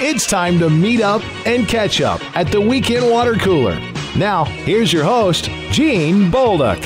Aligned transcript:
It's 0.00 0.26
time 0.26 0.58
to 0.60 0.70
meet 0.70 1.00
up 1.00 1.22
and 1.46 1.66
catch 1.66 2.00
up 2.00 2.20
at 2.36 2.52
the 2.52 2.60
Weekend 2.60 3.10
Water 3.10 3.34
Cooler. 3.34 3.74
Now, 4.16 4.44
here's 4.44 4.92
your 4.92 5.04
host, 5.04 5.46
Gene 5.70 6.30
Bolduc. 6.30 6.78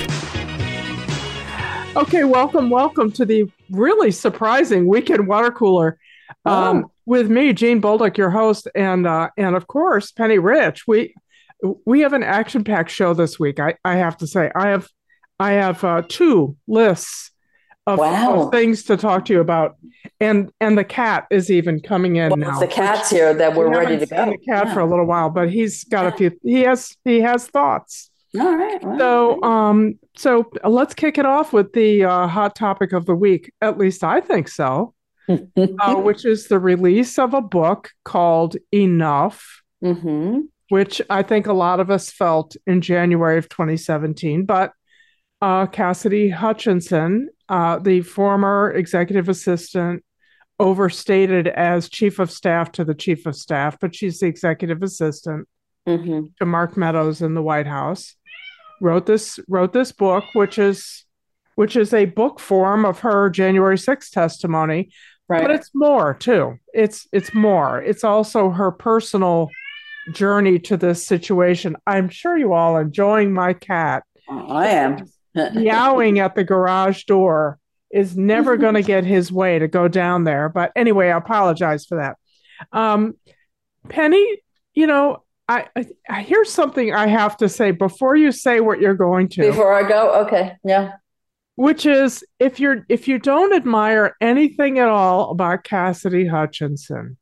Okay, 1.94 2.24
welcome, 2.24 2.70
welcome 2.70 3.12
to 3.12 3.26
the 3.26 3.50
really 3.70 4.10
surprising 4.10 4.86
Weekend 4.86 5.26
Water 5.28 5.50
Cooler. 5.50 5.98
Um, 6.46 6.84
Oh. 6.84 6.90
with 7.04 7.28
me, 7.30 7.52
Gene 7.52 7.82
Bolduc, 7.82 8.16
your 8.16 8.30
host, 8.30 8.66
and 8.74 9.06
uh, 9.06 9.28
and 9.36 9.54
of 9.54 9.66
course 9.66 10.10
Penny 10.12 10.38
Rich. 10.38 10.84
We 10.88 11.14
we 11.84 12.00
have 12.00 12.14
an 12.14 12.22
action-packed 12.22 12.90
show 12.90 13.12
this 13.14 13.38
week. 13.38 13.60
I, 13.60 13.74
I 13.84 13.96
have 13.96 14.16
to 14.18 14.26
say, 14.26 14.50
I 14.54 14.68
have 14.70 14.88
I 15.38 15.52
have 15.52 15.84
uh, 15.84 16.02
two 16.08 16.56
lists 16.66 17.30
of, 17.86 17.98
Wow. 17.98 18.42
of 18.44 18.52
things 18.52 18.84
to 18.84 18.96
talk 18.96 19.24
to 19.26 19.32
you 19.32 19.40
about, 19.40 19.76
and 20.20 20.50
and 20.60 20.78
the 20.78 20.84
cat 20.84 21.26
is 21.30 21.50
even 21.50 21.80
coming 21.80 22.16
in 22.16 22.30
Well, 22.30 22.36
now. 22.38 22.58
the 22.60 22.66
cat's 22.68 23.10
here, 23.10 23.34
that 23.34 23.56
we're 23.56 23.68
We 23.68 23.76
ready 23.76 23.98
to 23.98 24.06
go. 24.06 24.26
The 24.30 24.38
cat 24.38 24.66
Yeah. 24.68 24.74
for 24.74 24.80
a 24.80 24.86
little 24.86 25.04
while, 25.06 25.30
but 25.30 25.50
he's 25.50 25.84
got 25.84 26.06
a 26.06 26.12
few. 26.12 26.30
He 26.42 26.60
has 26.62 26.96
he 27.04 27.20
has 27.20 27.46
thoughts. 27.48 28.10
All 28.40 28.56
right. 28.56 28.82
well, 28.82 28.98
So, 28.98 29.42
um, 29.42 29.98
so 30.16 30.50
let's 30.64 30.94
kick 30.94 31.18
it 31.18 31.26
off 31.26 31.52
with 31.52 31.72
the 31.74 32.04
uh, 32.04 32.26
hot 32.28 32.54
topic 32.54 32.92
of 32.92 33.04
the 33.04 33.14
week. 33.14 33.52
At 33.60 33.76
least 33.78 34.02
I 34.04 34.20
think 34.20 34.48
so. 34.48 34.94
Uh, 35.56 35.94
which 35.96 36.24
is 36.24 36.48
the 36.48 36.58
release 36.58 37.18
of 37.18 37.32
a 37.34 37.40
book 37.40 37.90
called 38.04 38.56
Enough, 38.72 39.62
hmm 39.82 40.40
which 40.68 41.02
I 41.10 41.22
think 41.22 41.46
a 41.46 41.52
lot 41.52 41.80
of 41.80 41.90
us 41.90 42.10
felt 42.10 42.56
in 42.66 42.80
January 42.80 43.36
of 43.38 43.48
2017. 43.50 44.46
But 44.46 44.72
uh, 45.42 45.66
Cassidy 45.66 46.30
Hutchinson, 46.30 47.28
uh, 47.52 47.78
the 47.78 48.00
former 48.00 48.72
executive 48.72 49.28
assistant, 49.28 50.02
overstated 50.58 51.46
as 51.48 51.88
chief 51.88 52.18
of 52.18 52.30
staff 52.30 52.72
to 52.72 52.84
the 52.84 52.94
chief 52.94 53.26
of 53.26 53.36
staff, 53.36 53.76
but 53.80 53.94
she's 53.94 54.20
the 54.20 54.26
executive 54.26 54.82
assistant 54.82 55.46
hmm 55.86 56.22
to 56.38 56.46
Mark 56.46 56.76
Meadows 56.76 57.20
in 57.22 57.34
the 57.34 57.42
White 57.42 57.66
House. 57.66 58.14
Wrote 58.80 59.04
this 59.06 59.38
wrote 59.48 59.72
this 59.72 59.92
book, 59.92 60.24
which 60.34 60.58
is 60.58 61.04
which 61.56 61.76
is 61.76 61.92
a 61.92 62.06
book 62.06 62.40
form 62.40 62.84
of 62.84 63.00
her 63.00 63.28
January 63.30 63.76
6th 63.76 64.10
testimony, 64.10 64.90
Right. 65.28 65.42
but 65.42 65.50
it's 65.50 65.70
more 65.74 66.14
too. 66.14 66.56
It's 66.72 67.06
it's 67.12 67.34
more. 67.34 67.82
It's 67.82 68.04
also 68.04 68.50
her 68.50 68.70
personal 68.72 69.48
journey 70.12 70.58
to 70.60 70.76
this 70.76 71.06
situation. 71.06 71.76
I'm 71.86 72.08
sure 72.08 72.36
you 72.38 72.52
all 72.54 72.76
enjoying 72.78 73.32
my 73.32 73.52
cat 73.52 74.04
I 74.30 74.68
am. 74.68 75.04
Meowing 75.34 76.18
at 76.18 76.34
the 76.34 76.44
garage 76.44 77.04
door 77.04 77.58
is 77.90 78.16
never 78.16 78.56
going 78.56 78.74
to 78.80 78.82
get 78.82 79.04
his 79.04 79.30
way 79.32 79.58
to 79.58 79.68
go 79.68 79.88
down 79.88 80.24
there. 80.24 80.48
But 80.48 80.72
anyway, 80.76 81.10
I 81.10 81.18
apologize 81.18 81.86
for 81.86 81.98
that. 81.98 82.16
Um, 82.72 83.14
Penny, 83.88 84.38
you 84.74 84.86
know, 84.86 85.24
I, 85.48 85.66
I, 85.76 85.86
I 86.08 86.22
here's 86.22 86.50
something 86.50 86.94
I 86.94 87.06
have 87.08 87.36
to 87.38 87.48
say 87.48 87.72
before 87.72 88.16
you 88.16 88.32
say 88.32 88.60
what 88.60 88.80
you're 88.80 88.94
going 88.94 89.28
to, 89.30 89.42
Before 89.42 89.74
I 89.74 89.86
go, 89.86 90.24
okay. 90.24 90.56
Yeah. 90.64 90.92
which 91.56 91.84
is 91.84 92.24
if 92.38 92.60
you're 92.60 92.86
if 92.88 93.08
you 93.08 93.18
don't 93.18 93.52
admire 93.52 94.16
anything 94.20 94.78
at 94.78 94.88
all 94.88 95.30
about 95.30 95.64
Cassidy 95.64 96.26
Hutchinson, 96.26 97.16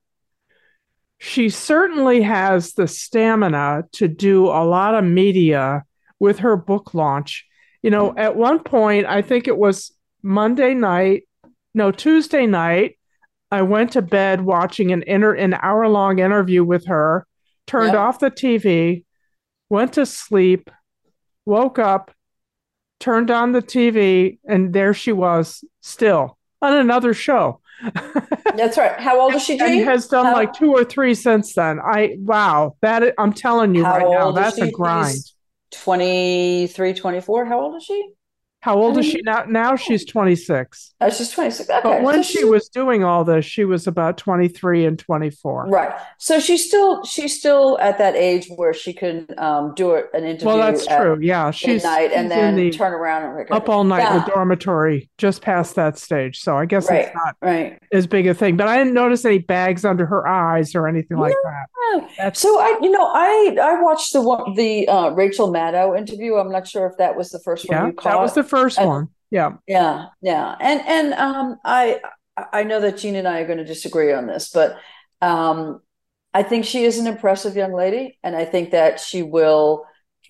she 1.19 1.49
certainly 1.49 2.23
has 2.23 2.75
the 2.75 2.87
stamina 2.87 3.85
to 3.93 4.09
do 4.09 4.47
a 4.47 4.65
lot 4.65 4.95
of 4.95 5.05
media 5.05 5.85
with 6.19 6.41
her 6.41 6.57
book 6.57 6.95
launch. 6.95 7.47
You 7.83 7.91
know, 7.91 8.11
mm-hmm. 8.11 8.19
at 8.19 8.37
one 8.37 8.61
point, 8.61 9.07
I 9.07 9.23
think 9.23 9.49
it 9.49 9.57
was 9.57 9.93
Monday 10.23 10.75
night, 10.75 11.25
no, 11.75 11.91
Tuesday 11.91 12.47
night, 12.47 12.99
I 13.51 13.63
went 13.63 13.93
to 13.93 14.03
bed 14.03 14.43
watching 14.43 14.93
an 14.93 15.03
inter 15.07 15.35
an 15.35 15.55
hour 15.55 15.89
long 15.89 16.19
interview 16.19 16.63
with 16.63 16.87
her, 16.87 17.27
turned 17.67 17.93
Yep. 17.93 18.01
off 18.01 18.19
the 18.21 18.31
TV, 18.31 19.05
went 19.69 19.95
to 19.95 20.07
sleep, 20.07 20.71
woke 21.47 21.79
up, 21.79 22.13
turned 23.01 23.31
on 23.31 23.53
the 23.53 23.63
TV, 23.63 24.39
and 24.47 24.73
there 24.73 24.95
she 24.95 25.13
was 25.13 25.65
still 25.81 26.39
on 26.63 26.75
another 26.75 27.15
show. 27.15 27.61
That's 28.57 28.77
right. 28.77 29.01
How 29.01 29.21
old 29.21 29.35
is 29.35 29.43
she, 29.43 29.59
and 29.59 29.85
has 29.85 30.07
done 30.07 30.27
How- 30.27 30.35
like 30.35 30.53
two 30.53 30.73
or 30.73 30.85
three 30.85 31.15
since 31.15 31.55
then. 31.55 31.81
I 31.81 32.17
wow, 32.19 32.77
that 32.83 33.15
I'm 33.19 33.33
telling 33.33 33.75
you 33.75 33.85
How 33.85 33.99
right 33.99 34.11
now, 34.11 34.33
that's 34.33 34.59
a 34.59 34.71
grind. 34.71 35.17
23, 35.71 36.95
24. 36.95 37.45
How 37.47 37.61
old 37.61 37.77
is 37.77 37.85
she? 37.85 38.13
How 38.63 38.77
old 38.77 38.99
is 38.99 39.07
she 39.07 39.23
now? 39.23 39.45
Now 39.49 39.75
she's 39.75 40.05
26. 40.05 40.95
Oh, 41.01 41.09
she's 41.09 41.31
26. 41.31 41.71
Okay. 41.71 41.81
But 41.83 42.03
when 42.03 42.23
so 42.23 42.23
she 42.23 42.45
was 42.45 42.69
doing 42.69 43.03
all 43.03 43.25
this, 43.25 43.47
she 43.47 43.65
was 43.65 43.87
about 43.87 44.19
23 44.19 44.85
and 44.85 44.99
24. 44.99 45.67
Right. 45.69 45.99
So 46.19 46.39
she's 46.41 46.67
still 46.67 47.03
she's 47.05 47.39
still 47.39 47.79
at 47.81 47.97
that 47.97 48.17
age 48.17 48.49
where 48.57 48.75
she 48.75 48.93
can 48.93 49.27
um, 49.39 49.73
do 49.75 49.95
an 50.13 50.25
interview 50.25 50.47
Well, 50.47 50.59
that's 50.59 50.87
at 50.89 51.01
true. 51.01 51.19
Yeah, 51.23 51.51
she's, 51.53 51.83
midnight 51.83 52.13
and 52.13 52.31
then 52.31 52.55
the 52.55 52.71
turn 52.71 52.93
around 52.93 53.39
and 53.39 53.51
up 53.51 53.71
all 53.71 53.83
night 53.83 54.07
in 54.07 54.21
the 54.21 54.31
dormitory, 54.31 55.09
just 55.17 55.41
past 55.41 55.77
that 55.77 55.97
stage. 55.97 56.41
So 56.41 56.55
I 56.59 56.67
guess 56.67 56.91
Right. 56.91 57.07
it's 57.07 57.15
not 57.15 57.37
Right. 57.41 57.79
as 57.93 58.07
big 58.07 58.27
a 58.27 58.35
thing. 58.35 58.59
But 58.59 58.69
I 58.69 58.77
didn't 58.77 58.93
notice 58.93 59.25
any 59.25 59.39
bags 59.39 59.87
under 59.87 60.05
her 60.05 60.29
eyes 60.29 60.75
or 60.75 60.87
anything 60.87 61.17
like 61.17 61.35
that. 61.45 61.67
That's 62.19 62.41
So 62.41 62.61
I, 62.61 62.79
you 62.83 62.91
know, 62.91 63.05
I 63.13 63.57
I 63.61 63.81
watched 63.81 64.13
the 64.13 64.21
one 64.21 64.55
the 64.55 64.87
uh, 64.87 65.11
Rachel 65.11 65.51
Maddow 65.51 65.97
interview. 65.99 66.35
I'm 66.37 66.51
not 66.53 66.69
sure 66.69 66.87
if 66.87 66.97
that 66.99 67.17
was 67.17 67.31
the 67.31 67.39
first 67.41 67.69
one 67.69 67.77
yeah, 67.79 67.87
you 67.87 67.93
caught. 67.95 68.11
that 68.13 68.21
was 68.21 68.35
the 68.35 68.45
first 68.51 68.81
one. 68.83 69.09
Yeah. 69.31 69.53
Yeah, 69.67 70.07
yeah, 70.21 70.57
and 70.61 70.81
and 70.87 71.15
um, 71.15 71.57
I 71.65 72.01
I 72.37 72.65
know 72.65 72.81
that 72.81 72.99
Gene 72.99 73.17
and 73.17 73.29
I 73.29 73.41
are 73.41 73.47
going 73.47 73.59
to 73.59 73.65
disagree 73.65 74.13
on 74.13 74.27
this, 74.27 74.51
but 74.53 74.77
um, 75.21 75.81
I 76.35 76.43
think 76.43 76.65
she 76.65 76.85
is 76.85 76.99
an 76.99 77.07
impressive 77.07 77.57
young 77.57 77.73
lady, 77.73 78.19
and 78.23 78.35
I 78.35 78.45
think 78.45 78.73
that 78.73 79.01
she 79.01 79.23
will 79.23 79.85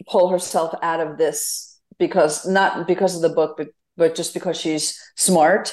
pull 0.08 0.28
herself 0.28 0.74
out 0.82 1.00
of 1.00 1.18
this 1.18 1.80
because 1.98 2.46
not 2.46 2.86
because 2.86 3.16
of 3.16 3.22
the 3.22 3.34
book, 3.34 3.56
but 3.56 3.68
but 3.96 4.14
just 4.14 4.34
because 4.34 4.58
she's 4.60 4.98
smart. 5.16 5.72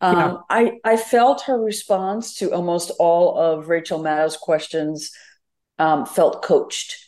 Um, 0.00 0.16
Yeah. 0.16 0.36
I 0.50 0.72
I 0.84 0.96
felt 0.96 1.42
her 1.42 1.58
response 1.60 2.34
to 2.38 2.52
almost 2.52 2.90
all 2.98 3.38
of 3.38 3.68
Rachel 3.68 4.00
Maddow's 4.02 4.36
questions 4.36 5.10
um, 5.78 6.06
felt 6.06 6.42
coached. 6.42 7.05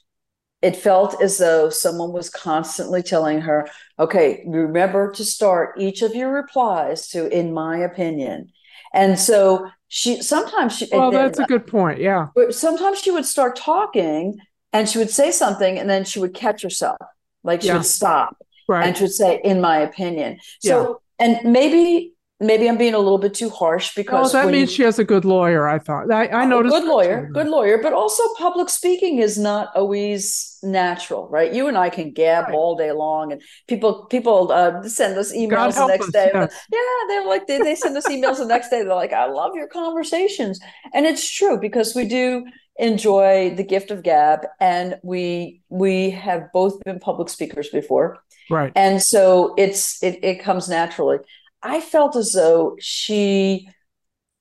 It 0.61 0.75
felt 0.77 1.23
as 1.23 1.39
though 1.39 1.71
someone 1.71 2.13
was 2.13 2.29
constantly 2.31 3.03
telling 3.03 3.41
her, 3.43 3.69
okay, 3.99 4.43
remember 4.47 5.13
to 5.13 5.25
start 5.25 5.81
each 5.81 6.03
of 6.03 6.15
your 6.17 6.33
replies 6.33 7.09
to, 7.11 7.29
in 7.29 7.53
my 7.53 7.79
opinion. 7.79 8.51
And 8.93 9.19
so 9.19 9.69
she 9.87 10.21
sometimes 10.23 10.77
she, 10.77 10.89
Well, 10.91 11.11
then- 11.11 11.27
that's 11.27 11.39
a 11.39 11.45
good 11.45 11.67
point. 11.67 12.01
Yeah. 12.01 12.29
but 12.35 12.55
sometimes 12.55 12.99
she 13.01 13.11
would 13.11 13.25
start 13.27 13.55
talking 13.57 14.39
and 14.73 14.89
she 14.89 14.99
would 14.99 15.11
say 15.11 15.31
something 15.31 15.79
and 15.79 15.89
then 15.89 16.05
she 16.05 16.19
would 16.19 16.35
catch 16.35 16.63
herself, 16.63 16.99
like 17.45 17.63
she 17.63 17.69
Yeah. 17.69 17.75
would 17.75 17.87
stop 17.87 18.37
Right. 18.69 18.87
and 18.87 18.97
she 18.97 19.05
would 19.05 19.13
say, 19.15 19.41
in 19.45 19.61
my 19.61 19.79
opinion. 19.79 20.41
So, 20.61 21.01
and 21.21 21.39
maybe, 21.45 22.15
maybe 22.41 22.69
I'm 22.69 22.77
being 22.79 22.95
a 22.95 22.99
little 22.99 23.19
bit 23.19 23.35
too 23.35 23.51
harsh 23.51 23.91
Oh, 23.91 23.93
because 23.97 24.33
that 24.33 24.47
means 24.47 24.71
you- 24.71 24.77
she 24.77 24.83
has 24.85 24.99
a 24.99 25.05
good 25.05 25.25
lawyer, 25.25 25.67
I 25.69 25.79
thought. 25.79 26.11
I 26.13 26.45
noticed. 26.45 26.75
good 26.75 26.85
lawyer, 26.89 27.27
too. 27.27 27.33
good 27.33 27.49
lawyer, 27.49 27.79
but 27.83 27.93
also 27.93 28.23
public 28.39 28.69
speaking 28.69 29.19
is 29.19 29.37
not 29.39 29.71
always 29.75 30.57
natural, 30.63 31.29
right? 31.29 31.53
You 31.53 31.67
and 31.69 31.77
I 31.77 31.89
can 31.91 32.13
gab 32.13 32.47
Right. 32.47 32.55
all 32.55 32.77
day 32.77 32.93
long, 32.93 33.33
and 33.33 33.43
people 33.67 34.05
people 34.07 34.53
uh, 34.53 34.83
send 34.85 35.19
us 35.19 35.33
emails 35.33 35.75
the 35.75 35.87
next 35.87 36.07
us, 36.09 36.13
day. 36.13 36.31
yes. 36.33 36.53
Yeah, 36.73 36.79
they're 37.09 37.27
like 37.27 37.47
they, 37.47 37.59
they 37.59 37.75
send 37.75 37.97
us 37.97 38.07
emails 38.09 38.39
the 38.39 38.47
next 38.47 38.69
day. 38.71 38.83
They're 38.83 38.95
like, 38.95 39.13
"I 39.13 39.27
love 39.27 39.53
your 39.55 39.69
conversations," 39.69 40.61
and 40.95 41.07
it's 41.07 41.29
true 41.29 41.59
because 41.59 41.95
we 41.95 42.05
do 42.07 42.45
enjoy 42.81 43.53
the 43.57 43.65
gift 43.65 43.91
of 43.91 44.03
gab, 44.05 44.47
and 44.61 44.97
we 45.03 45.61
we 45.69 46.11
have 46.11 46.53
both 46.53 46.79
been 46.85 47.01
public 47.01 47.29
speakers 47.29 47.69
before, 47.71 48.19
Right. 48.51 48.73
and 48.77 49.03
so 49.03 49.55
it's 49.57 50.01
it 50.03 50.19
it 50.23 50.37
comes 50.43 50.69
naturally. 50.69 51.19
I 51.63 51.81
felt 51.81 52.17
as 52.17 52.33
though 52.33 52.77
she 52.81 53.69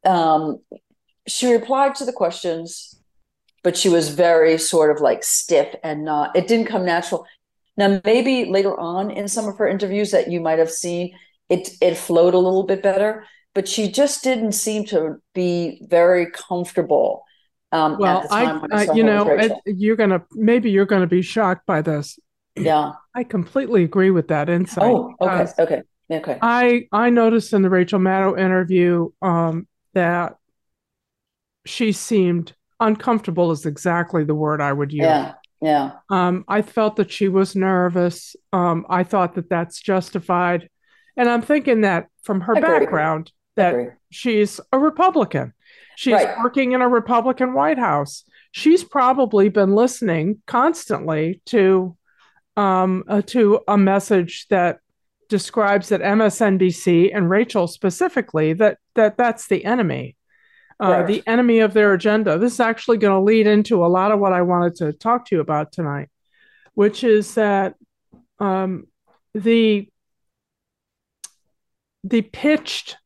um 0.06 0.60
she 1.28 1.52
replied 1.52 1.96
to 1.96 2.06
the 2.06 2.14
questions, 2.14 2.96
but 3.64 3.78
she 3.78 3.90
was 3.90 4.10
very 4.10 4.58
sort 4.58 4.92
of 4.96 5.02
like 5.02 5.24
stiff 5.24 5.76
and 5.84 6.06
not 6.06 6.36
it 6.36 6.48
didn't 6.48 6.68
come 6.68 6.86
natural. 6.86 7.26
Now 7.78 8.02
maybe 8.06 8.46
later 8.46 8.78
on 8.80 9.12
in 9.12 9.28
some 9.28 9.48
of 9.48 9.58
her 9.58 9.68
interviews 9.68 10.12
that 10.12 10.32
you 10.32 10.40
might 10.42 10.60
have 10.60 10.72
seen, 10.72 11.16
it 11.50 11.70
it 11.82 11.98
flowed 11.98 12.34
a 12.34 12.40
little 12.40 12.64
bit 12.64 12.84
better, 12.84 13.26
but 13.54 13.68
she 13.68 13.92
just 13.92 14.24
didn't 14.24 14.54
seem 14.54 14.86
to 14.86 15.22
be 15.34 15.82
very 15.90 16.28
comfortable 16.32 17.24
um 17.72 17.98
Well, 18.00 18.18
at 18.20 18.24
the 18.24 18.30
time 18.30 18.62
I, 18.72 18.88
I 18.88 18.94
you 18.94 19.04
know, 19.04 19.26
you're 19.66 19.96
gonna 19.96 20.24
maybe 20.32 20.72
you're 20.72 20.86
gonna 20.86 21.08
be 21.08 21.22
shocked 21.22 21.66
by 21.66 21.82
this. 21.82 22.20
yeah. 22.56 22.94
I 23.14 23.24
completely 23.24 23.84
agree 23.84 24.12
with 24.12 24.28
that 24.30 24.50
insight. 24.50 24.84
Oh, 24.84 25.16
okay, 25.20 25.48
okay, 25.60 25.82
okay. 26.12 26.38
I 26.42 26.88
I 26.92 27.10
noticed 27.10 27.54
in 27.54 27.62
the 27.62 27.70
Rachel 27.70 28.00
Maddow 28.00 28.38
interview 28.40 29.10
um, 29.22 29.68
that 29.94 30.38
she 31.66 31.92
seemed 31.92 32.54
uncomfortable 32.80 33.52
is 33.52 33.66
exactly 33.66 34.24
the 34.24 34.36
word 34.36 34.62
I 34.62 34.72
would 34.72 34.92
use. 34.94 35.02
Yeah, 35.04 35.34
yeah. 35.62 35.92
Um, 36.10 36.46
I 36.48 36.62
felt 36.62 36.96
that 36.98 37.12
she 37.12 37.28
was 37.28 37.56
nervous. 37.56 38.36
Um, 38.54 38.86
I 38.90 39.04
thought 39.04 39.36
that 39.36 39.50
that's 39.50 39.82
justified, 39.82 40.70
and 41.16 41.30
I'm 41.30 41.42
thinking 41.42 41.82
that 41.82 42.08
from 42.24 42.42
her 42.42 42.54
Agreed. 42.54 42.80
background, 42.80 43.32
that 43.56 43.74
Agree. 43.74 43.88
she's 44.10 44.60
a 44.72 44.80
Republican. 44.80 45.54
She's 45.96 46.14
Right. 46.14 46.38
working 46.38 46.74
in 46.74 46.82
a 46.82 46.88
Republican 46.88 47.54
White 47.54 47.80
House. 47.80 48.24
She's 48.52 48.84
probably 48.84 49.50
been 49.50 49.74
listening 49.76 50.42
constantly 50.46 51.42
to 51.48 51.98
um, 52.56 53.04
uh, 53.08 53.22
to 53.24 53.60
a 53.68 53.78
message 53.78 54.48
that 54.50 54.80
describes 55.30 55.90
that 55.90 56.02
MSNBC 56.02 57.12
and 57.16 57.30
Rachel 57.30 57.68
specifically 57.68 58.54
that 58.54 58.78
that 58.96 59.18
that's 59.18 59.48
the 59.48 59.66
enemy, 59.66 60.16
uh, 60.82 60.90
Right. 60.90 61.08
the 61.08 61.24
enemy 61.28 61.60
of 61.60 61.74
their 61.74 61.94
agenda. 61.94 62.38
This 62.38 62.54
is 62.54 62.60
actually 62.60 62.98
going 62.98 63.14
to 63.16 63.24
lead 63.24 63.48
into 63.48 63.86
a 63.86 63.88
lot 63.88 64.12
of 64.12 64.20
what 64.20 64.34
I 64.34 64.42
wanted 64.42 64.76
to 64.76 64.94
talk 64.94 65.26
to 65.28 65.36
you 65.36 65.42
about 65.42 65.72
tonight, 65.72 66.10
which 66.74 67.04
is 67.04 67.36
that 67.36 67.76
um, 68.40 68.86
the 69.34 69.90
the 72.04 72.22
pitched 72.22 72.98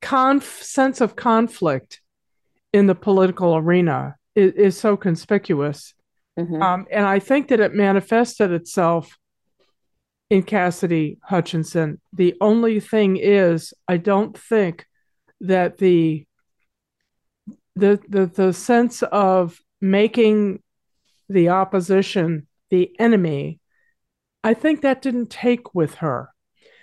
conf- 0.00 0.62
sense 0.62 1.00
of 1.00 1.16
conflict 1.16 2.00
in 2.72 2.86
the 2.86 2.94
political 2.94 3.56
arena 3.56 4.16
is, 4.34 4.52
is 4.52 4.78
so 4.78 4.96
conspicuous. 4.96 5.94
Mhm. 6.38 6.62
Um, 6.62 6.86
and 6.90 7.06
I 7.06 7.18
think 7.20 7.48
that 7.48 7.60
it 7.60 7.74
manifested 7.74 8.50
itself 8.52 9.16
in 10.34 10.42
Cassidy 10.42 11.18
Hutchinson. 11.22 12.00
The 12.12 12.34
only 12.40 12.80
thing 12.80 13.16
is, 13.16 13.72
I 13.86 13.98
don't 13.98 14.36
think 14.36 14.84
that 15.40 15.78
the 15.78 16.26
the 17.76 18.00
the, 18.08 18.26
the 18.26 18.52
sense 18.52 19.04
of 19.04 19.60
making 19.80 20.60
the 21.28 21.50
opposition 21.50 22.48
the 22.70 22.90
enemy, 22.98 23.60
I 24.42 24.54
think 24.54 24.82
that 24.82 25.02
didn't 25.02 25.30
take 25.30 25.72
with 25.72 25.94
her. 25.96 26.30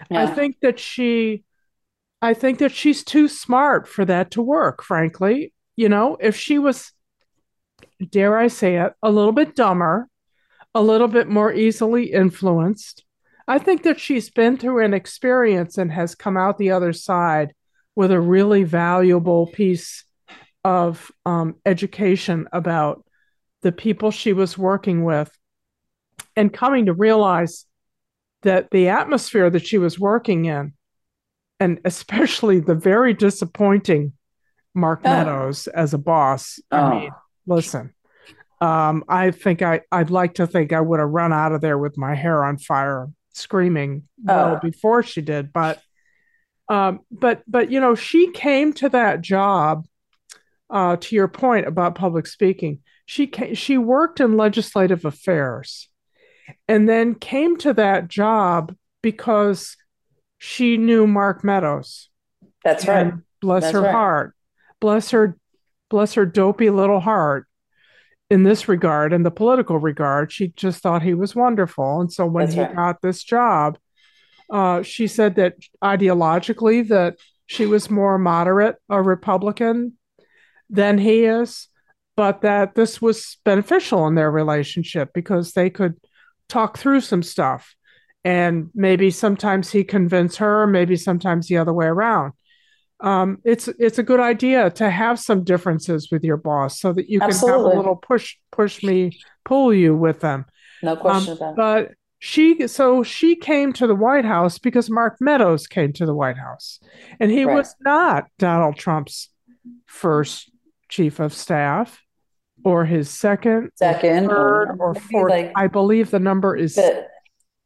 I 0.09 0.27
think 0.27 0.55
that 0.61 0.79
she 0.79 1.43
I 2.21 2.33
think 2.33 2.59
that 2.59 2.71
she's 2.71 3.03
too 3.03 3.27
smart 3.27 3.85
for 3.85 4.05
that 4.05 4.31
to 4.31 4.41
work, 4.41 4.81
frankly. 4.81 5.53
You 5.75 5.89
know, 5.89 6.15
if 6.21 6.37
she 6.37 6.57
was 6.57 6.93
dare 8.09 8.37
I 8.37 8.47
say 8.47 8.77
it, 8.77 8.93
a 9.03 9.11
little 9.11 9.33
bit 9.33 9.57
dumber, 9.57 10.07
a 10.73 10.81
little 10.81 11.09
bit 11.09 11.27
more 11.27 11.51
easily 11.51 12.13
influenced, 12.13 13.03
I 13.47 13.57
think 13.59 13.83
that 13.83 13.99
she's 13.99 14.29
been 14.29 14.57
through 14.57 14.83
an 14.83 14.93
experience 14.93 15.77
and 15.77 15.91
has 15.91 16.15
come 16.15 16.37
out 16.37 16.57
the 16.57 16.71
other 16.71 16.93
side 16.93 17.53
with 17.95 18.11
a 18.11 18.19
really 18.19 18.63
valuable 18.63 19.47
piece 19.47 20.03
of 20.63 21.11
um, 21.25 21.55
education 21.65 22.47
about 22.53 23.03
the 23.61 23.71
people 23.71 24.11
she 24.11 24.33
was 24.33 24.57
working 24.57 25.03
with 25.03 25.29
and 26.35 26.53
coming 26.53 26.85
to 26.85 26.93
realize 26.93 27.65
that 28.43 28.69
the 28.71 28.89
atmosphere 28.89 29.49
that 29.49 29.65
she 29.65 29.77
was 29.77 29.99
working 29.99 30.45
in, 30.45 30.73
and 31.59 31.79
especially 31.85 32.59
the 32.59 32.75
very 32.75 33.13
disappointing 33.13 34.13
Mark 34.73 35.01
Oh. 35.03 35.09
Meadows 35.09 35.67
as 35.67 35.93
a 35.93 35.97
boss. 35.97 36.59
I 36.71 36.79
Oh. 36.79 36.89
mean, 36.91 37.11
listen, 37.45 37.93
um, 38.61 39.03
I 39.09 39.31
think 39.31 39.61
I, 39.61 39.81
I'd 39.91 40.09
like 40.09 40.35
to 40.35 40.47
think 40.47 40.71
I 40.73 40.79
would 40.81 40.99
have 40.99 41.09
run 41.09 41.33
out 41.33 41.51
of 41.51 41.61
there 41.61 41.77
with 41.77 41.97
my 41.97 42.15
hair 42.15 42.43
on 42.45 42.57
fire, 42.57 43.09
screaming 43.33 44.07
well 44.23 44.55
Oh. 44.55 44.59
before 44.61 45.03
she 45.03 45.21
did. 45.21 45.51
But, 45.53 45.81
um, 46.69 47.01
but, 47.11 47.43
but 47.47 47.71
you 47.71 47.79
know, 47.79 47.95
she 47.95 48.31
came 48.31 48.73
to 48.73 48.89
that 48.89 49.21
job. 49.21 49.85
Uh, 50.69 50.95
to 50.95 51.17
your 51.17 51.27
point 51.27 51.67
about 51.67 51.95
public 51.95 52.25
speaking, 52.25 52.79
she 53.05 53.27
ca- 53.27 53.53
she 53.55 53.77
worked 53.77 54.21
in 54.21 54.37
legislative 54.37 55.03
affairs, 55.03 55.89
and 56.65 56.87
then 56.87 57.13
came 57.13 57.57
to 57.57 57.73
that 57.73 58.07
job 58.07 58.73
because 59.03 59.75
she 60.37 60.77
knew 60.77 61.05
Mark 61.05 61.43
Meadows. 61.43 62.07
That's 62.63 62.87
right. 62.87 63.07
And 63.07 63.23
bless 63.41 63.63
That's 63.63 63.73
her 63.73 63.81
right. 63.81 63.91
heart. 63.91 64.35
Bless 64.79 65.11
her 65.11 65.37
bless 65.89 66.13
her 66.13 66.25
dopey 66.25 66.69
little 66.69 67.01
heart 67.01 67.47
in 68.31 68.43
this 68.43 68.69
regard, 68.69 69.11
in 69.11 69.23
the 69.23 69.29
political 69.29 69.77
regard. 69.77 70.31
She 70.31 70.53
just 70.55 70.81
thought 70.81 71.03
he 71.03 71.13
was 71.13 71.35
wonderful. 71.35 71.99
And 71.99 72.11
so 72.11 72.25
when 72.25 72.45
That's 72.45 72.55
he 72.55 72.61
right. 72.61 72.75
got 72.75 73.01
this 73.01 73.21
job, 73.21 73.77
uh, 74.49 74.83
she 74.83 75.07
said 75.07 75.35
that 75.35 75.55
ideologically 75.83 76.87
that 76.87 77.17
she 77.45 77.65
was 77.65 77.89
more 77.89 78.17
moderate, 78.17 78.77
a 78.87 79.01
Republican 79.01 79.97
than 80.69 80.97
he 80.97 81.25
is, 81.25 81.67
but 82.15 82.43
that 82.43 82.73
this 82.73 83.01
was 83.01 83.37
beneficial 83.43 84.07
in 84.07 84.15
their 84.15 84.31
relationship 84.31 85.09
because 85.13 85.51
they 85.51 85.69
could 85.69 85.95
talk 86.47 86.77
through 86.77 87.01
some 87.01 87.23
stuff. 87.23 87.75
And 88.23 88.69
maybe 88.73 89.11
sometimes 89.11 89.71
he 89.71 89.83
convinced 89.83 90.37
her, 90.37 90.65
maybe 90.67 90.95
sometimes 90.95 91.47
the 91.49 91.57
other 91.57 91.73
way 91.73 91.87
around. 91.87 92.31
Um, 93.03 93.39
it's 93.43 93.67
it's 93.79 93.97
a 93.99 94.03
good 94.03 94.19
idea 94.19 94.69
to 94.71 94.89
have 94.89 95.19
some 95.19 95.43
differences 95.43 96.09
with 96.11 96.23
your 96.23 96.37
boss 96.37 96.79
so 96.79 96.93
that 96.93 97.09
you 97.09 97.19
can 97.19 97.31
have 97.31 97.41
a 97.43 97.57
little 97.57 97.95
push 97.95 98.35
push 98.51 98.83
me 98.83 99.17
pull 99.45 99.73
you 99.73 99.95
with 99.95 100.19
them. 100.19 100.45
No 100.83 100.91
Um, 100.93 100.97
question 100.97 101.33
about 101.33 101.51
it. 101.51 101.55
but 101.57 101.91
she 102.19 102.67
so 102.67 103.01
she 103.01 103.35
came 103.35 103.73
to 103.73 103.87
the 103.87 103.95
White 103.95 104.25
House 104.25 104.59
because 104.59 104.89
Mark 104.89 105.17
Meadows 105.19 105.65
came 105.67 105.93
to 105.93 106.05
the 106.05 106.13
White 106.13 106.37
House, 106.37 106.79
and 107.19 107.31
he 107.31 107.45
Right. 107.45 107.55
was 107.55 107.75
not 107.81 108.25
Donald 108.37 108.75
Trump's 108.75 109.29
first 109.87 110.51
chief 110.89 111.19
of 111.19 111.33
staff, 111.33 112.03
or 112.63 112.85
his 112.85 113.09
second, 113.09 113.71
Second, 113.75 114.27
third, 114.29 114.75
or 114.79 114.89
or 114.89 114.93
fourth. 114.95 115.31
like- 115.31 115.51
I 115.55 115.65
believe 115.67 116.11
the 116.11 116.19
number 116.19 116.55
is 116.55 116.77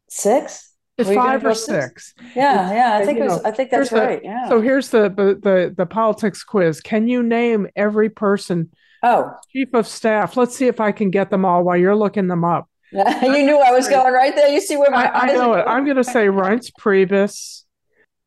six? 0.08 0.72
Were 0.98 1.04
five 1.14 1.44
or 1.44 1.54
six? 1.54 2.14
Yeah, 2.34 2.72
yeah. 2.72 2.98
I 2.98 3.04
think 3.04 3.18
it 3.18 3.24
was, 3.24 3.42
I 3.44 3.50
think 3.50 3.70
that's 3.70 3.90
here's 3.90 4.00
the- 4.00 4.06
right. 4.06 4.20
Yeah. 4.24 4.48
So 4.48 4.60
here's 4.62 4.88
the, 4.88 5.10
the 5.10 5.38
the 5.40 5.74
the 5.76 5.86
politics 5.86 6.42
quiz. 6.42 6.80
Can 6.80 7.06
you 7.06 7.22
name 7.22 7.68
every 7.76 8.08
person 8.08 8.70
oh, 9.02 9.34
chief 9.52 9.68
of 9.74 9.86
staff? 9.86 10.36
Let's 10.36 10.56
see 10.56 10.68
if 10.68 10.80
I 10.80 10.92
can 10.92 11.10
get 11.10 11.28
them 11.28 11.44
all 11.44 11.62
while 11.64 11.76
you're 11.76 11.96
looking 11.96 12.28
them 12.28 12.44
up. 12.44 12.70
you 12.92 13.42
knew 13.44 13.58
I 13.58 13.72
was 13.72 13.88
going 13.88 14.12
right 14.12 14.34
there. 14.34 14.48
You 14.48 14.60
see 14.60 14.76
where 14.76 14.90
my 14.90 15.06
I, 15.06 15.20
I 15.20 15.26
know 15.32 15.52
are 15.52 15.58
it. 15.58 15.64
going? 15.64 15.76
I'm 15.76 15.84
going 15.84 15.96
to 15.96 16.04
say 16.04 16.26
Reince 16.26 16.70
Priebus. 16.80 17.64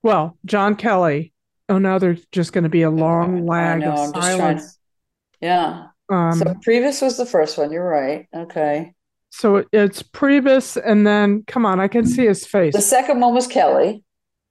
Well, 0.03 0.37
John 0.45 0.75
Kelly. 0.75 1.33
Oh, 1.69 1.77
now 1.77 1.97
there's 1.97 2.25
just 2.31 2.51
going 2.53 2.63
to 2.65 2.69
be 2.69 2.81
a 2.81 2.89
long 2.89 3.45
lag 3.45 3.81
know, 3.81 3.93
of 3.93 4.15
I'm 4.15 4.21
silence. 4.21 4.77
Yeah. 5.39 5.87
Um, 6.09 6.33
so 6.33 6.45
so, 6.45 6.53
Priebus 6.65 7.01
was 7.01 7.17
the 7.17 7.25
first 7.25 7.57
one. 7.57 7.71
You're 7.71 7.87
right. 7.87 8.27
Okay. 8.35 8.93
It's 9.71 10.03
Priebus, 10.03 10.77
and 10.83 11.05
then 11.05 11.43
come 11.47 11.65
on, 11.65 11.79
I 11.79 11.87
can 11.87 12.05
see 12.05 12.25
his 12.25 12.45
face. 12.45 12.73
The 12.73 12.81
second 12.81 13.19
one 13.19 13.33
was 13.33 13.47
Kelly. 13.47 14.03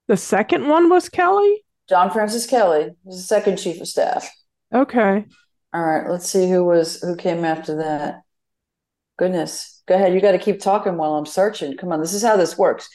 The 0.07 0.17
second 0.17 0.69
one 0.69 0.89
was 0.89 1.09
Kelly. 1.09 1.65
John 1.89 2.11
Francis 2.11 2.47
Kelly 2.47 2.91
was 3.05 3.17
the 3.17 3.23
second 3.23 3.57
chief 3.59 3.81
of 3.81 3.89
staff. 3.89 4.31
Okay. 4.75 5.25
All 5.75 5.83
right, 5.85 6.11
let's 6.11 6.29
see 6.29 6.49
who 6.49 6.65
was 6.65 7.01
who 7.01 7.17
came 7.17 7.45
after 7.45 7.77
that. 7.79 8.23
Goodness. 9.19 9.83
Go 9.87 9.95
ahead. 9.95 10.15
You 10.15 10.21
got 10.21 10.33
to 10.33 10.39
keep 10.39 10.61
talking 10.61 10.97
while 10.97 11.15
I'm 11.15 11.27
searching. 11.27 11.77
Come 11.77 11.93
on, 11.93 12.01
this 12.01 12.13
is 12.15 12.23
how 12.23 12.37
this 12.37 12.57
works. 12.57 12.89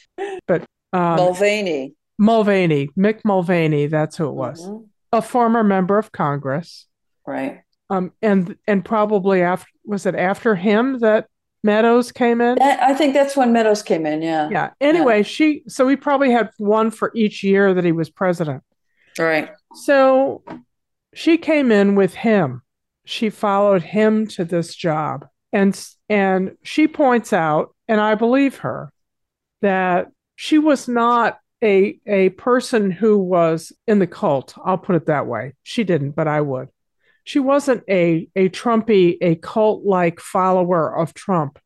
Um, 0.48 1.16
Mulvaney. 1.16 1.94
Mulvaney, 2.18 2.88
Mick 2.96 3.20
Mulvaney. 3.24 3.88
That's 3.88 4.16
who 4.16 4.28
it 4.28 4.34
was. 4.34 4.64
Mhm. 4.66 4.86
A 5.12 5.20
former 5.22 5.64
member 5.64 5.98
of 5.98 6.12
Congress. 6.12 6.86
Right. 7.26 7.62
Um, 7.90 8.12
and 8.22 8.56
and 8.66 8.84
probably 8.84 9.42
after 9.42 9.68
was 9.84 10.06
it 10.06 10.14
after 10.14 10.54
him 10.54 11.00
that 11.00 11.26
Meadows 11.64 12.12
came 12.12 12.42
in? 12.42 12.60
I 12.60 12.92
think 12.92 13.14
that's 13.14 13.36
when 13.36 13.52
Meadows 13.52 13.82
came 13.82 14.04
in. 14.04 14.20
Yeah. 14.20 14.48
Yeah. 14.50 14.70
Anyway, 14.80 15.22
she 15.22 15.62
so 15.66 15.86
we 15.86 15.96
probably 15.96 16.30
had 16.30 16.50
one 16.58 16.90
for 16.90 17.10
each 17.14 17.42
year 17.42 17.72
that 17.72 17.84
he 17.84 17.92
was 17.92 18.10
president. 18.10 18.62
Right. 19.18 19.50
So 19.74 20.44
she 21.14 21.38
came 21.38 21.72
in 21.72 21.94
with 21.94 22.12
him. 22.14 22.62
She 23.06 23.30
followed 23.30 23.82
him 23.82 24.26
to 24.28 24.44
this 24.44 24.74
job. 24.74 25.26
And 25.52 25.78
and 26.08 26.56
she 26.62 26.86
points 26.86 27.32
out, 27.32 27.74
and 27.88 28.00
I 28.00 28.14
believe 28.14 28.58
her, 28.58 28.92
that 29.62 30.08
she 30.36 30.58
was 30.58 30.86
not 30.86 31.38
a 31.62 31.98
a 32.06 32.28
person 32.30 32.90
who 32.90 33.18
was 33.18 33.72
in 33.86 34.00
the 34.00 34.06
cult. 34.06 34.54
I'll 34.62 34.76
put 34.76 34.96
it 34.96 35.06
that 35.06 35.26
way. 35.26 35.54
She 35.62 35.82
didn't, 35.82 36.10
but 36.10 36.28
I 36.28 36.40
would. 36.40 36.68
She 37.24 37.40
wasn't 37.40 37.82
a 37.88 38.28
a 38.36 38.48
Trumpy, 38.50 39.16
a 39.20 39.36
cult-like 39.36 40.20
follower 40.20 40.96
of 40.96 41.14
Trump 41.14 41.58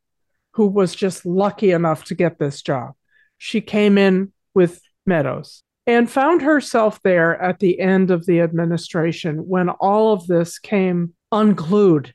who 0.52 0.66
was 0.66 0.94
just 0.94 1.26
lucky 1.26 1.70
enough 1.70 2.04
to 2.04 2.14
get 2.14 2.38
this 2.38 2.62
job. 2.62 2.94
She 3.36 3.60
came 3.60 3.98
in 3.98 4.32
with 4.54 4.80
Meadows 5.06 5.62
and 5.86 6.10
found 6.10 6.42
herself 6.42 7.00
there 7.02 7.40
at 7.40 7.60
the 7.60 7.80
end 7.80 8.10
of 8.10 8.26
the 8.26 8.40
administration 8.40 9.36
when 9.48 9.68
all 9.68 10.12
of 10.12 10.26
this 10.26 10.58
came 10.58 11.14
unglued. 11.32 12.12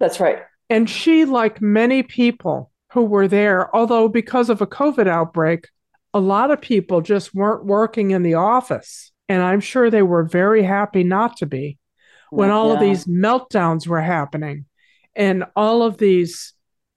That's 0.00 0.18
right. 0.18 0.38
And 0.70 0.88
she, 0.88 1.24
like 1.24 1.60
many 1.60 2.02
people 2.02 2.70
who 2.92 3.04
were 3.04 3.28
there, 3.28 3.74
although 3.74 4.08
because 4.08 4.48
of 4.50 4.60
a 4.60 4.66
COVID 4.66 5.06
outbreak, 5.06 5.68
a 6.12 6.20
lot 6.20 6.50
of 6.50 6.60
people 6.60 7.00
just 7.00 7.34
weren't 7.34 7.66
working 7.66 8.12
in 8.12 8.22
the 8.22 8.34
office. 8.34 9.12
And 9.28 9.42
I'm 9.42 9.60
sure 9.60 9.90
they 9.90 10.02
were 10.02 10.24
very 10.24 10.62
happy 10.62 11.04
not 11.04 11.36
to 11.38 11.46
be 11.46 11.78
when 12.30 12.50
all 12.50 12.72
of 12.72 12.80
these 12.80 13.04
meltdowns 13.06 13.86
were 13.86 14.00
happening 14.00 14.64
and 15.14 15.44
all 15.54 15.82
of 15.82 15.98
these 15.98 16.52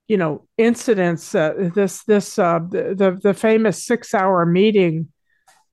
you 0.08 0.18
know 0.18 0.48
incidents 0.58 1.36
uh, 1.36 1.70
this 1.76 2.04
this 2.06 2.40
uh, 2.40 2.60
the, 2.70 2.96
the 2.98 3.20
the 3.22 3.34
famous 3.34 3.84
six 3.86 4.14
hour 4.14 4.46
meeting 4.46 5.10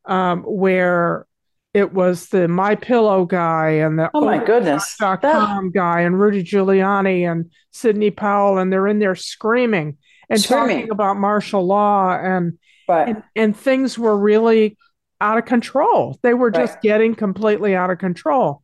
um, 0.07 0.43
where 0.43 1.27
it 1.73 1.93
was 1.93 2.29
the 2.29 2.47
My 2.47 2.75
Pillow 2.77 3.25
guy 3.25 3.71
and 3.71 3.99
the 3.99 4.11
Oh 4.15 4.25
my 4.25 4.39
goodness. 4.45 4.97
dot 4.99 5.23
That- 5.23 5.71
guy 5.73 6.01
and 6.03 6.19
Rudy 6.21 6.45
Giuliani 6.45 7.31
and 7.31 7.51
Sidney 7.73 8.11
Powell, 8.13 8.59
and 8.59 8.73
they're 8.73 8.87
in 8.87 8.99
there 9.01 9.15
screaming 9.17 9.97
and 10.31 10.41
Screaming. 10.41 10.77
talking 10.79 10.91
about 10.91 11.17
martial 11.17 11.67
law 11.67 12.17
and, 12.17 12.59
right. 12.89 13.09
and 13.09 13.23
and 13.35 13.57
things 13.57 13.99
were 13.99 14.17
really 14.19 14.77
out 15.21 15.39
of 15.39 15.45
control. 15.47 16.19
They 16.23 16.35
were 16.35 16.51
just 16.51 16.81
getting 16.83 17.15
completely 17.15 17.75
out 17.75 17.91
of 17.91 17.99
control. 17.99 18.63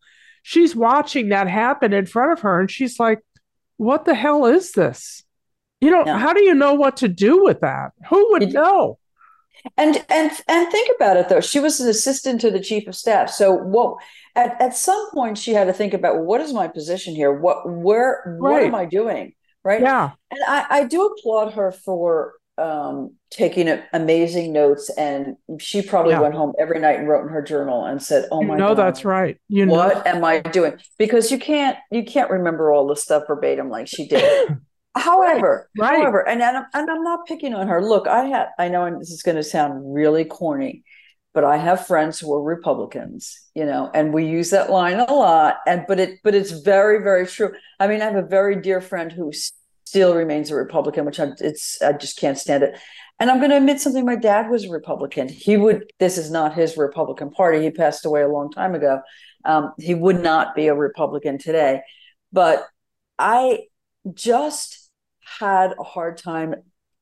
She's 0.50 0.75
watching 0.75 1.28
that 1.28 1.47
happen 1.49 1.92
in 1.92 2.07
front 2.07 2.33
of 2.33 2.40
her, 2.40 2.59
and 2.61 2.69
she's 2.69 2.99
like, 2.99 3.21
"What 3.76 4.04
the 4.04 4.14
hell 4.14 4.47
is 4.47 4.73
this?" 4.73 5.23
You 5.80 5.90
know, 5.92 6.04
Yeah. 6.04 6.19
how 6.19 6.33
do 6.33 6.42
you 6.42 6.54
know 6.54 6.75
what 6.75 6.97
to 6.99 7.09
do 7.09 7.45
with 7.45 7.61
that? 7.61 7.92
Who 8.09 8.21
would 8.33 8.52
know? 8.52 8.99
And 9.76 10.04
and 10.09 10.30
and 10.49 10.71
think 10.73 10.90
about 10.97 11.16
it 11.19 11.28
though. 11.28 11.40
She 11.40 11.61
was 11.61 11.80
an 11.80 11.88
assistant 11.88 12.40
to 12.40 12.50
the 12.50 12.61
chief 12.61 12.88
of 12.88 12.97
staff. 12.97 13.30
So 13.30 13.52
what 13.52 13.97
at, 14.35 14.61
at 14.61 14.75
some 14.76 15.11
point 15.12 15.38
she 15.38 15.52
had 15.52 15.66
to 15.66 15.73
think 15.73 15.95
about 15.95 16.16
well, 16.16 16.25
what 16.25 16.40
is 16.40 16.52
my 16.52 16.66
position 16.69 17.14
here? 17.14 17.33
What 17.33 17.69
where 17.71 18.37
what 18.40 18.50
Right. 18.54 18.66
am 18.66 18.75
I 18.75 18.87
doing? 18.87 19.35
Right. 19.62 19.83
Yeah, 19.83 20.11
And 20.30 20.40
I, 20.49 20.66
I 20.71 20.85
do 20.85 21.04
applaud 21.07 21.52
her 21.52 21.71
for 21.71 22.35
um, 22.61 23.14
taking 23.31 23.69
amazing 23.93 24.52
notes. 24.52 24.90
And 24.90 25.37
she 25.59 25.83
probably 25.83 26.12
Yeah. 26.12 26.21
went 26.21 26.35
home 26.35 26.52
every 26.59 26.81
night 26.81 26.99
and 26.99 27.09
wrote 27.09 27.23
in 27.23 27.29
her 27.33 27.43
journal 27.43 27.85
and 27.85 28.02
said, 28.02 28.26
"Oh 28.31 28.43
you 28.43 28.49
my 28.49 28.57
God, 28.57 28.76
that's 28.76 29.05
right. 29.05 29.38
You 29.49 29.67
know, 29.67 29.73
what 29.73 30.07
am 30.07 30.25
I 30.25 30.40
doing?" 30.40 30.79
Because 30.99 31.31
you 31.31 31.38
can't 31.38 31.76
you 31.90 32.05
can't 32.05 32.31
remember 32.31 32.73
all 32.73 32.87
the 32.87 32.97
stuff 32.97 33.25
verbatim 33.26 33.69
like 33.71 33.88
she 33.88 34.07
did. 34.09 34.45
However, 34.97 35.71
Right. 35.76 35.99
however, 35.99 36.26
and 36.29 36.43
and 36.43 36.57
I'm, 36.59 36.64
and 36.75 36.90
I'm 36.90 37.02
not 37.05 37.26
picking 37.26 37.55
on 37.55 37.69
her. 37.69 37.83
Look, 37.83 38.07
I 38.09 38.25
had 38.25 38.49
I 38.59 38.69
know 38.69 38.99
this 38.99 39.11
is 39.11 39.23
going 39.23 39.37
to 39.37 39.43
sound 39.45 39.95
really 39.95 40.25
corny, 40.25 40.83
but 41.33 41.45
I 41.45 41.57
have 41.59 41.87
friends 41.87 42.19
who 42.19 42.33
are 42.35 42.43
Republicans, 42.43 43.38
you 43.55 43.64
know, 43.64 43.88
and 43.95 44.12
we 44.12 44.26
use 44.26 44.50
that 44.50 44.71
line 44.71 44.99
a 44.99 45.12
lot. 45.12 45.59
And 45.67 45.85
but 45.87 46.00
it 46.00 46.19
but 46.25 46.35
it's 46.35 46.50
very 46.50 47.02
very 47.02 47.26
true. 47.26 47.52
I 47.79 47.87
mean, 47.87 48.02
I 48.02 48.07
have 48.07 48.17
a 48.17 48.23
very 48.26 48.61
dear 48.61 48.81
friend 48.81 49.12
who 49.12 49.29
s- 49.31 49.52
still 49.90 50.14
remains 50.14 50.50
a 50.50 50.54
Republican, 50.54 51.04
which 51.04 51.18
I 51.20 51.28
it's 51.40 51.82
I 51.82 51.92
just 51.92 52.16
can't 52.18 52.38
stand 52.38 52.62
it. 52.62 52.78
And 53.18 53.30
I'm 53.30 53.38
going 53.38 53.50
to 53.50 53.56
admit 53.56 53.80
something. 53.80 54.04
My 54.06 54.16
dad 54.16 54.49
was 54.49 54.64
a 54.64 54.70
Republican. 54.70 55.28
He 55.28 55.56
would. 55.56 55.92
This 55.99 56.16
is 56.16 56.30
not 56.30 56.54
his 56.54 56.76
Republican 56.76 57.30
Party. 57.30 57.61
He 57.62 57.70
passed 57.70 58.06
away 58.06 58.23
a 58.23 58.28
long 58.28 58.50
time 58.52 58.75
ago. 58.75 59.00
Um, 59.44 59.73
he 59.78 59.94
would 59.94 60.20
not 60.23 60.54
be 60.54 60.68
a 60.68 60.75
Republican 60.75 61.38
today. 61.38 61.82
But 62.32 62.66
I 63.18 63.66
just 64.14 64.90
had 65.40 65.75
a 65.78 65.82
hard 65.85 66.18
time 66.18 66.54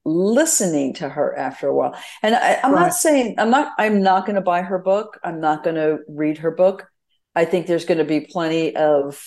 listening 0.05 0.95
to 0.95 1.09
her 1.09 1.37
after 1.37 1.69
a 1.69 1.75
while. 1.75 1.95
And 2.23 2.35
I, 2.35 2.59
I'm 2.65 2.73
Right. 2.73 2.87
not 2.87 2.95
saying 2.95 3.35
I'm 3.39 3.51
not 3.51 3.73
I'm 3.79 4.03
not 4.03 4.25
going 4.27 4.37
to 4.37 4.41
buy 4.53 4.63
her 4.63 4.79
book. 4.79 5.19
I'm 5.23 5.41
not 5.41 5.63
going 5.63 5.77
to 5.77 5.99
read 6.09 6.39
her 6.39 6.51
book. 6.51 6.87
I 7.35 7.45
think 7.45 7.67
there's 7.67 7.85
going 7.85 7.99
to 7.99 8.05
be 8.17 8.21
plenty 8.21 8.75
of 8.75 9.21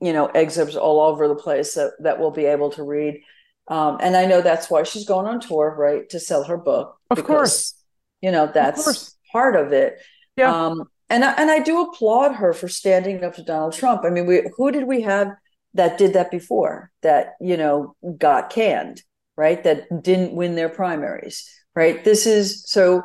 you 0.00 0.12
know 0.12 0.26
excerpts 0.26 0.76
all 0.76 1.00
over 1.00 1.28
the 1.28 1.34
place 1.34 1.74
that 1.74 1.92
that 2.00 2.18
we'll 2.18 2.30
be 2.30 2.46
able 2.46 2.70
to 2.72 2.82
read. 2.82 3.22
Um, 3.68 3.98
and 4.00 4.16
I 4.16 4.26
know 4.26 4.40
that's 4.40 4.70
why 4.70 4.82
she's 4.82 5.04
going 5.04 5.26
on 5.26 5.40
tour, 5.40 5.74
right, 5.78 6.08
to 6.10 6.18
sell 6.18 6.42
her 6.44 6.56
book. 6.56 6.98
Of 7.10 7.22
course. 7.24 7.74
you 8.20 8.30
know 8.30 8.50
that's 8.52 8.84
course. 8.84 9.16
part 9.32 9.56
of 9.56 9.72
it. 9.72 9.98
Yeah. 10.36 10.52
Um, 10.52 10.88
and 11.08 11.24
I, 11.24 11.32
and 11.32 11.50
I 11.50 11.58
do 11.58 11.80
applaud 11.82 12.34
her 12.34 12.52
for 12.52 12.68
standing 12.68 13.24
up 13.24 13.34
to 13.34 13.42
Donald 13.42 13.74
Trump. 13.74 14.02
I 14.04 14.10
mean, 14.10 14.26
we 14.26 14.48
who 14.56 14.70
did 14.70 14.84
we 14.84 15.02
have 15.02 15.32
that 15.74 15.98
did 15.98 16.14
that 16.14 16.30
before? 16.30 16.90
That 17.02 17.34
you 17.40 17.56
know 17.56 17.94
got 18.16 18.50
canned, 18.50 19.02
right? 19.36 19.62
That 19.62 20.02
didn't 20.02 20.34
win 20.34 20.54
their 20.54 20.68
primaries, 20.68 21.48
right? 21.74 22.02
This 22.04 22.26
is 22.26 22.64
so. 22.66 23.02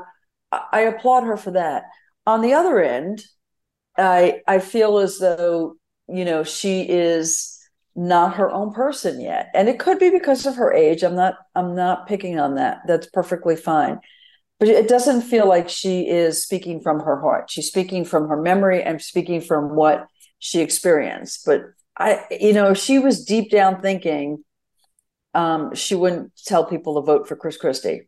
I 0.52 0.62
I 0.72 0.80
applaud 0.82 1.24
her 1.24 1.38
for 1.38 1.52
that. 1.52 1.84
On 2.28 2.42
the 2.42 2.54
other 2.54 2.80
end, 2.80 3.24
I 3.98 4.42
I 4.48 4.60
feel 4.60 5.00
as 5.00 5.18
though 5.20 5.76
you 6.08 6.26
know 6.26 6.44
she 6.44 6.82
is 6.82 7.52
not 7.96 8.36
her 8.36 8.52
own 8.52 8.74
person 8.74 9.22
yet, 9.22 9.50
and 9.54 9.70
it 9.70 9.80
could 9.80 10.00
be 10.00 10.10
because 10.10 10.46
of 10.46 10.56
her 10.56 10.74
age. 10.74 11.04
I'm 11.04 11.16
not 11.16 11.36
I'm 11.56 11.76
not 11.76 12.08
picking 12.08 12.40
on 12.40 12.56
that. 12.56 12.82
That's 12.88 13.08
perfectly 13.08 13.56
fine. 13.56 14.00
But 14.60 14.70
it 14.70 14.88
doesn't 14.88 15.22
feel 15.22 15.48
like 15.48 15.68
she 15.70 16.08
is 16.08 16.42
speaking 16.42 16.80
from 16.82 17.02
her 17.02 17.20
heart. 17.20 17.50
She's 17.50 17.68
speaking 17.68 18.06
from 18.06 18.30
her 18.30 18.42
memory 18.42 18.82
and 18.82 19.02
speaking 19.02 19.42
from 19.42 19.76
what 19.76 20.08
she 20.40 20.62
experienced. 20.62 21.46
But 21.46 21.62
i 21.98 22.26
you 22.30 22.54
know 22.54 22.74
she 22.74 23.00
was 23.00 23.26
deep 23.26 23.50
down 23.50 23.82
thinking 23.82 24.44
um, 25.34 25.74
she 25.76 25.96
wouldn't 25.96 26.32
tell 26.46 26.66
people 26.66 26.96
to 26.96 27.06
vote 27.06 27.28
for 27.28 27.36
chris 27.36 27.58
christie. 27.58 28.08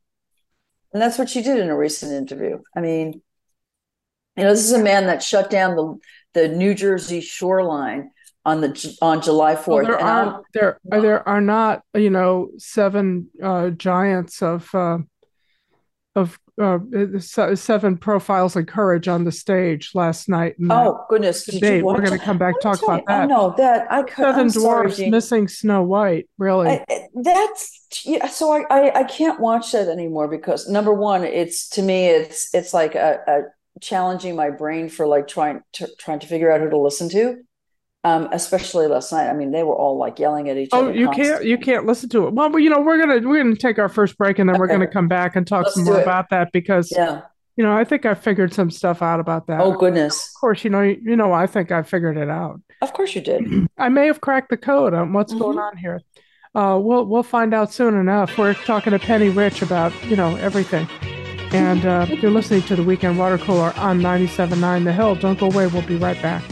And 0.94 1.01
that's 1.01 1.18
what 1.18 1.30
she 1.30 1.42
did 1.42 1.60
in 1.60 1.70
a 1.70 1.77
recent 1.77 2.12
interview. 2.12 2.60
I 2.75 2.82
mean 2.82 3.22
you 4.36 4.44
know 4.44 4.51
this 4.51 4.66
is 4.66 4.74
a 4.74 4.84
man 4.84 5.08
that 5.08 5.24
shut 5.24 5.50
down 5.50 5.75
the 5.75 5.98
the 6.38 6.48
new 6.48 6.74
jersey 6.74 7.22
shoreline 7.22 8.12
on 8.46 8.62
the 8.62 8.98
on 9.01 9.22
july 9.22 9.56
4th 9.56 9.67
Well, 9.67 9.84
there 9.86 10.00
and 10.00 10.29
are 10.29 10.44
there 10.53 10.79
there 11.01 11.27
are 11.27 11.41
not 11.41 11.82
you 11.96 12.10
know 12.10 12.50
seven 12.58 13.27
uh, 13.44 13.70
giants 13.72 14.41
of 14.41 14.70
uh, 14.74 15.00
of 16.15 16.39
uh, 16.60 16.79
seven 17.56 17.98
profiles 17.98 18.56
of 18.56 18.65
courage 18.65 19.08
on 19.08 19.24
the 19.25 19.32
stage 19.32 19.91
last 19.94 20.27
night. 20.27 20.56
oh 20.72 21.06
goodness 21.10 21.46
did 21.46 21.53
you 21.56 21.60
debate. 21.60 21.84
We're 21.84 21.98
going 22.08 22.17
to 22.17 22.25
come 22.29 22.39
back 22.39 22.56
talk 22.62 22.82
about 22.82 23.01
you, 23.01 23.03
I 23.08 23.20
that. 23.20 23.29
know 23.29 23.53
that 23.58 23.91
I 23.91 24.01
could. 24.01 24.24
7 24.25 24.39
I'm 24.41 24.50
dwarfs 24.50 24.98
Gene. 24.98 25.12
missing 25.12 25.48
Snow 25.48 25.84
White. 25.84 26.27
Really, 26.39 26.70
I, 26.70 26.86
I- 26.89 27.08
that's 27.22 27.62
yeah, 28.06 28.27
so 28.27 28.51
I, 28.51 28.62
I 28.72 29.00
I 29.01 29.03
can't 29.03 29.39
watch 29.39 29.72
that 29.74 29.88
anymore 29.88 30.27
because 30.27 30.67
number 30.67 30.94
one, 30.94 31.24
it's 31.24 31.70
to 31.75 31.82
me 31.84 32.08
it's 32.08 32.51
it's 32.56 32.74
like 32.74 32.96
a, 32.96 33.10
a 33.27 33.38
challenging 33.81 34.36
my 34.36 34.50
brain 34.50 34.89
for 34.89 35.07
like 35.07 35.27
trying 35.27 35.62
to 35.74 35.88
trying 36.00 36.19
to 36.19 36.27
figure 36.27 36.51
out 36.51 36.62
who 36.62 36.69
to 36.69 36.77
listen 36.77 37.10
to. 37.10 37.38
Um, 38.03 38.29
especially 38.31 38.88
last 38.88 39.12
night. 39.12 39.27
I 39.29 39.34
mean, 39.34 39.51
they 39.51 39.63
were 39.63 39.75
all 39.75 39.98
like 39.98 40.17
yelling 40.17 40.50
at 40.50 40.55
each 40.55 40.69
oh, 40.72 40.79
other. 40.84 40.89
Oh, 40.91 40.93
you 40.93 41.10
can't 41.10 41.43
you 41.43 41.57
can't 41.57 41.86
listen 41.86 42.07
to 42.10 42.27
it. 42.27 42.34
Well, 42.34 42.57
you 42.57 42.69
know 42.69 42.79
we're 42.79 42.98
gonna 43.00 43.27
we're 43.27 43.43
gonna 43.43 43.55
take 43.55 43.79
our 43.79 43.89
first 43.89 44.17
break 44.17 44.39
and 44.39 44.48
then 44.50 44.57
we're 44.57 44.67
going 44.67 44.79
to 44.79 44.88
come 44.88 45.07
back 45.10 45.36
and 45.36 45.46
talk 45.46 45.65
Let's 45.65 45.75
some 45.75 45.84
more 45.84 46.00
it. 46.00 46.03
about 46.03 46.29
that 46.29 46.51
because 46.53 46.89
Yeah. 46.96 47.22
you 47.57 47.65
know 47.65 47.75
I 47.75 47.84
think 47.84 48.05
I 48.05 48.13
figured 48.13 48.53
some 48.53 48.72
stuff 48.72 49.01
out 49.01 49.19
about 49.19 49.48
that. 49.48 49.60
Oh 49.60 49.74
goodness. 49.74 50.15
Of 50.36 50.39
course, 50.39 50.63
you 50.63 50.69
know 50.69 50.84
you, 50.84 51.01
you 51.03 51.15
know 51.17 51.34
I 51.34 51.48
think 51.48 51.72
I 51.72 51.81
figured 51.84 52.17
it 52.17 52.29
out. 52.29 52.62
Of 52.81 52.93
course 52.93 53.13
you 53.13 53.19
did. 53.22 53.67
I 53.77 53.89
may 53.89 54.05
have 54.05 54.22
cracked 54.22 54.51
the 54.51 54.57
code 54.57 54.93
on 54.93 55.12
what's 55.12 55.34
Mhm. 55.34 55.39
going 55.39 55.60
on 55.60 55.75
here. 55.75 56.01
Uh, 56.55 56.79
we'll 56.81 57.03
we'll 57.05 57.24
find 57.24 57.53
out 57.53 57.74
soon 57.74 57.93
enough. 57.96 58.38
We're 58.38 58.53
talking 58.53 58.91
to 58.91 59.00
Penny 59.00 59.29
Rich 59.29 59.62
about 59.63 59.91
you 60.05 60.15
know 60.15 60.36
everything, 60.38 60.88
and 61.54 61.86
uh, 61.86 62.06
you're 62.10 62.32
listening 62.32 62.62
to 62.63 62.75
the 62.75 62.84
Weekend 62.84 63.18
Water 63.18 63.38
Cooler 63.38 63.74
on 63.77 64.00
97.9 64.01 64.84
The 64.84 64.94
Hill. 64.94 65.16
Don't 65.16 65.39
go 65.39 65.48
away. 65.48 65.68
We'll 65.68 65.82
be 65.84 65.96
right 65.96 66.22
back. 66.22 66.44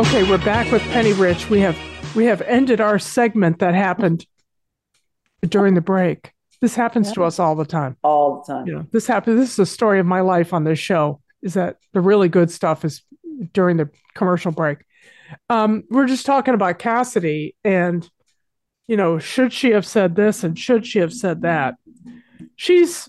Okay, 0.00 0.22
we're 0.28 0.38
back 0.38 0.72
with 0.72 0.82
Penny 0.90 1.12
Rich. 1.12 1.50
We 1.50 1.60
have 1.60 1.78
we 2.16 2.24
have 2.24 2.40
ended 2.42 2.80
our 2.80 2.98
segment 2.98 3.58
that 3.58 3.74
happened 3.74 4.26
during 5.46 5.74
the 5.74 5.80
break. 5.82 6.32
This 6.60 6.74
happens 6.74 7.12
to 7.12 7.22
us 7.24 7.38
all 7.38 7.54
the 7.54 7.64
time 7.66 7.96
All 8.02 8.42
the 8.46 8.52
time. 8.52 8.66
you 8.66 8.74
know 8.74 8.86
this 8.92 9.06
happened 9.06 9.38
this 9.38 9.50
is 9.50 9.56
the 9.56 9.66
story 9.66 10.00
of 10.00 10.06
my 10.06 10.20
life 10.20 10.52
on 10.52 10.64
this 10.64 10.78
show 10.78 11.20
is 11.42 11.54
that 11.54 11.76
the 11.92 12.00
really 12.00 12.28
good 12.28 12.50
stuff 12.50 12.84
is 12.84 13.02
during 13.52 13.76
the 13.76 13.88
commercial 14.14 14.52
break 14.52 14.78
um 15.48 15.82
we're 15.90 16.06
just 16.06 16.26
talking 16.26 16.54
about 16.54 16.78
cassidy 16.78 17.54
and 17.64 18.08
you 18.88 18.96
know 18.96 19.18
should 19.18 19.52
she 19.52 19.70
have 19.70 19.86
said 19.86 20.16
this 20.16 20.42
and 20.44 20.58
should 20.58 20.86
she 20.86 20.98
have 20.98 21.12
said 21.12 21.42
that 21.42 21.74
she's 22.56 23.08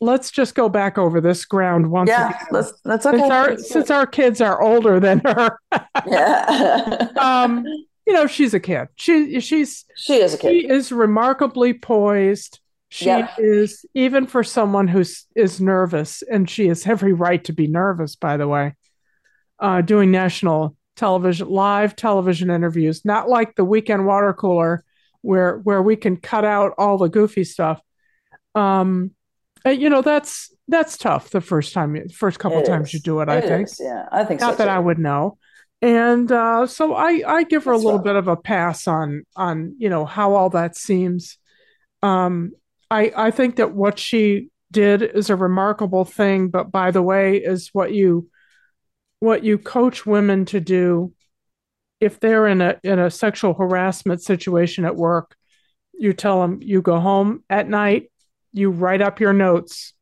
let's 0.00 0.30
just 0.30 0.54
go 0.54 0.68
back 0.68 0.98
over 0.98 1.20
this 1.20 1.44
ground 1.44 1.90
once 1.90 2.08
Yeah, 2.10 2.28
again. 2.28 2.40
let's 2.50 2.72
that's 2.84 3.06
okay. 3.06 3.18
since 3.18 3.30
our 3.30 3.58
since 3.58 3.90
our 3.90 4.06
kids 4.06 4.40
are 4.40 4.60
older 4.60 5.00
than 5.00 5.20
her 5.24 5.58
yeah. 6.06 7.08
um 7.18 7.64
you 8.06 8.12
know 8.12 8.26
she's 8.26 8.54
a 8.54 8.60
kid 8.60 8.88
she 8.96 9.40
she's 9.40 9.84
she 9.96 10.14
is 10.16 10.34
a 10.34 10.38
kid. 10.38 10.50
she 10.50 10.68
is 10.68 10.92
remarkably 10.92 11.72
poised. 11.74 12.60
She 12.88 13.06
Yeah. 13.06 13.28
is 13.36 13.84
even 13.94 14.26
for 14.28 14.44
someone 14.44 14.86
who 14.86 15.02
is 15.34 15.60
nervous, 15.60 16.22
and 16.30 16.48
she 16.48 16.68
has 16.68 16.86
every 16.86 17.12
right 17.12 17.42
to 17.44 17.52
be 17.52 17.66
nervous. 17.66 18.14
By 18.14 18.36
the 18.36 18.46
way, 18.46 18.76
uh, 19.58 19.80
doing 19.80 20.12
national 20.12 20.76
television, 20.96 21.48
live 21.48 21.96
television 21.96 22.50
interviews, 22.50 23.04
not 23.04 23.28
like 23.28 23.54
the 23.54 23.64
weekend 23.64 24.06
water 24.06 24.32
cooler, 24.32 24.84
where 25.22 25.58
where 25.58 25.82
we 25.82 25.96
can 25.96 26.16
cut 26.16 26.44
out 26.44 26.74
all 26.78 26.98
the 26.98 27.08
goofy 27.08 27.44
stuff. 27.44 27.80
Um, 28.54 29.12
uh, 29.64 29.70
you 29.70 29.90
know 29.90 30.02
that's 30.02 30.54
that's 30.68 30.96
tough. 30.98 31.30
The 31.30 31.40
first 31.40 31.72
time, 31.72 32.08
first 32.08 32.38
couple 32.38 32.62
It 32.62 32.64
times 32.64 32.88
is. 32.88 32.94
you 32.94 33.00
do 33.00 33.20
it, 33.20 33.28
I 33.28 33.40
think 33.40 33.68
is, 33.68 33.78
Yeah, 33.78 34.06
I 34.10 34.24
think 34.24 34.40
not 34.40 34.56
so 34.56 34.56
that 34.58 34.66
too. 34.66 34.70
I 34.70 34.78
would 34.78 34.98
know. 34.98 35.38
And 35.82 36.30
uh, 36.32 36.66
so 36.66 36.94
I, 36.94 37.22
I 37.26 37.42
give 37.44 37.64
her 37.64 37.72
That's 37.72 37.82
a 37.82 37.84
little 37.84 37.98
rough. 37.98 38.04
bit 38.04 38.16
of 38.16 38.28
a 38.28 38.36
pass 38.36 38.88
on 38.88 39.24
on 39.36 39.74
you 39.78 39.88
know 39.88 40.04
how 40.06 40.34
all 40.34 40.50
that 40.50 40.76
seems. 40.76 41.38
Um, 42.02 42.52
I 42.90 43.12
I 43.16 43.30
think 43.30 43.56
that 43.56 43.72
what 43.74 43.98
she 43.98 44.50
did 44.72 45.02
is 45.02 45.30
a 45.30 45.36
remarkable 45.36 46.04
thing, 46.04 46.48
but 46.48 46.70
by 46.72 46.90
the 46.90 47.02
way, 47.02 47.36
is 47.38 47.70
what 47.72 47.92
you 47.92 48.28
what 49.20 49.44
you 49.44 49.58
coach 49.58 50.04
women 50.06 50.44
to 50.46 50.60
do 50.60 51.12
if 52.00 52.20
they're 52.20 52.46
in 52.46 52.60
a 52.60 52.78
in 52.82 52.98
a 52.98 53.10
sexual 53.10 53.54
harassment 53.54 54.22
situation 54.22 54.84
at 54.84 54.96
work. 54.96 55.34
you 55.98 56.12
tell 56.12 56.42
them 56.42 56.58
you 56.60 56.82
go 56.82 57.00
home 57.00 57.42
at 57.48 57.66
night, 57.70 58.12
you 58.52 58.70
write 58.70 59.00
up 59.00 59.18
your 59.18 59.32
notes, 59.32 59.94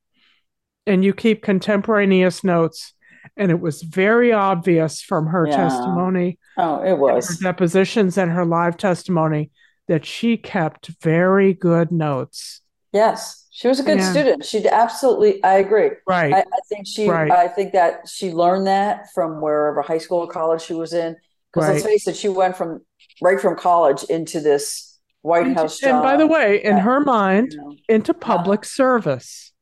and 0.89 1.05
you 1.05 1.15
keep 1.15 1.41
contemporaneous 1.41 2.43
notes. 2.43 2.93
And 3.37 3.53
it 3.53 3.61
was 3.61 3.81
very 3.83 4.33
obvious 4.33 5.01
from 5.01 5.29
her 5.29 5.47
Yeah. 5.47 5.57
testimony, 5.57 6.39
Oh, 6.59 6.83
it 6.83 6.89
her 6.91 6.97
was. 6.97 7.39
depositions, 7.39 8.19
and 8.19 8.33
her 8.33 8.45
live 8.45 8.77
testimony 8.77 9.53
that 9.87 10.05
she 10.05 10.37
kept 10.37 10.89
very 11.01 11.55
good 11.55 11.93
notes. 11.93 12.61
Yes, 12.93 13.44
she 13.57 13.69
was 13.69 13.79
a 13.79 13.85
good 13.85 13.99
Yeah. 13.99 14.11
student. 14.11 14.45
She 14.45 14.67
absolutely, 14.69 15.43
I 15.45 15.55
agree. 15.59 15.93
Right. 16.09 16.35
I, 16.35 16.41
I 16.41 16.61
think 16.69 16.89
she, 16.89 17.09
Right. 17.09 17.31
I 17.31 17.47
think 17.47 17.73
that 17.73 18.09
she 18.09 18.33
learned 18.33 18.67
that 18.67 19.13
from 19.15 19.41
wherever 19.41 19.81
high 19.81 19.99
school 19.99 20.19
or 20.19 20.27
college 20.27 20.61
she 20.63 20.75
was 20.75 20.93
in. 20.93 21.15
Because 21.53 21.69
let's 21.69 21.85
Right. 21.85 21.91
face 21.93 22.09
it, 22.09 22.17
she 22.17 22.29
went 22.29 22.57
from 22.57 22.81
right 23.23 23.41
from 23.41 23.55
college 23.57 24.03
into 24.05 24.41
this 24.41 24.99
White 25.23 25.47
and, 25.47 25.57
House 25.57 25.81
and 25.85 25.93
job. 25.93 26.03
by 26.03 26.17
the 26.17 26.27
way, 26.27 26.63
in 26.65 26.77
Yeah. 26.79 26.83
her 26.83 26.99
mind, 27.01 27.53
you 27.53 27.59
know. 27.63 27.77
into 27.89 28.13
public 28.13 28.65
service. 28.65 29.53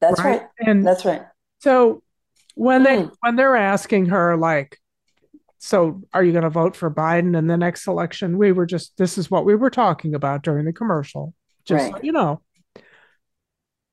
That's 0.00 0.24
right. 0.24 0.42
And 0.60 0.86
That's 0.86 1.04
right. 1.04 1.22
so 1.58 2.02
when 2.54 2.82
they 2.82 2.96
Mm. 3.02 3.12
when 3.20 3.36
they're 3.36 3.56
asking 3.56 4.06
her 4.06 4.38
like, 4.38 4.78
so 5.58 6.00
are 6.14 6.24
you 6.24 6.32
going 6.32 6.44
to 6.44 6.50
vote 6.50 6.74
for 6.76 6.90
Biden 6.90 7.36
in 7.36 7.46
the 7.46 7.58
next 7.58 7.86
election? 7.86 8.38
We 8.38 8.52
were 8.52 8.64
just 8.64 8.96
this 8.96 9.18
is 9.18 9.30
what 9.30 9.44
we 9.44 9.54
were 9.54 9.70
talking 9.70 10.14
about 10.14 10.42
during 10.42 10.64
the 10.64 10.72
commercial. 10.72 11.34
Just 11.66 11.90
so 11.90 11.98
you 12.02 12.12
know. 12.12 12.40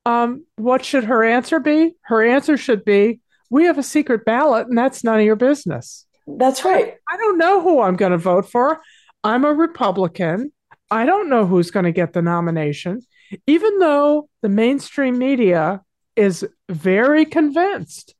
Um, 0.05 0.45
what 0.55 0.85
should 0.85 1.05
her 1.05 1.23
answer 1.23 1.59
be? 1.59 1.95
Her 2.03 2.23
answer 2.23 2.57
should 2.57 2.85
be, 2.85 3.21
"We 3.49 3.65
have 3.65 3.77
a 3.77 3.83
secret 3.83 4.25
ballot, 4.25 4.67
and 4.67 4.77
that's 4.77 5.03
none 5.03 5.19
of 5.19 5.25
your 5.25 5.35
business." 5.35 6.05
That's 6.27 6.65
right. 6.65 6.95
I 7.11 7.17
don't 7.17 7.37
know 7.37 7.61
who 7.61 7.81
I'm 7.81 7.95
going 7.95 8.11
to 8.11 8.17
vote 8.17 8.49
for. 8.49 8.81
I'm 9.23 9.45
a 9.45 9.53
Republican. 9.53 10.51
I 10.91 11.05
don't 11.05 11.29
know 11.29 11.45
who's 11.45 11.71
going 11.71 11.85
to 11.85 11.91
get 11.91 12.13
the 12.13 12.21
nomination, 12.21 13.01
even 13.47 13.79
though 13.79 14.29
the 14.41 14.49
mainstream 14.49 15.17
media 15.17 15.81
is 16.15 16.45
very 16.69 17.25
convinced 17.25 18.15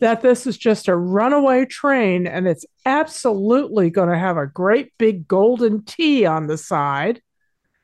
that 0.00 0.22
this 0.22 0.46
is 0.46 0.58
just 0.58 0.88
a 0.88 0.96
runaway 0.96 1.64
train 1.64 2.26
and 2.26 2.46
it's 2.46 2.66
absolutely 2.84 3.90
going 3.90 4.08
to 4.08 4.18
have 4.18 4.36
a 4.36 4.46
great 4.46 4.92
big 4.98 5.26
golden 5.26 5.84
T 5.84 6.26
on 6.26 6.46
the 6.46 6.58
side. 6.58 7.20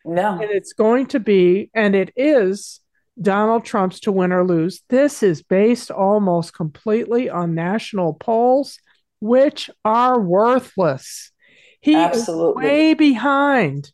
No. 0.05 0.41
And 0.41 0.51
it's 0.51 0.73
going 0.73 1.07
to 1.07 1.21
be, 1.21 1.71
and 1.75 1.95
it 1.95 2.13
is 2.17 2.81
Donald 3.21 3.65
Trump's 3.65 4.01
to 4.01 4.13
win 4.13 4.33
or 4.33 4.45
lose. 4.45 4.83
This 4.89 5.23
is 5.23 5.43
based 5.43 5.91
almost 5.91 6.55
completely 6.55 7.29
on 7.29 7.55
national 7.55 8.15
polls, 8.15 8.79
which 9.21 9.71
are 9.85 10.21
worthless. 10.21 11.33
He 11.81 11.95
Absolutely. 11.95 12.65
is 12.65 12.71
way 12.71 12.95
behind 12.95 13.93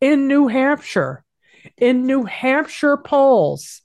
in 0.00 0.26
New 0.28 0.48
Hampshire. 0.48 1.24
In 1.76 2.06
New 2.06 2.24
Hampshire 2.24 2.96
polls, 2.96 3.82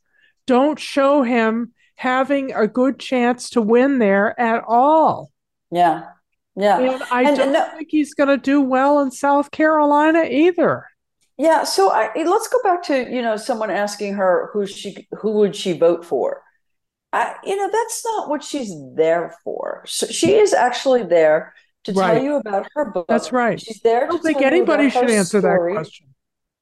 don't 0.47 0.79
show 0.79 1.23
him 1.23 1.73
having 1.95 2.53
a 2.53 2.67
good 2.67 2.99
chance 2.99 3.51
to 3.51 3.61
win 3.61 3.99
there 3.99 4.39
at 4.39 4.63
all. 4.67 5.31
Yeah. 5.71 6.03
Yeah. 6.55 6.79
And 6.79 7.03
I 7.11 7.23
And- 7.23 7.37
don't 7.37 7.43
and 7.47 7.53
no- 7.53 7.69
think 7.77 7.87
he's 7.91 8.13
going 8.13 8.29
to 8.29 8.37
do 8.37 8.61
well 8.61 8.99
in 8.99 9.11
South 9.11 9.51
Carolina 9.51 10.23
either. 10.29 10.85
Yeah, 11.41 11.63
so 11.63 11.89
I, 11.91 12.11
let's 12.23 12.47
go 12.49 12.59
back 12.63 12.83
to, 12.83 13.11
you 13.11 13.19
know, 13.23 13.35
someone 13.35 13.71
asking 13.71 14.13
her 14.13 14.51
who 14.53 14.67
she 14.67 15.07
who 15.17 15.31
would 15.39 15.55
she 15.55 15.73
vote 15.73 16.05
for. 16.05 16.43
I, 17.11 17.35
you 17.43 17.55
know, 17.55 17.67
that's 17.67 18.05
not 18.05 18.29
what 18.29 18.43
she's 18.43 18.71
there 18.95 19.35
for. 19.43 19.83
So 19.87 20.05
she 20.05 20.33
is 20.35 20.53
actually 20.53 21.01
there 21.03 21.55
to 21.85 21.93
Right. 21.93 22.13
tell 22.13 22.23
you 22.23 22.35
about 22.35 22.67
her 22.75 22.85
book. 22.91 23.07
That's 23.07 23.31
right. 23.31 23.59
She's 23.59 23.81
there 23.81 24.03
I 24.03 24.07
don't 24.07 24.21
think 24.21 24.41
anybody 24.43 24.91
should 24.91 25.09
answer 25.09 25.41
that 25.41 25.57
question. 25.73 26.07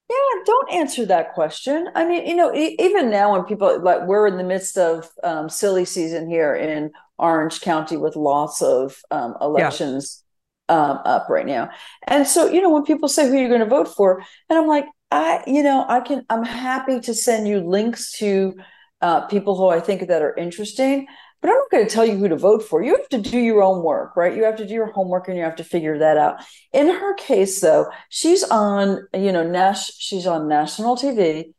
Yeah, 0.10 0.44
don't 0.46 0.72
answer 0.72 1.06
that 1.08 1.34
question. 1.34 1.90
I 1.94 2.06
mean, 2.06 2.26
you 2.26 2.36
know, 2.36 2.56
e- 2.56 2.78
even 2.80 3.10
now 3.12 3.34
when 3.34 3.44
people 3.44 3.82
like 3.82 4.08
we're 4.08 4.28
in 4.28 4.38
the 4.38 4.44
midst 4.46 4.78
of 4.78 5.10
um, 5.24 5.50
silly 5.50 5.84
season 5.84 6.30
here 6.30 6.56
in 6.56 6.92
Orange 7.18 7.60
County 7.60 7.98
with 7.98 8.16
lots 8.16 8.62
of 8.62 8.96
um, 9.12 9.36
elections 9.42 10.24
um, 10.70 11.00
up 11.06 11.28
right 11.30 11.46
now, 11.46 11.70
and 12.08 12.26
so 12.26 12.48
you 12.50 12.62
know 12.62 12.70
when 12.70 12.84
people 12.84 13.10
say 13.10 13.28
who 13.28 13.38
you're 13.38 13.50
going 13.50 13.60
to 13.60 13.66
vote 13.66 13.90
for, 13.90 14.24
and 14.50 14.60
I'm 14.60 14.68
like, 14.68 14.86
I, 15.12 15.44
you 15.48 15.64
know, 15.64 15.86
I 15.88 16.02
can, 16.02 16.26
I'm 16.30 16.44
happy 16.44 17.00
to 17.02 17.14
send 17.14 17.48
you 17.48 17.60
links 17.60 18.12
to 18.20 18.54
uh, 19.02 19.22
people 19.28 19.56
who 19.58 19.68
I 19.70 19.80
think 19.80 20.08
that 20.08 20.22
are 20.22 20.36
interesting. 20.36 21.08
But 21.42 21.52
I'm 21.52 21.56
not 21.58 21.72
going 21.72 21.88
to 21.88 21.90
tell 21.90 22.06
you 22.06 22.18
who 22.18 22.28
to 22.28 22.36
vote 22.36 22.64
for. 22.64 22.84
You 22.84 22.98
have 22.98 23.08
to 23.10 23.18
do 23.18 23.40
your 23.40 23.64
own 23.64 23.82
work, 23.82 24.18
right? 24.18 24.36
You 24.36 24.44
have 24.44 24.58
to 24.58 24.68
do 24.68 24.74
your 24.74 24.92
homework 24.92 25.30
and 25.30 25.38
you 25.38 25.44
have 25.44 25.56
to 25.56 25.64
figure 25.64 25.98
that 26.00 26.18
out. 26.18 26.42
In 26.74 26.88
her 26.90 27.14
case, 27.14 27.62
though, 27.62 27.88
she's 28.10 28.44
on, 28.44 29.08
you 29.14 29.32
know, 29.32 29.48
Nash, 29.50 29.90
she's 29.98 30.28
on 30.28 30.50
national 30.50 30.98
TV. 30.98 31.54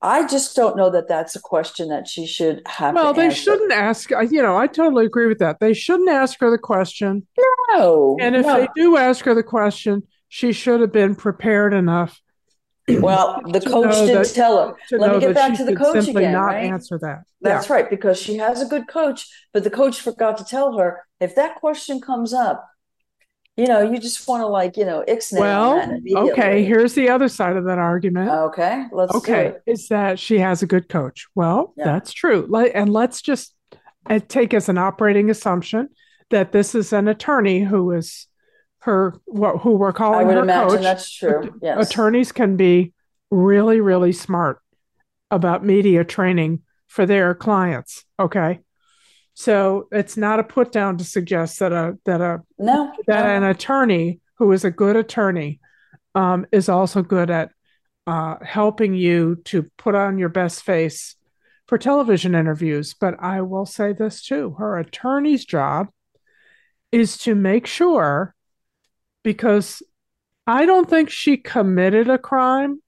I 0.00 0.28
just 0.28 0.54
don't 0.54 0.76
know 0.76 0.90
that 0.90 1.08
that's 1.08 1.34
a 1.34 1.40
question 1.40 1.88
that 1.88 2.06
she 2.06 2.24
should 2.24 2.62
have. 2.66 2.94
Well, 2.94 3.12
they 3.12 3.24
answer. 3.24 3.36
shouldn't 3.36 3.72
ask. 3.72 4.12
uh, 4.12 4.20
You 4.20 4.42
know, 4.42 4.56
I 4.56 4.68
totally 4.68 5.06
agree 5.06 5.26
with 5.26 5.38
that. 5.38 5.58
They 5.58 5.72
shouldn't 5.74 6.08
ask 6.08 6.38
her 6.38 6.48
the 6.50 6.58
question. 6.58 7.26
No, 7.36 7.44
And 7.72 8.36
if 8.36 8.46
no. 8.46 8.60
they 8.60 8.68
do 8.74 8.96
ask 8.96 9.24
her 9.24 9.34
the 9.34 9.42
question, 9.42 10.02
she 10.28 10.52
should 10.52 10.80
have 10.80 10.92
been 10.92 11.14
prepared 11.14 11.72
enough 11.74 12.20
well, 12.88 13.40
the 13.44 13.60
coach 13.60 13.94
didn't 13.94 14.22
that- 14.22 14.32
tell 14.34 14.68
her. 14.68 14.76
Let 14.96 15.12
me 15.14 15.20
get 15.20 15.34
back 15.34 15.56
to 15.56 15.64
the 15.64 15.74
coach 15.74 16.04
simply 16.04 16.22
again, 16.24 16.32
not 16.34 16.46
right? 16.46 16.66
answer 16.66 16.98
that. 17.00 17.24
That's 17.40 17.68
right, 17.68 17.90
because 17.90 18.20
she 18.20 18.36
has 18.36 18.62
a 18.62 18.66
good 18.66 18.86
coach, 18.86 19.26
but 19.52 19.64
the 19.64 19.70
coach 19.70 20.00
forgot 20.00 20.38
to 20.38 20.44
tell 20.44 20.78
her 20.78 21.04
if 21.20 21.34
that 21.34 21.56
question 21.56 22.00
comes 22.00 22.32
up, 22.32 22.64
you 23.56 23.66
know, 23.66 23.80
you 23.80 23.98
just 23.98 24.28
want 24.28 24.42
to 24.42 24.46
like, 24.46 24.76
you 24.76 24.84
know, 24.84 25.02
ixnay 25.08 25.40
Well, 25.40 25.98
okay, 26.30 26.62
here's 26.64 26.94
the 26.94 27.08
other 27.08 27.28
side 27.28 27.56
of 27.56 27.64
that 27.64 27.78
argument. 27.78 28.30
Okay, 28.30 28.84
let's 28.92 29.12
do 29.12 29.18
okay, 29.18 29.46
it. 29.46 29.62
is 29.66 29.88
that 29.88 30.18
she 30.18 30.38
has 30.38 30.62
a 30.62 30.66
good 30.66 30.88
coach. 30.88 31.26
Well, 31.34 31.72
Yeah. 31.76 31.86
that's 31.86 32.12
true. 32.12 32.54
And 32.72 32.92
let's 32.92 33.22
just 33.22 33.54
uh, 34.08 34.20
take 34.28 34.54
as 34.54 34.68
an 34.68 34.78
operating 34.78 35.30
assumption 35.30 35.88
that 36.30 36.52
this 36.52 36.74
is 36.74 36.92
an 36.92 37.08
attorney 37.08 37.60
who 37.60 37.92
is 37.92 38.26
her 38.80 39.14
what 39.26 39.58
who 39.58 39.72
we're 39.72 39.88
I 39.90 39.92
calling 39.92 40.26
would 40.28 40.36
her 40.36 40.42
imagine 40.42 40.70
coach. 40.76 40.82
that's 40.82 41.10
true. 41.12 41.58
Yes. 41.62 41.90
Attorneys 41.90 42.32
can 42.32 42.56
be 42.56 42.92
really, 43.30 43.80
really 43.80 44.12
smart 44.12 44.60
about 45.30 45.64
media 45.64 46.04
training 46.04 46.62
for 46.86 47.04
their 47.06 47.34
clients. 47.34 48.04
Okay. 48.18 48.60
So 49.34 49.88
it's 49.92 50.16
not 50.16 50.38
a 50.38 50.44
put 50.44 50.72
down 50.72 50.96
to 50.98 51.04
suggest 51.04 51.58
that 51.58 51.72
a 51.72 51.98
that 52.04 52.20
a 52.20 52.42
No, 52.58 52.92
that 53.06 53.24
no. 53.24 53.30
an 53.36 53.44
attorney 53.44 54.20
who 54.38 54.52
is 54.52 54.64
a 54.64 54.70
good 54.70 54.96
attorney 54.96 55.60
um, 56.14 56.46
is 56.52 56.68
also 56.68 57.02
good 57.02 57.30
at 57.30 57.50
uh, 58.06 58.36
helping 58.42 58.94
you 58.94 59.36
to 59.46 59.64
put 59.76 59.94
on 59.94 60.18
your 60.18 60.28
best 60.28 60.62
face 60.62 61.16
for 61.66 61.76
television 61.76 62.34
interviews. 62.34 62.94
But 62.94 63.16
I 63.20 63.42
will 63.42 63.66
say 63.66 63.92
this 63.92 64.22
too 64.22 64.54
her 64.58 64.78
attorney's 64.78 65.44
job 65.44 65.88
is 66.92 67.18
to 67.18 67.34
make 67.34 67.66
sure, 67.66 68.34
because 69.22 69.82
I 70.46 70.66
don't 70.66 70.88
think 70.88 71.10
she 71.10 71.36
committed 71.36 72.08
a 72.08 72.18
crime, 72.18 72.82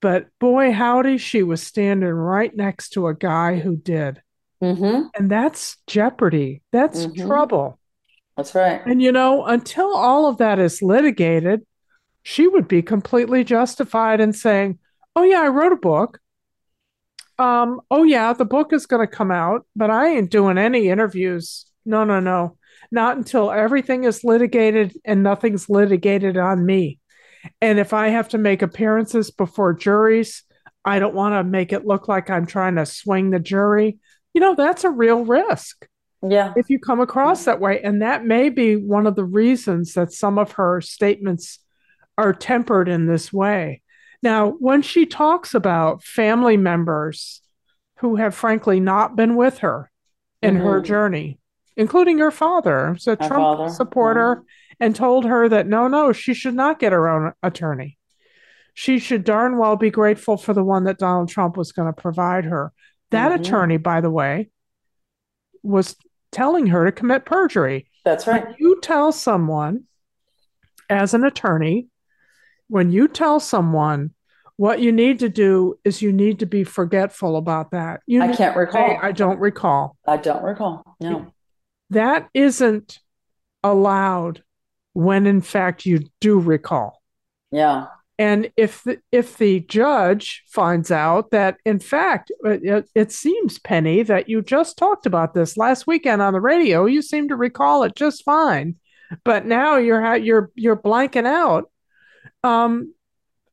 but 0.00 0.28
boy, 0.38 0.72
howdy, 0.72 1.18
she 1.18 1.42
was 1.42 1.62
standing 1.62 2.08
right 2.10 2.54
next 2.54 2.90
to 2.90 3.08
a 3.08 3.14
guy 3.14 3.58
who 3.58 3.76
did. 3.76 4.22
hmm 4.60 5.08
And 5.14 5.30
that's 5.30 5.76
jeopardy. 5.86 6.62
That's 6.72 7.06
Mhm. 7.06 7.16
trouble. 7.16 7.78
That's 8.36 8.54
right. 8.54 8.80
And 8.86 9.02
you 9.02 9.12
know, 9.12 9.44
until 9.44 9.94
all 9.94 10.26
of 10.26 10.38
that 10.38 10.58
is 10.58 10.82
litigated, 10.82 11.66
she 12.22 12.46
would 12.48 12.68
be 12.68 12.82
completely 12.82 13.44
justified 13.44 14.20
in 14.20 14.32
saying, 14.32 14.78
"Oh 15.16 15.22
yeah, 15.24 15.42
I 15.42 15.48
wrote 15.48 15.72
a 15.72 15.76
book. 15.76 16.20
Um, 17.38 17.80
oh 17.90 18.02
yeah, 18.02 18.32
the 18.32 18.44
book 18.44 18.72
is 18.72 18.86
going 18.86 19.06
to 19.06 19.12
come 19.12 19.30
out, 19.30 19.66
but 19.76 19.90
I 19.90 20.08
ain't 20.08 20.30
doing 20.30 20.58
any 20.58 20.88
interviews. 20.88 21.66
No, 21.84 22.04
no, 22.04 22.20
no. 22.20 22.56
Not 22.90 23.16
until 23.16 23.50
everything 23.50 24.04
is 24.04 24.24
litigated 24.24 24.94
and 25.04 25.22
nothing's 25.22 25.68
litigated 25.68 26.36
on 26.36 26.64
me. 26.64 26.98
And 27.60 27.78
if 27.78 27.92
I 27.92 28.08
have 28.08 28.28
to 28.30 28.38
make 28.38 28.62
appearances 28.62 29.30
before 29.30 29.74
juries, 29.74 30.42
I 30.84 30.98
don't 30.98 31.14
want 31.14 31.34
to 31.34 31.44
make 31.44 31.72
it 31.72 31.86
look 31.86 32.08
like 32.08 32.30
I'm 32.30 32.46
trying 32.46 32.76
to 32.76 32.86
swing 32.86 33.30
the 33.30 33.38
jury. 33.38 33.98
You 34.34 34.40
know, 34.40 34.54
that's 34.54 34.84
a 34.84 34.90
real 34.90 35.24
risk 35.24 35.86
Yeah. 36.22 36.52
if 36.56 36.70
you 36.70 36.78
come 36.78 37.00
across 37.00 37.44
that 37.44 37.60
way. 37.60 37.80
And 37.82 38.00
that 38.02 38.24
may 38.24 38.48
be 38.48 38.76
one 38.76 39.06
of 39.06 39.16
the 39.16 39.24
reasons 39.24 39.94
that 39.94 40.12
some 40.12 40.38
of 40.38 40.52
her 40.52 40.80
statements 40.80 41.58
are 42.16 42.32
tempered 42.32 42.88
in 42.88 43.06
this 43.06 43.32
way. 43.32 43.82
Now, 44.22 44.50
when 44.58 44.82
she 44.82 45.06
talks 45.06 45.54
about 45.54 46.02
family 46.02 46.56
members 46.56 47.40
who 47.98 48.16
have 48.16 48.34
frankly 48.34 48.80
not 48.80 49.14
been 49.14 49.36
with 49.36 49.58
her 49.58 49.90
in 50.42 50.56
her 50.56 50.80
Mhm. 50.80 50.84
journey, 50.84 51.38
including 51.78 52.18
her 52.18 52.30
father, 52.30 52.92
who's 52.92 53.06
a 53.06 53.12
Her 53.12 53.16
Trump 53.16 53.32
father, 53.32 53.62
mm-hmm. 53.64 53.72
supporter, 53.74 54.42
and 54.80 54.94
told 54.94 55.24
her 55.24 55.48
that 55.48 55.66
no, 55.66 55.88
no, 55.88 56.12
she 56.12 56.34
should 56.34 56.54
not 56.54 56.78
get 56.78 56.92
her 56.92 57.08
own 57.08 57.32
attorney. 57.42 57.96
She 58.74 58.98
should 58.98 59.24
darn 59.24 59.56
well 59.56 59.76
be 59.76 59.90
grateful 59.90 60.36
for 60.36 60.52
the 60.52 60.62
one 60.62 60.84
that 60.84 60.98
Donald 60.98 61.30
Trump 61.30 61.56
was 61.56 61.72
going 61.72 61.92
to 61.92 62.00
provide 62.00 62.44
her. 62.44 62.72
That 63.10 63.32
Mhm. 63.32 63.40
attorney, 63.40 63.76
by 63.78 64.00
the 64.02 64.10
way, 64.10 64.50
was 65.62 65.96
telling 66.30 66.66
her 66.66 66.84
to 66.84 66.92
commit 66.92 67.24
perjury. 67.24 67.88
That's 68.04 68.26
right. 68.26 68.44
When 68.44 68.54
you 68.58 68.80
tell 68.80 69.10
someone, 69.12 69.84
as 70.90 71.14
an 71.14 71.24
attorney, 71.24 71.88
when 72.68 72.92
you 72.92 73.08
tell 73.08 73.40
someone, 73.40 74.10
What 74.58 74.80
you 74.80 74.90
need 74.90 75.20
to 75.20 75.28
do 75.28 75.78
is 75.84 76.02
you 76.02 76.12
need 76.12 76.40
to 76.40 76.46
be 76.46 76.64
forgetful 76.64 77.36
about 77.36 77.70
that. 77.70 78.00
You 78.08 78.20
I 78.20 78.34
can't 78.34 78.56
recall. 78.56 78.98
I 79.00 79.12
don't 79.12 79.38
recall. 79.38 79.96
I 80.04 80.16
don't 80.16 80.42
recall. 80.42 80.96
No. 81.00 81.32
That 81.90 82.28
isn't 82.34 82.98
allowed 83.62 84.42
when 84.92 85.26
in 85.26 85.40
fact 85.40 85.86
you 85.86 86.04
do 86.20 86.38
recall. 86.38 87.02
Yeah. 87.50 87.86
And 88.18 88.50
if 88.56 88.82
the, 88.82 89.00
if 89.12 89.38
the 89.38 89.60
judge 89.60 90.42
finds 90.48 90.90
out 90.90 91.30
that 91.30 91.58
in 91.64 91.78
fact 91.78 92.32
it, 92.44 92.88
it 92.94 93.12
seems 93.12 93.58
Penny 93.60 94.02
that 94.02 94.28
you 94.28 94.42
just 94.42 94.76
talked 94.76 95.06
about 95.06 95.34
this 95.34 95.56
last 95.56 95.86
weekend 95.86 96.20
on 96.20 96.32
the 96.32 96.40
radio, 96.40 96.86
you 96.86 97.00
seem 97.00 97.28
to 97.28 97.36
recall 97.36 97.84
it 97.84 97.94
just 97.94 98.24
fine, 98.24 98.74
but 99.24 99.46
now 99.46 99.76
you're 99.76 100.16
you're 100.16 100.50
you're 100.56 100.76
blanking 100.76 101.26
out. 101.26 101.70
Um, 102.42 102.94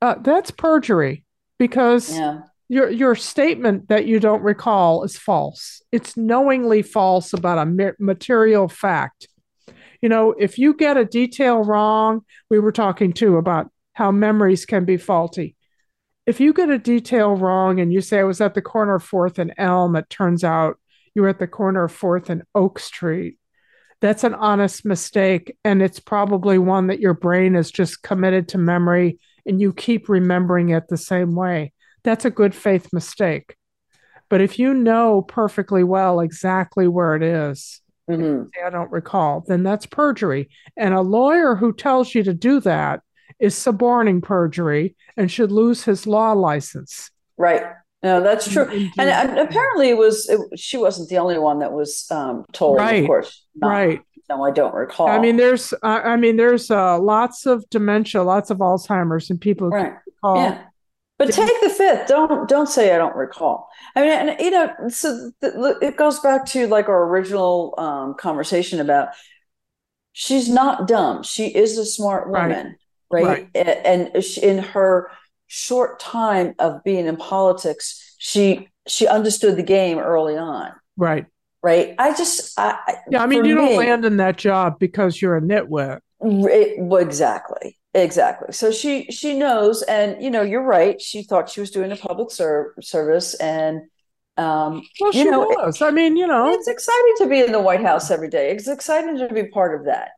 uh, 0.02 0.16
that's 0.20 0.52
perjury 0.52 1.26
because 1.58 2.18
Yeah. 2.18 2.42
Your 2.68 2.90
your 2.90 3.16
statement 3.16 3.90
that 3.90 4.06
you 4.06 4.20
don't 4.20 4.42
recall 4.42 5.04
is 5.04 5.18
false. 5.18 5.82
It's 5.92 6.18
knowingly 6.18 6.82
false 6.82 7.34
about 7.34 7.60
a 7.60 7.94
material 8.00 8.68
fact. 8.68 9.28
You 10.02 10.10
know, 10.10 10.34
if 10.38 10.58
you 10.58 10.74
get 10.74 10.98
a 10.98 11.06
detail 11.06 11.64
wrong, 11.64 12.22
we 12.50 12.60
were 12.60 12.72
talking 12.72 13.14
too 13.14 13.38
about 13.38 13.72
how 13.94 14.12
memories 14.12 14.66
can 14.66 14.86
be 14.86 14.98
faulty. 14.98 15.56
If 16.26 16.40
you 16.40 16.54
get 16.54 16.70
a 16.70 16.80
detail 16.80 17.36
wrong 17.36 17.80
and 17.80 17.94
you 17.94 18.02
say 18.02 18.20
I 18.20 18.24
was 18.24 18.42
at 18.42 18.56
the 18.56 18.62
corner 18.62 18.96
of 18.96 19.04
Fourth 19.04 19.38
and 19.38 19.54
Elm, 19.58 19.96
it 19.96 20.10
turns 20.10 20.44
out 20.44 20.80
you 21.14 21.22
were 21.22 21.30
at 21.30 21.40
the 21.40 21.48
corner 21.48 21.84
of 21.84 21.92
Fourth 21.92 22.30
and 22.30 22.44
Oak 22.56 22.80
Street. 22.80 23.38
That's 24.02 24.24
an 24.24 24.34
honest 24.34 24.86
mistake, 24.86 25.56
and 25.64 25.82
it's 25.82 26.00
probably 26.00 26.58
one 26.58 26.88
that 26.88 27.00
your 27.00 27.14
brain 27.14 27.56
is 27.56 27.72
just 27.72 28.02
committed 28.02 28.50
to 28.50 28.58
memory, 28.58 29.20
and 29.46 29.62
you 29.62 29.72
keep 29.72 30.10
remembering 30.10 30.70
it 30.70 30.88
the 30.88 30.98
same 30.98 31.34
way 31.36 31.72
that's 32.06 32.26
a 32.26 32.30
good 32.30 32.56
faith 32.56 32.94
mistake. 32.94 33.56
But 34.30 34.42
if 34.42 34.58
you 34.58 34.74
know 34.74 35.22
perfectly 35.22 35.84
well 35.84 36.20
exactly 36.20 36.88
where 36.88 37.16
it 37.16 37.24
is, 37.24 37.82
Mhm. 38.10 38.50
I 38.64 38.70
don't 38.70 38.92
recall, 38.92 39.44
then 39.48 39.64
that's 39.64 39.86
perjury. 39.86 40.50
And 40.78 40.94
a 40.94 41.02
lawyer 41.02 41.56
who 41.56 41.74
tells 41.74 42.14
you 42.14 42.24
to 42.24 42.34
do 42.34 42.60
that 42.62 43.02
is 43.40 43.56
suborning 43.56 44.22
perjury 44.22 44.96
and 45.18 45.32
should 45.32 45.52
lose 45.52 45.84
his 45.84 46.06
law 46.06 46.34
license. 46.34 47.10
Right. 47.38 47.64
No, 48.04 48.22
that's 48.22 48.48
true. 48.48 48.70
And, 48.70 49.10
and 49.10 49.40
apparently, 49.40 49.90
it 49.90 49.98
was 49.98 50.30
it, 50.30 50.40
she 50.60 50.78
wasn't 50.78 51.10
the 51.10 51.18
only 51.18 51.40
one 51.40 51.60
that 51.60 51.74
was 51.74 52.06
um, 52.12 52.46
told. 52.54 52.78
Right. 52.78 53.02
Of 53.02 53.08
course, 53.08 53.46
not. 53.56 53.70
right. 53.70 54.02
No, 54.30 54.44
I 54.44 54.52
don't 54.52 54.74
recall. 54.74 55.08
I 55.08 55.20
mean, 55.20 55.38
there's, 55.38 55.72
uh, 55.74 56.02
I 56.04 56.16
mean, 56.16 56.36
there's 56.38 56.72
uh, 56.72 57.00
lots 57.00 57.46
of 57.46 57.68
dementia, 57.70 58.24
lots 58.24 58.50
of 58.50 58.58
Alzheimer's, 58.58 59.30
and 59.30 59.40
people 59.40 59.70
who 59.70 59.76
right. 59.76 59.94
recall. 60.06 60.38
Yeah. 60.38 60.62
But 61.18 61.32
take 61.32 61.62
the 61.62 61.70
fifth. 61.70 62.08
Don't 62.08 62.50
don't 62.50 62.68
say 62.68 62.94
I 62.94 62.98
don't 62.98 63.16
recall. 63.16 63.70
I 63.96 64.02
mean, 64.02 64.12
and 64.30 64.40
you 64.42 64.52
know, 64.52 64.70
so 64.90 65.32
the, 65.40 65.78
it 65.82 65.96
goes 65.96 66.20
back 66.20 66.46
to 66.48 66.68
like 66.68 66.90
our 66.90 67.06
original 67.08 67.74
um, 67.78 68.16
conversation 68.16 68.80
about 68.82 69.10
she's 70.14 70.50
not 70.50 70.88
dumb. 70.88 71.24
She 71.24 71.48
is 71.48 71.78
a 71.78 71.86
smart 71.86 72.30
woman, 72.30 72.76
right? 73.12 73.24
Right. 73.26 73.50
A- 73.56 73.88
And 73.88 74.24
she, 74.24 74.42
in 74.44 74.58
her 74.60 75.10
short 75.48 76.00
time 76.00 76.56
of 76.60 76.84
being 76.84 77.06
in 77.06 77.16
politics, 77.18 78.16
she 78.18 78.68
she 78.88 79.08
understood 79.08 79.56
the 79.56 79.64
game 79.64 79.98
early 80.00 80.38
on, 80.38 80.72
Right. 80.98 81.26
right? 81.64 81.96
I 81.98 82.14
just, 82.14 82.60
I, 82.60 82.98
Yeah. 83.10 83.24
I 83.24 83.26
mean, 83.26 83.44
you 83.46 83.56
don't 83.56 83.78
land 83.78 84.06
in 84.06 84.18
that 84.18 84.38
job 84.38 84.78
because 84.80 85.20
you're 85.22 85.38
a 85.38 85.42
nitwit. 85.42 86.02
It, 86.22 86.76
well, 86.80 87.02
exactly, 87.02 87.78
exactly. 88.04 88.54
So 88.54 88.72
she 88.72 89.06
she 89.12 89.34
knows, 89.38 89.82
and 89.84 90.22
you 90.24 90.30
know, 90.30 90.42
you're 90.42 90.64
right. 90.64 91.02
She 91.02 91.24
thought 91.24 91.50
she 91.50 91.60
was 91.60 91.72
doing 91.72 91.92
a 91.92 91.96
public 91.96 92.32
ser- 92.32 92.76
service, 92.82 93.34
and 93.36 93.82
um, 94.38 94.84
Well, 95.00 95.12
You 95.14 95.24
she 95.24 95.30
know, 95.30 95.40
was. 95.40 95.82
I 95.82 95.92
mean, 95.92 96.18
you 96.18 96.28
know, 96.28 96.52
it's 96.54 96.68
exciting 96.68 97.14
to 97.20 97.28
be 97.28 97.40
in 97.40 97.52
the 97.52 97.62
White 97.62 97.82
House 97.82 98.12
every 98.12 98.30
day. 98.30 98.52
It's 98.52 98.68
exciting 98.68 99.18
to 99.18 99.34
be 99.34 99.46
part 99.48 99.80
of 99.80 99.86
that 99.86 100.10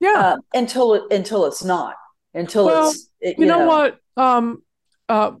yeah. 0.00 0.12
uh, 0.14 0.36
until 0.54 0.94
it 0.94 1.02
until 1.10 1.46
it's 1.46 1.64
not. 1.64 1.94
Until 2.34 2.66
Well, 2.66 2.90
it's 2.90 3.08
it- 3.20 3.38
you 3.38 3.46
know, 3.46 3.66
what? 3.66 3.98
Um, 4.16 4.62
uh, 5.08 5.32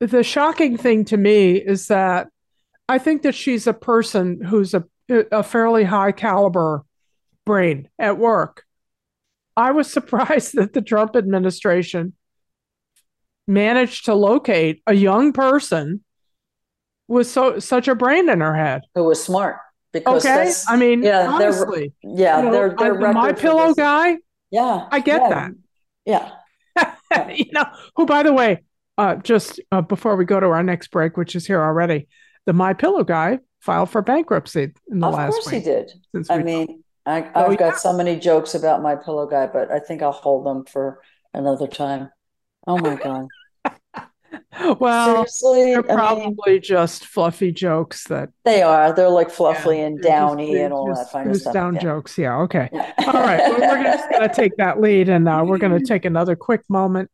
the 0.00 0.22
shocking 0.22 0.76
thing 0.76 1.04
to 1.06 1.16
me 1.16 1.56
is 1.56 1.88
that 1.88 2.28
I 2.88 2.98
think 2.98 3.22
that 3.22 3.34
she's 3.34 3.66
a 3.66 3.72
person 3.72 4.40
who's 4.42 4.74
a 4.74 4.84
a 5.08 5.42
fairly 5.42 5.84
high 5.84 6.12
caliber 6.12 6.84
brain 7.44 7.88
at 7.98 8.18
work. 8.18 8.64
I 9.56 9.72
was 9.72 9.90
surprised 9.92 10.54
that 10.54 10.72
the 10.72 10.82
Trump 10.82 11.16
administration 11.16 12.14
managed 13.46 14.06
to 14.06 14.14
locate 14.14 14.82
a 14.86 14.94
young 14.94 15.32
person 15.32 16.02
with 17.08 17.26
so 17.26 17.58
such 17.58 17.88
a 17.88 17.94
brain 17.94 18.28
in 18.28 18.40
her 18.40 18.54
head. 18.54 18.82
Who 18.94 19.04
was 19.04 19.22
smart? 19.22 19.58
Because 19.92 20.24
Okay, 20.26 20.52
I 20.66 20.76
mean, 20.76 21.02
yeah, 21.02 21.28
honestly, 21.28 21.92
yeah, 22.02 22.38
you 22.38 22.44
know, 22.46 22.52
they're 22.52 22.74
they're 22.76 23.06
I- 23.06 23.12
my 23.12 23.32
pillow 23.32 23.68
this- 23.68 23.76
guy. 23.76 24.16
Yeah, 24.50 24.86
I 24.90 25.00
get 25.00 25.20
yeah, 25.22 25.50
that. 26.04 26.38
Yeah, 26.76 27.28
you 27.34 27.46
know, 27.52 27.64
who, 27.96 28.06
by 28.06 28.22
the 28.22 28.32
way, 28.32 28.62
uh, 28.98 29.16
just 29.16 29.60
uh, 29.72 29.80
before 29.82 30.14
we 30.16 30.24
go 30.24 30.38
to 30.38 30.46
our 30.46 30.62
next 30.62 30.88
break, 30.92 31.16
which 31.16 31.34
is 31.34 31.46
here 31.46 31.60
already, 31.60 32.06
the 32.46 32.52
My 32.52 32.72
Pillow 32.72 33.02
guy 33.02 33.40
filed 33.60 33.90
for 33.90 34.00
bankruptcy 34.02 34.72
in 34.90 35.00
the 35.00 35.08
of 35.08 35.14
last 35.14 35.32
course 35.32 35.48
he 35.48 35.60
did. 35.60 35.90
Since 36.14 36.30
I 36.30 36.38
mean, 36.38 36.83
I, 37.06 37.30
I've 37.34 37.34
Oh, 37.34 37.50
yeah. 37.50 37.58
got 37.58 37.78
so 37.78 37.92
many 37.92 38.18
jokes 38.18 38.54
about 38.54 38.82
my 38.82 38.96
pillow 38.96 39.26
guy, 39.26 39.46
but 39.46 39.70
I 39.70 39.78
think 39.80 40.02
I'll 40.02 40.12
hold 40.12 40.46
them 40.46 40.64
for 40.64 41.00
another 41.34 41.66
time. 41.66 42.10
Oh 42.66 42.78
my 42.78 42.96
god! 42.96 43.30
well, 44.80 45.26
Seriously, 45.26 45.72
they're 45.74 45.78
I 45.78 46.14
mean, 46.14 46.34
probably 46.36 46.60
just 46.60 47.04
fluffy 47.06 47.52
jokes 47.52 48.04
that 48.08 48.30
they 48.44 48.62
are. 48.62 48.92
They're 48.92 49.08
like 49.08 49.30
fluffy 49.30 49.76
yeah, 49.78 49.84
and 49.86 49.96
they're 49.96 50.02
just- 50.02 50.08
downy 50.12 50.56
and 50.60 50.72
all 50.72 50.88
just 50.88 51.12
that 51.12 51.12
kind 51.12 51.30
of 51.30 51.36
stuff. 51.36 51.54
down 51.54 51.74
Yeah. 51.74 51.80
jokes. 51.80 52.18
Yeah, 52.18 52.36
okay. 52.42 52.68
Yeah. 52.72 52.92
All 53.06 53.12
right, 53.12 53.38
well, 53.38 53.60
we're 53.60 53.82
just 53.84 54.10
going 54.10 54.28
to 54.28 54.34
take 54.34 54.56
that 54.56 54.80
lead, 54.80 55.08
and 55.08 55.28
uh, 55.28 55.42
we're 55.46 55.58
going 55.58 55.78
to 55.78 55.84
take 55.84 56.04
another 56.04 56.36
quick 56.36 56.62
moment, 56.68 57.10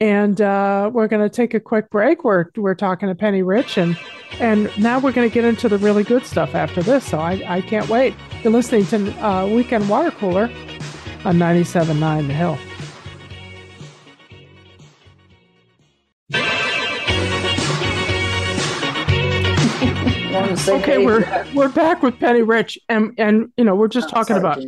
and 0.00 0.40
uh, 0.40 0.90
we're 0.92 1.08
going 1.08 1.22
to 1.22 1.34
take 1.34 1.54
a 1.54 1.60
quick 1.60 1.90
break. 1.90 2.24
We're 2.24 2.46
we're 2.56 2.74
talking 2.74 3.08
to 3.08 3.14
Penny 3.14 3.42
Rich, 3.42 3.78
and 3.78 3.96
and 4.40 4.70
now 4.78 4.98
we're 4.98 5.12
going 5.12 5.28
to 5.28 5.32
get 5.34 5.44
into 5.44 5.68
the 5.68 5.78
really 5.78 6.04
good 6.04 6.24
stuff 6.26 6.54
after 6.54 6.82
this. 6.82 7.04
So 7.04 7.18
I 7.18 7.42
I 7.46 7.60
can't 7.60 7.88
wait. 7.88 8.14
You're 8.42 8.52
listening 8.52 8.86
to 8.86 9.24
uh, 9.26 9.46
Weekend 9.46 9.88
Water 9.88 10.10
Cooler 10.12 10.44
on 11.24 11.36
97.9 11.36 12.26
The 12.28 12.32
Hill. 12.34 12.58
On 20.48 20.54
the 20.54 20.60
same 20.60 20.76
Okay, 20.80 20.96
page. 20.96 21.06
we're 21.06 21.46
we're 21.54 21.68
back 21.68 22.02
with 22.02 22.18
Penny 22.18 22.42
Rich, 22.42 22.78
and 22.88 23.14
and 23.18 23.52
you 23.56 23.64
know 23.64 23.74
we're 23.74 23.88
just 23.88 24.08
talking 24.08 24.36
sorry, 24.36 24.40
about 24.40 24.64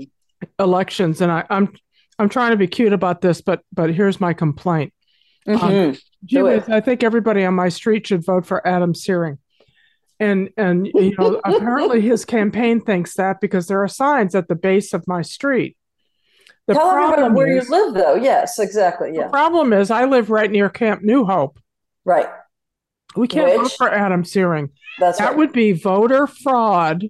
elections, 0.58 1.20
and 1.20 1.30
I, 1.32 1.44
I'm 1.50 1.72
I'm 2.18 2.28
trying 2.28 2.50
to 2.50 2.56
be 2.56 2.66
cute 2.66 2.92
about 2.92 3.20
this, 3.20 3.40
but 3.40 3.62
but 3.72 3.92
here's 3.92 4.20
my 4.20 4.32
complaint. 4.32 4.92
Mhm. 5.46 6.00
Gee 6.24 6.42
whiz, 6.42 6.68
I 6.68 6.80
think 6.80 7.02
everybody 7.02 7.44
on 7.44 7.54
my 7.54 7.70
street 7.70 8.06
should 8.06 8.24
vote 8.24 8.44
for 8.46 8.66
Adam 8.66 8.94
Searing. 8.94 9.38
And 10.18 10.50
and 10.58 10.86
you 10.86 11.14
know, 11.18 11.40
apparently 11.44 12.02
his 12.02 12.24
campaign 12.26 12.80
thinks 12.82 13.14
that 13.14 13.40
because 13.40 13.66
there 13.66 13.82
are 13.82 13.88
signs 13.88 14.34
at 14.34 14.48
the 14.48 14.54
base 14.54 14.92
of 14.92 15.06
my 15.08 15.22
street. 15.22 15.76
The 16.66 16.74
Tell 16.74 16.90
problem 16.90 17.34
where 17.34 17.56
is, 17.56 17.68
you 17.68 17.70
live, 17.86 17.94
though. 17.94 18.14
Yes, 18.14 18.58
exactly. 18.58 19.10
the 19.12 19.16
Yeah, 19.20 19.28
problem 19.28 19.72
is 19.72 19.90
I 19.90 20.04
live 20.04 20.30
right 20.30 20.50
near 20.50 20.68
Camp 20.68 21.02
New 21.02 21.24
Hope. 21.24 21.58
right. 22.04 22.28
We 23.16 23.26
can't 23.26 23.60
vote 23.60 23.72
for 23.72 23.90
Adam 23.92 24.24
Searing. 24.24 24.70
That's 24.98 25.18
That 25.18 25.28
right. 25.28 25.36
would 25.36 25.52
be 25.52 25.72
voter 25.72 26.26
fraud. 26.26 27.06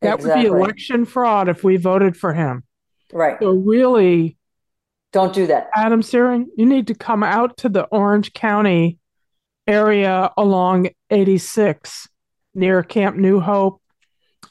That 0.00 0.20
would 0.20 0.34
be 0.34 0.46
election 0.46 1.04
fraud 1.04 1.48
if 1.48 1.64
we 1.64 1.76
voted 1.76 2.16
for 2.16 2.32
him. 2.32 2.62
right. 3.12 3.36
So 3.40 3.50
really, 3.50 4.36
Don't 5.12 5.34
do 5.34 5.46
that. 5.48 5.70
Adam 5.74 6.02
Searing, 6.02 6.48
you 6.56 6.66
need 6.66 6.86
to 6.88 6.94
come 6.94 7.22
out 7.22 7.56
to 7.58 7.68
the 7.68 7.84
Orange 7.86 8.32
County 8.32 8.98
area 9.66 10.30
along 10.36 10.90
86 11.10 12.08
near 12.54 12.82
Camp 12.82 13.16
New 13.16 13.40
Hope 13.40 13.80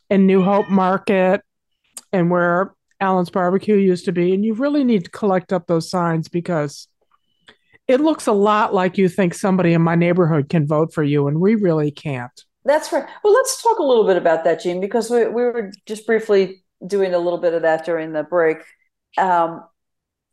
and 0.10 0.28
New 0.28 0.42
Hope 0.44 0.70
Market 0.70 1.42
and 2.12 2.30
where 2.30 2.74
Allen's 3.00 3.30
Barbecue 3.30 3.76
used 3.76 4.06
to 4.06 4.12
be. 4.12 4.34
And 4.34 4.44
you 4.44 4.54
really 4.54 4.84
need 4.84 5.06
to 5.06 5.12
collect 5.12 5.54
up 5.54 5.68
those 5.68 5.90
signs 5.90 6.28
because 6.28 6.88
it 7.88 8.02
looks 8.02 8.28
a 8.28 8.34
lot 8.34 8.74
like 8.74 8.98
you 8.98 9.08
think 9.08 9.34
somebody 9.34 9.74
in 9.74 9.82
my 9.82 9.96
neighborhood 9.96 10.50
can 10.50 10.68
vote 10.68 10.94
for 10.94 11.04
you, 11.04 11.28
and 11.28 11.40
we 11.40 11.56
really 11.56 11.90
can't. 11.92 12.44
That's 12.68 12.92
right. 12.92 13.06
Well, 13.24 13.34
let's 13.34 13.62
talk 13.64 13.80
a 13.80 13.84
little 13.84 14.06
bit 14.06 14.18
about 14.18 14.44
that, 14.44 14.62
Gene, 14.62 14.82
because 14.82 15.10
we, 15.10 15.26
we 15.26 15.42
were 15.44 15.72
just 15.86 16.06
briefly 16.06 16.64
doing 16.86 17.14
a 17.14 17.18
little 17.18 17.40
bit 17.40 17.54
of 17.54 17.62
that 17.64 17.86
during 17.86 18.12
the 18.12 18.24
break. 18.24 18.58
Um, 19.18 19.64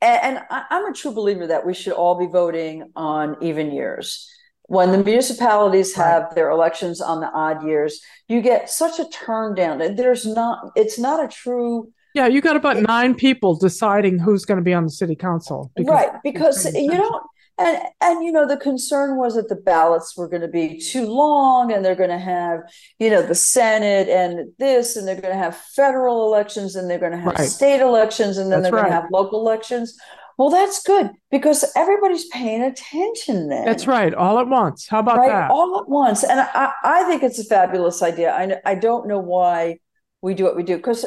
and 0.02 0.20
and 0.22 0.38
I, 0.50 0.64
I'm 0.68 0.86
a 0.86 0.92
true 0.92 1.12
believer 1.12 1.46
that 1.46 1.64
we 1.64 1.72
should 1.72 1.92
all 1.92 2.18
be 2.18 2.26
voting 2.26 2.90
on 2.96 3.36
even 3.40 3.72
years. 3.72 4.28
When 4.66 4.92
the 4.92 4.98
municipalities 4.98 5.94
have 5.94 6.34
their 6.34 6.50
elections 6.50 7.00
on 7.00 7.20
the 7.20 7.30
odd 7.30 7.64
years, 7.66 8.00
you 8.28 8.40
get 8.40 8.70
such 8.70 8.98
a 8.98 9.08
turn 9.10 9.54
down. 9.54 9.80
And 9.80 9.98
There's 9.98 10.26
not, 10.26 10.72
it's 10.74 10.98
not 10.98 11.22
a 11.22 11.28
true, 11.28 11.92
Yeah, 12.14 12.28
you 12.28 12.40
got 12.40 12.56
about 12.56 12.78
nine 12.78 13.14
people 13.14 13.56
deciding 13.56 14.18
who's 14.18 14.44
going 14.44 14.56
to 14.56 14.64
be 14.64 14.72
on 14.72 14.84
the 14.84 14.90
city 14.90 15.16
council. 15.16 15.70
right, 15.78 16.12
because 16.22 16.64
you 16.74 16.90
don't, 16.90 17.22
and 17.58 17.78
and 18.00 18.24
you 18.24 18.32
know 18.32 18.46
the 18.46 18.56
concern 18.56 19.16
was 19.16 19.34
that 19.36 19.48
the 19.48 19.54
ballots 19.56 20.16
were 20.16 20.28
going 20.28 20.42
to 20.42 20.48
be 20.48 20.78
too 20.80 21.06
long 21.06 21.72
and 21.72 21.84
they're 21.84 21.94
going 21.94 22.10
to 22.10 22.18
have 22.18 22.60
you 22.98 23.08
know 23.10 23.22
the 23.22 23.34
senate 23.34 24.08
and 24.08 24.50
this 24.58 24.96
and 24.96 25.06
they're 25.06 25.20
going 25.20 25.32
to 25.34 25.38
have 25.38 25.56
federal 25.56 26.26
elections 26.26 26.74
and 26.76 26.90
they're 26.90 26.98
going 26.98 27.12
to 27.12 27.18
have 27.18 27.38
Right. 27.38 27.48
state 27.48 27.80
elections 27.80 28.38
and 28.38 28.50
then 28.50 28.62
That's 28.62 28.72
they're 28.72 28.80
going 28.80 28.90
to 28.92 29.00
have 29.00 29.10
local 29.12 29.40
elections 29.40 29.96
well 30.36 30.50
that's 30.50 30.82
good 30.82 31.10
because 31.30 31.64
everybody's 31.76 32.26
paying 32.26 32.62
attention 32.62 33.48
then 33.48 33.64
That's 33.64 33.86
right. 33.86 34.12
All 34.12 34.40
at 34.40 34.48
once. 34.48 34.88
How 34.88 34.98
about 34.98 35.18
right 35.18 35.28
that? 35.28 35.50
all 35.50 35.78
at 35.78 35.88
once 35.88 36.24
and 36.24 36.40
I, 36.40 36.72
I 36.82 37.04
think 37.04 37.22
it's 37.22 37.38
a 37.38 37.44
fabulous 37.44 38.02
idea 38.02 38.32
i, 38.32 38.72
I 38.72 38.74
don't 38.74 39.06
know 39.06 39.20
why 39.20 39.78
we 40.24 40.32
do 40.32 40.44
what 40.44 40.56
we 40.56 40.62
do 40.62 40.76
because 40.76 41.04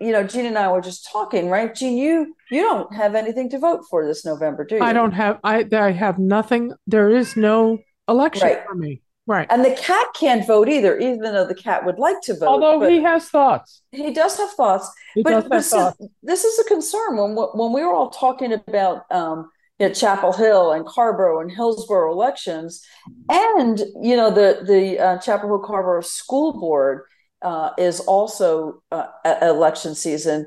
you 0.00 0.12
know 0.12 0.22
gene 0.22 0.44
and 0.46 0.58
i 0.58 0.70
were 0.70 0.82
just 0.82 1.08
talking 1.10 1.48
right 1.48 1.74
gene 1.74 1.96
you 1.96 2.36
you 2.50 2.60
don't 2.60 2.94
have 2.94 3.14
anything 3.14 3.48
to 3.48 3.58
vote 3.58 3.80
for 3.88 4.06
this 4.06 4.24
november 4.26 4.62
do 4.64 4.76
you 4.76 4.82
I 4.82 4.92
don't 4.92 5.12
have 5.22 5.38
I 5.42 5.66
I 5.72 5.90
have 6.04 6.18
nothing. 6.18 6.62
There 6.86 7.10
is 7.20 7.28
no 7.36 7.78
election 8.06 8.48
Right. 8.48 8.62
for 8.66 8.74
me. 8.74 8.92
Right. 9.34 9.46
and 9.52 9.64
the 9.64 9.74
cat 9.88 10.06
can't 10.22 10.44
vote 10.46 10.68
either 10.68 10.98
even 10.98 11.20
though 11.34 11.46
the 11.46 11.60
cat 11.68 11.86
would 11.86 11.98
like 12.06 12.20
to 12.28 12.32
vote 12.34 12.48
Although 12.52 12.80
he 12.94 13.00
has 13.10 13.22
thoughts. 13.36 13.82
he 13.92 14.10
does 14.12 14.36
have 14.36 14.50
thoughts 14.60 14.86
He 15.14 15.22
but, 15.22 15.30
does 15.30 15.44
but 15.44 15.54
have 15.54 15.64
see, 15.64 15.76
thoughts. 15.78 16.06
this 16.30 16.44
is 16.44 16.54
a 16.58 16.64
concern 16.74 17.10
when 17.16 17.30
when 17.60 17.70
we 17.72 17.82
were 17.84 17.94
all 17.94 18.10
talking 18.10 18.52
about 18.52 18.96
um, 19.20 19.48
you 19.78 19.88
know, 19.88 19.94
Chapel 19.94 20.32
Hill 20.32 20.72
and 20.72 20.84
Carrboro 20.94 21.40
and 21.40 21.50
Hillsborough 21.50 22.12
elections, 22.12 22.70
and 23.30 23.76
you 24.08 24.16
know 24.20 24.30
the 24.30 24.48
the 24.72 24.82
uh, 25.06 25.18
Chapel 25.18 25.48
Hill 25.48 25.62
Carrboro 25.70 26.02
School 26.02 26.52
Board 26.64 27.02
uh, 27.42 27.70
is 27.78 28.00
also 28.00 28.82
uh, 28.90 29.06
election 29.42 29.94
season. 29.94 30.46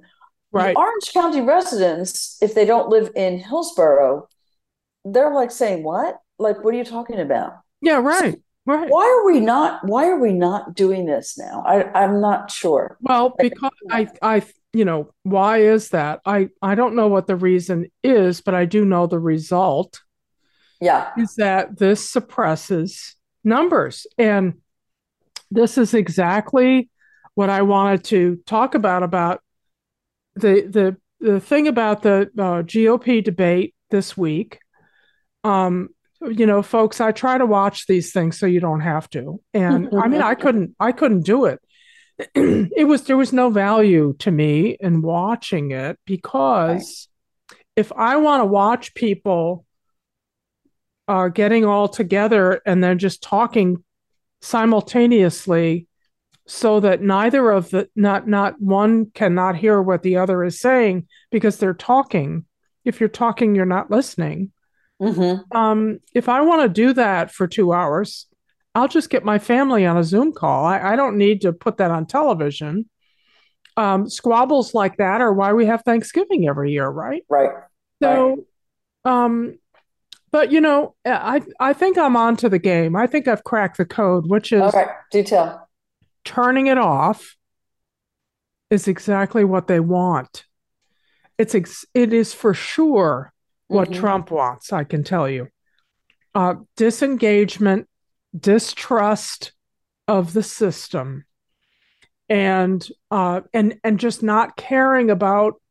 Right. 0.51 0.73
The 0.73 0.79
Orange 0.79 1.13
County 1.13 1.41
residents, 1.41 2.37
if 2.41 2.53
they 2.55 2.65
don't 2.65 2.89
live 2.89 3.11
in 3.15 3.39
Hillsborough, 3.39 4.27
they're 5.03 5.33
like 5.33 5.51
saying, 5.51 5.83
"What? 5.83 6.17
Like, 6.39 6.63
what 6.63 6.73
are 6.73 6.77
you 6.77 6.85
talking 6.85 7.19
about? 7.19 7.53
Yeah, 7.81 7.97
right. 8.01 8.39
Right. 8.67 8.89
Why 8.89 9.05
are 9.05 9.25
we 9.31 9.39
not? 9.39 9.85
Why 9.85 10.07
are 10.07 10.19
we 10.19 10.33
not 10.33 10.73
doing 10.73 11.05
this 11.05 11.37
now? 11.37 11.63
I, 11.67 12.03
I'm 12.03 12.19
not 12.21 12.49
sure." 12.49 12.97
Well, 13.01 13.35
because 13.37 13.71
I, 13.91 14.07
I, 14.21 14.43
you 14.73 14.85
know, 14.85 15.11
why 15.23 15.59
is 15.59 15.89
that? 15.89 16.21
I, 16.25 16.49
I 16.61 16.73
don't 16.75 16.95
know 16.95 17.07
what 17.07 17.27
the 17.27 17.35
reason 17.35 17.91
is, 18.03 18.41
but 18.41 18.55
I 18.55 18.65
do 18.65 18.83
know 18.83 19.05
the 19.07 19.19
result 19.19 20.01
Yeah. 20.81 21.11
is 21.17 21.35
that 21.35 21.77
this 21.77 22.09
suppresses 22.09 23.15
numbers. 23.43 24.07
And 24.17 24.55
this 25.55 25.77
is 25.77 25.93
exactly 25.93 26.89
what 27.33 27.49
I 27.49 27.61
wanted 27.63 28.03
to 28.05 28.37
talk 28.45 28.75
about 28.75 29.03
about 29.03 29.41
the 30.35 30.61
the 30.61 30.97
the 31.19 31.39
thing 31.39 31.67
about 31.67 32.03
the 32.03 32.29
uh, 32.37 32.61
GOP 32.63 33.23
debate 33.23 33.73
this 33.89 34.15
week. 34.17 34.59
Um, 35.43 35.89
you 36.21 36.45
know, 36.45 36.61
folks, 36.61 37.01
I 37.01 37.11
try 37.11 37.37
to 37.37 37.45
watch 37.45 37.87
these 37.87 38.11
things 38.11 38.37
so 38.37 38.45
you 38.45 38.59
don't 38.59 38.81
have 38.81 39.09
to. 39.11 39.41
And 39.53 39.89
I 40.01 40.07
mean, 40.07 40.21
I 40.21 40.35
couldn't 40.35 40.75
I 40.79 40.91
couldn't 40.91 41.21
do 41.21 41.45
it. 41.45 41.59
it 42.35 42.87
was 42.87 43.03
there 43.03 43.17
was 43.17 43.33
no 43.33 43.49
value 43.49 44.15
to 44.19 44.31
me 44.31 44.77
in 44.79 45.01
watching 45.01 45.71
it 45.71 45.99
because 46.05 47.07
if 47.75 47.91
I 47.91 48.17
want 48.17 48.41
to 48.41 48.45
watch 48.45 48.93
people 48.93 49.65
uh, 51.07 51.27
getting 51.27 51.65
all 51.65 51.87
together 51.87 52.61
and 52.65 52.83
then 52.83 52.99
just 52.99 53.21
talking 53.21 53.83
simultaneously 54.45 55.87
so 56.47 56.79
that 56.79 57.01
neither 57.01 57.49
of 57.49 57.71
the 57.71 57.89
not 57.95 58.27
not 58.27 58.61
one 58.61 59.07
cannot 59.11 59.55
hear 59.55 59.81
what 59.81 60.03
the 60.03 60.17
other 60.17 60.43
is 60.43 60.59
saying 60.59 61.07
because 61.31 61.57
they're 61.57 61.73
talking. 61.73 62.45
If 62.83 62.99
you're 62.99 63.09
talking 63.09 63.55
you're 63.55 63.65
not 63.65 63.89
listening. 63.89 64.51
Hmm 64.99 65.35
um, 65.51 65.99
if 66.13 66.29
i 66.29 66.39
want 66.41 66.61
to 66.61 66.69
do 66.69 66.93
that 66.93 67.29
for 67.29 67.47
two 67.47 67.73
hours 67.73 68.27
i'll 68.75 68.87
just 68.87 69.09
get 69.09 69.25
my 69.25 69.39
family 69.39 69.85
on 69.85 69.97
a 69.97 70.03
zoom 70.03 70.31
call. 70.31 70.65
I, 70.65 70.93
I 70.93 70.95
don't 70.95 71.17
need 71.17 71.41
to 71.41 71.51
put 71.51 71.77
that 71.77 71.91
on 71.91 72.05
television. 72.05 72.89
Um, 73.77 74.09
squabbles 74.09 74.73
like 74.73 74.97
that 74.97 75.19
are 75.19 75.33
why 75.33 75.51
we 75.51 75.65
have 75.65 75.81
thanksgiving 75.81 76.47
every 76.47 76.71
year 76.71 76.87
right? 76.87 77.23
Right. 77.29 77.49
so, 78.01 78.45
um, 79.03 79.57
but 80.35 80.51
you 80.51 80.59
know, 80.59 80.93
I 81.05 81.41
I 81.61 81.71
think 81.71 81.97
I'm 81.97 82.17
onto 82.17 82.49
the 82.49 82.59
game. 82.59 82.93
I 82.93 83.07
think 83.07 83.25
I've 83.25 83.45
cracked 83.45 83.77
the 83.77 83.85
code, 83.85 84.29
which 84.29 84.51
is 84.51 84.61
All 84.61 84.69
right. 84.71 84.89
Do 85.09 85.23
tell. 85.23 85.69
turning 86.25 86.67
it 86.67 86.77
off 86.77 87.37
is 88.69 88.89
exactly 88.89 89.45
what 89.45 89.67
they 89.67 89.79
want. 89.79 90.43
It's 91.37 91.55
ex- 91.55 91.85
it 91.93 92.11
is 92.11 92.33
for 92.33 92.53
sure 92.53 93.31
what 93.67 93.91
Mhm. 93.91 93.95
Trump 94.01 94.29
wants. 94.29 94.73
I 94.73 94.83
can 94.83 95.05
tell 95.05 95.29
you, 95.29 95.47
uh, 96.33 96.55
disengagement, 96.75 97.87
distrust 98.37 99.53
of 100.09 100.33
the 100.33 100.43
system, 100.43 101.23
and 102.27 102.85
uh, 103.09 103.39
and 103.53 103.79
and 103.85 103.97
just 104.01 104.21
not 104.21 104.57
caring 104.57 105.09
about 105.09 105.61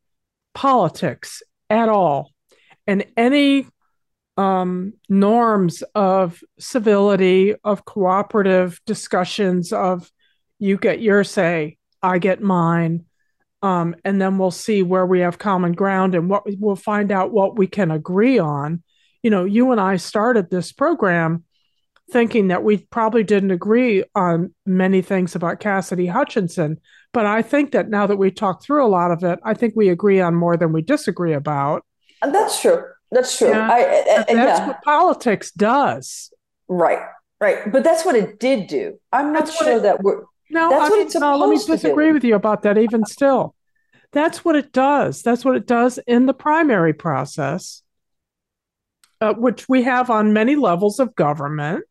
politics 0.55 1.43
at 1.69 1.87
all, 1.87 2.31
and 2.87 3.05
any 3.15 3.67
um, 4.37 4.93
norms 5.07 5.81
of 5.93 6.43
civility, 6.59 7.55
of 7.63 7.85
cooperative 7.85 8.81
discussions, 8.85 9.71
of 9.71 10.11
you 10.59 10.77
get 10.77 11.01
your 11.01 11.23
say, 11.23 11.77
I 12.01 12.19
get 12.19 12.41
mine, 12.41 13.05
um, 13.61 13.95
and 14.03 14.21
then 14.21 14.37
we'll 14.37 14.51
see 14.51 14.83
where 14.83 15.05
we 15.05 15.21
have 15.21 15.39
common 15.39 15.73
ground 15.73 16.15
and 16.15 16.29
what 16.29 16.43
we'll 16.59 16.75
find 16.75 17.11
out 17.11 17.31
what 17.31 17.57
we 17.57 17.67
can 17.67 17.91
agree 17.91 18.37
on. 18.37 18.83
You 19.23 19.29
know, 19.31 19.45
you 19.45 19.71
and 19.71 19.81
I 19.81 19.97
started 19.97 20.49
this 20.49 20.71
program 20.71 21.43
thinking 22.11 22.49
that 22.49 22.63
we 22.63 22.77
probably 22.77 23.23
didn't 23.23 23.51
agree 23.51 24.03
on 24.13 24.53
many 24.65 25.01
things 25.01 25.33
about 25.33 25.59
Cassidy 25.59 26.05
Hutchinson, 26.05 26.79
but 27.11 27.25
I 27.25 27.41
think 27.41 27.71
that 27.71 27.89
now 27.89 28.05
that 28.05 28.17
we 28.17 28.29
talked 28.29 28.63
through 28.63 28.85
a 28.85 28.87
lot 28.87 29.11
of 29.11 29.23
it, 29.23 29.39
I 29.43 29.55
think 29.55 29.73
we 29.75 29.89
agree 29.89 30.21
on 30.21 30.35
more 30.35 30.57
than 30.57 30.71
we 30.71 30.83
disagree 30.83 31.33
about. 31.33 31.83
And 32.21 32.35
that's 32.35 32.61
true. 32.61 32.83
That's 33.11 33.37
true. 33.37 33.49
Yeah. 33.49 33.69
I, 33.71 33.75
I- 33.77 34.03
That's 34.27 34.31
yeah, 34.31 34.67
what 34.67 34.81
politics 34.83 35.51
does. 35.51 36.31
right, 36.67 36.99
right. 37.39 37.71
But 37.71 37.83
that's 37.83 38.03
what 38.05 38.15
it 38.15 38.39
did 38.39 38.67
do. 38.67 38.99
I'm 39.13 39.31
not 39.33 39.45
That's 39.45 39.57
sure 39.57 39.77
it- 39.77 39.83
that 39.83 40.03
we're. 40.03 40.23
No, 40.51 40.69
That's 40.69 40.89
what 40.91 40.99
it's 40.99 41.15
no, 41.15 41.37
let 41.37 41.49
me 41.49 41.57
supposed 41.57 41.81
to 41.81 41.87
do. 41.87 41.89
disagree 41.89 42.11
with 42.11 42.23
you 42.23 42.35
about 42.35 42.61
that 42.63 42.77
even 42.77 43.03
still. 43.05 43.55
That's 44.11 44.45
what 44.45 44.55
it 44.55 44.71
does. 44.71 45.23
That's 45.23 45.43
what 45.43 45.55
it 45.55 45.65
does 45.65 45.97
in 46.05 46.27
the 46.27 46.35
primary 46.35 46.93
process, 46.93 47.81
uh, 49.21 49.33
which 49.33 49.67
we 49.67 49.81
have 49.83 50.09
on 50.11 50.33
many 50.33 50.55
levels 50.55 50.99
of 50.99 51.15
government. 51.15 51.83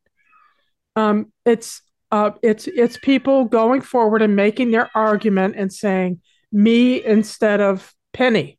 Um, 0.94 1.32
it's 1.44 1.82
uh, 2.12 2.30
it's 2.42 2.68
it's 2.68 2.96
people 2.96 3.44
going 3.46 3.80
forward 3.80 4.22
and 4.22 4.36
making 4.36 4.70
their 4.70 4.88
argument 4.94 5.56
and 5.58 5.72
saying 5.72 6.20
me 6.52 7.04
instead 7.04 7.60
of 7.60 7.92
Penny, 8.12 8.56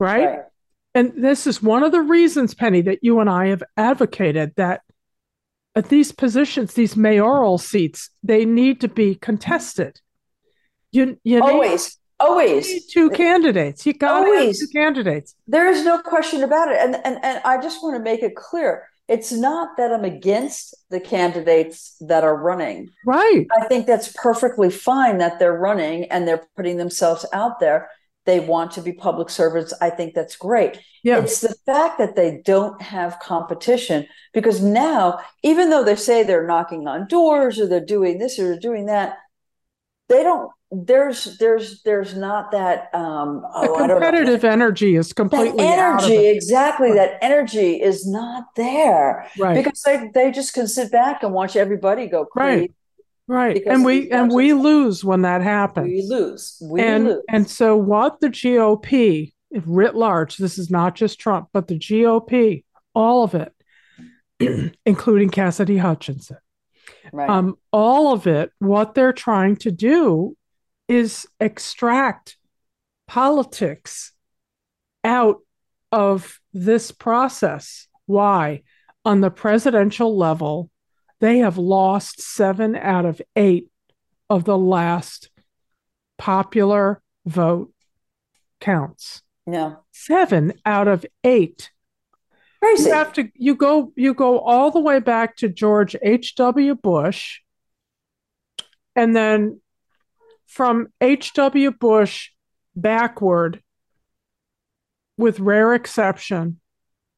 right? 0.00 0.24
Right. 0.24 0.38
And 0.96 1.12
this 1.22 1.46
is 1.46 1.62
one 1.62 1.82
of 1.82 1.92
the 1.92 2.00
reasons, 2.00 2.54
Penny, 2.54 2.80
that 2.80 3.00
you 3.02 3.20
and 3.20 3.28
I 3.28 3.48
have 3.48 3.62
advocated 3.76 4.54
that 4.56 4.80
at 5.74 5.90
these 5.90 6.10
positions, 6.10 6.72
these 6.72 6.96
mayoral 6.96 7.58
seats, 7.58 8.08
they 8.22 8.46
need 8.46 8.80
to 8.80 8.88
be 8.88 9.14
contested. 9.14 10.00
You 10.92 11.18
you 11.22 11.36
need, 11.36 11.42
Always, 11.42 11.98
you 12.18 12.26
always. 12.26 12.66
need 12.66 12.82
two 12.90 13.10
candidates. 13.10 13.84
You 13.84 13.92
got 13.92 14.24
Always. 14.24 14.58
two 14.58 14.68
candidates. 14.68 15.34
There 15.46 15.68
is 15.68 15.84
no 15.84 16.00
question 16.00 16.42
about 16.42 16.72
it. 16.72 16.78
And, 16.80 16.94
and 17.04 17.22
and 17.22 17.42
I 17.44 17.60
just 17.60 17.82
want 17.82 17.96
to 17.96 18.02
make 18.02 18.22
it 18.22 18.34
clear. 18.34 18.88
It's 19.06 19.32
not 19.32 19.76
that 19.76 19.92
I'm 19.92 20.04
against 20.04 20.74
the 20.88 20.98
candidates 20.98 21.94
that 22.00 22.24
are 22.24 22.34
running. 22.36 22.88
Right. 23.04 23.46
I 23.54 23.66
think 23.68 23.86
that's 23.86 24.12
perfectly 24.14 24.70
fine 24.70 25.18
that 25.18 25.38
they're 25.38 25.52
running 25.58 26.04
and 26.06 26.26
they're 26.26 26.46
putting 26.56 26.78
themselves 26.78 27.26
out 27.34 27.60
there. 27.60 27.90
They 28.26 28.40
want 28.40 28.72
to 28.72 28.82
be 28.82 28.92
public 28.92 29.30
servants. 29.30 29.72
I 29.80 29.90
think 29.90 30.14
that's 30.14 30.36
great. 30.36 30.78
Yeah. 31.02 31.20
It's 31.20 31.40
the 31.40 31.54
fact 31.64 31.98
that 31.98 32.16
they 32.16 32.42
don't 32.44 32.80
have 32.82 33.20
competition 33.20 34.06
because 34.34 34.60
now, 34.60 35.20
even 35.42 35.70
though 35.70 35.84
they 35.84 35.94
say 35.96 36.22
they're 36.24 36.46
knocking 36.46 36.88
on 36.88 37.06
doors 37.06 37.60
or 37.60 37.68
they're 37.68 37.84
doing 37.84 38.18
this 38.18 38.38
or 38.38 38.48
they're 38.48 38.58
doing 38.58 38.86
that, 38.86 39.16
they 40.08 40.22
don't. 40.22 40.50
There's 40.72 41.38
there's 41.38 41.82
there's 41.84 42.16
not 42.16 42.50
that 42.50 42.92
um 42.92 43.42
the 43.42 43.68
oh, 43.70 43.86
know, 43.86 43.94
competitive 43.94 44.44
energy 44.44 44.96
is 44.96 45.08
that 45.10 45.14
completely 45.14 45.64
of 45.64 45.70
energy 45.70 46.26
exactly 46.26 46.92
that 46.94 47.18
energy 47.22 47.80
is 47.80 48.04
not 48.04 48.46
there 48.56 49.30
Right. 49.38 49.54
because 49.54 49.80
they, 49.82 50.10
they 50.12 50.32
just 50.32 50.54
can 50.54 50.66
sit 50.66 50.90
back 50.90 51.22
and 51.22 51.32
watch 51.32 51.54
everybody 51.54 52.08
go 52.08 52.24
crazy. 52.24 52.60
Right. 52.62 52.72
Right. 53.26 53.62
And 53.66 53.84
we 53.84 54.10
and 54.10 54.30
we 54.30 54.52
lose 54.52 55.04
when 55.04 55.22
that 55.22 55.42
happens. 55.42 55.88
We 55.88 56.02
lose. 56.02 56.58
We 56.62 56.80
and 56.80 57.04
lose. 57.06 57.22
and 57.28 57.48
so 57.48 57.76
what 57.76 58.20
the 58.20 58.28
GOP 58.28 59.32
writ 59.52 59.94
large, 59.94 60.36
this 60.36 60.58
is 60.58 60.70
not 60.70 60.94
just 60.94 61.18
Trump, 61.18 61.48
but 61.52 61.68
the 61.68 61.78
GOP, 61.78 62.64
all 62.94 63.24
of 63.24 63.34
it, 63.34 64.72
including 64.86 65.30
Cassidy 65.30 65.78
Hutchinson, 65.78 66.38
right. 67.12 67.28
um, 67.28 67.56
all 67.72 68.12
of 68.12 68.26
it, 68.26 68.50
what 68.58 68.94
they're 68.94 69.12
trying 69.12 69.56
to 69.56 69.70
do 69.70 70.36
is 70.88 71.26
extract 71.40 72.36
politics 73.06 74.12
out 75.04 75.38
of 75.92 76.40
this 76.52 76.90
process 76.90 77.86
why 78.06 78.62
on 79.04 79.20
the 79.20 79.30
presidential 79.30 80.16
level 80.16 80.70
they 81.20 81.38
have 81.38 81.58
lost 81.58 82.20
seven 82.20 82.76
out 82.76 83.04
of 83.04 83.22
eight 83.34 83.68
of 84.28 84.44
the 84.44 84.58
last 84.58 85.30
popular 86.18 87.02
vote 87.24 87.72
counts. 88.60 89.22
Yeah. 89.46 89.76
Seven 89.92 90.54
out 90.64 90.88
of 90.88 91.06
eight. 91.24 91.70
Crazy. 92.60 92.88
You 92.88 92.94
have 92.94 93.12
to 93.14 93.28
you 93.34 93.54
go 93.54 93.92
you 93.96 94.14
go 94.14 94.40
all 94.40 94.70
the 94.70 94.80
way 94.80 94.98
back 94.98 95.36
to 95.36 95.48
George 95.48 95.94
H.W. 96.02 96.74
Bush. 96.74 97.40
And 98.94 99.14
then 99.14 99.60
from 100.46 100.88
H.W. 101.00 101.72
Bush 101.72 102.30
backward, 102.74 103.62
with 105.18 105.38
rare 105.38 105.74
exception, 105.74 106.60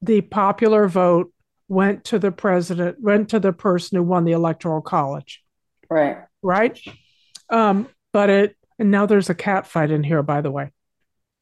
the 0.03 0.21
popular 0.21 0.89
vote 0.89 1.33
went 1.69 2.05
to 2.05 2.19
the 2.19 2.33
president, 2.33 3.01
went 3.01 3.31
to 3.31 3.39
the 3.39 3.53
person 3.53 3.97
who 3.97 4.03
won 4.03 4.25
the 4.25 4.33
electoral 4.33 4.81
college. 4.81 5.43
Right. 5.89 6.19
Right. 6.43 6.81
Um, 7.51 7.89
but 8.13 8.31
it 8.31 8.57
and 8.79 8.91
now 8.91 9.07
there's 9.07 9.31
a 9.31 9.35
cat 9.35 9.67
fight 9.67 9.91
in 9.91 10.03
here, 10.03 10.23
by 10.23 10.41
the 10.41 10.51
way. 10.51 10.71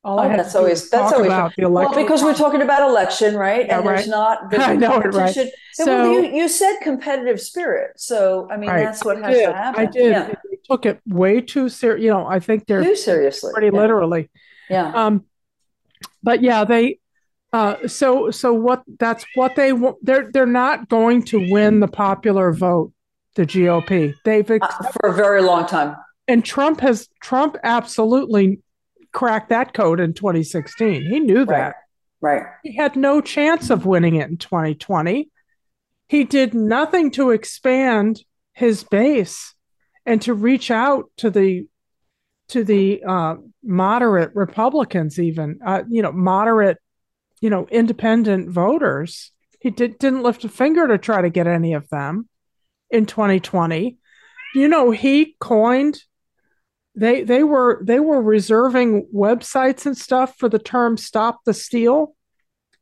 All 0.06 0.20
oh, 0.20 0.28
that's 0.28 0.54
always 0.54 0.88
that's 0.88 1.12
always 1.12 1.26
about 1.26 1.52
the 1.58 1.68
well 1.68 1.92
because 1.92 2.22
we're 2.22 2.32
talking 2.32 2.62
about 2.62 2.88
election, 2.88 3.34
right? 3.34 3.66
Yeah, 3.66 3.78
and 3.78 3.86
right. 3.86 3.96
there's 3.96 4.08
not 4.08 4.50
there's 4.50 4.62
I 4.66 4.76
know 4.76 5.00
it, 5.00 5.12
right. 5.12 5.34
So 5.72 5.84
well, 5.84 6.12
you, 6.12 6.32
you 6.32 6.48
said 6.48 6.78
competitive 6.80 7.40
spirit, 7.40 7.98
so 7.98 8.48
I 8.48 8.56
mean 8.56 8.70
that's 8.70 9.04
what 9.04 9.20
has 9.20 9.36
to 9.36 9.52
happen. 9.52 9.80
I 9.80 9.90
did. 9.90 10.10
Yeah. 10.10 10.28
They 10.28 10.58
took 10.70 10.86
it 10.86 11.00
way 11.06 11.40
too 11.40 11.68
serious. 11.68 12.04
You 12.04 12.10
know, 12.10 12.24
I 12.24 12.38
think 12.38 12.66
they're 12.66 12.84
too 12.84 12.94
seriously, 12.94 13.52
pretty 13.52 13.74
yeah. 13.74 13.80
literally. 13.80 14.30
Yeah. 14.70 14.92
Um, 14.92 15.24
but 16.22 16.40
yeah, 16.40 16.64
they. 16.64 17.00
Uh, 17.56 17.88
so 17.88 18.30
so 18.30 18.52
what? 18.52 18.82
That's 18.98 19.24
what 19.34 19.56
they 19.56 19.72
want. 19.72 19.96
They're 20.02 20.30
they're 20.30 20.44
not 20.44 20.90
going 20.90 21.22
to 21.24 21.50
win 21.50 21.80
the 21.80 21.88
popular 21.88 22.52
vote. 22.52 22.92
The 23.34 23.46
GOP. 23.46 24.12
They've 24.26 24.50
uh, 24.50 24.58
for 25.00 25.08
a 25.08 25.14
very 25.14 25.40
long 25.40 25.64
time. 25.64 25.96
And 26.28 26.44
Trump 26.44 26.80
has 26.82 27.08
Trump 27.22 27.56
absolutely 27.62 28.60
cracked 29.12 29.48
that 29.48 29.72
code 29.72 30.00
in 30.00 30.12
2016. 30.12 31.06
He 31.08 31.18
knew 31.18 31.46
that. 31.46 31.76
Right. 32.20 32.42
right. 32.42 32.46
He 32.62 32.76
had 32.76 32.94
no 32.94 33.22
chance 33.22 33.70
of 33.70 33.86
winning 33.86 34.16
it 34.16 34.28
in 34.28 34.36
2020. 34.36 35.30
He 36.08 36.24
did 36.24 36.52
nothing 36.52 37.10
to 37.12 37.30
expand 37.30 38.22
his 38.52 38.84
base 38.84 39.54
and 40.04 40.20
to 40.22 40.34
reach 40.34 40.70
out 40.70 41.10
to 41.16 41.30
the 41.30 41.66
to 42.48 42.64
the 42.64 43.02
uh, 43.02 43.36
moderate 43.62 44.32
Republicans, 44.34 45.18
even 45.18 45.58
uh, 45.64 45.84
you 45.88 46.02
know 46.02 46.12
moderate, 46.12 46.76
you 47.46 47.50
know 47.50 47.68
independent 47.70 48.50
voters. 48.50 49.30
He 49.60 49.70
did, 49.70 50.00
didn't 50.00 50.24
lift 50.24 50.44
a 50.44 50.48
finger 50.48 50.88
to 50.88 50.98
try 50.98 51.22
to 51.22 51.30
get 51.30 51.46
any 51.46 51.74
of 51.74 51.88
them 51.90 52.28
in 52.90 53.06
2020. 53.06 53.98
You 54.56 54.68
know, 54.68 54.90
he 54.90 55.36
coined 55.38 56.02
they 56.96 57.22
they 57.22 57.44
were 57.44 57.80
they 57.84 58.00
were 58.00 58.20
reserving 58.20 59.06
websites 59.14 59.86
and 59.86 59.96
stuff 59.96 60.36
for 60.36 60.48
the 60.48 60.58
term 60.58 60.96
stop 60.96 61.44
the 61.44 61.54
steal 61.54 62.16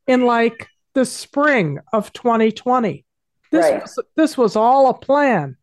in 0.07 0.25
like 0.25 0.67
the 0.95 1.05
spring 1.05 1.77
of 1.93 2.11
2020 2.13 3.05
this 3.51 3.65
right. 3.65 3.81
was, 3.81 3.99
this 4.15 4.37
was 4.37 4.55
all 4.55 4.89
a 4.89 4.97
plan 4.97 5.57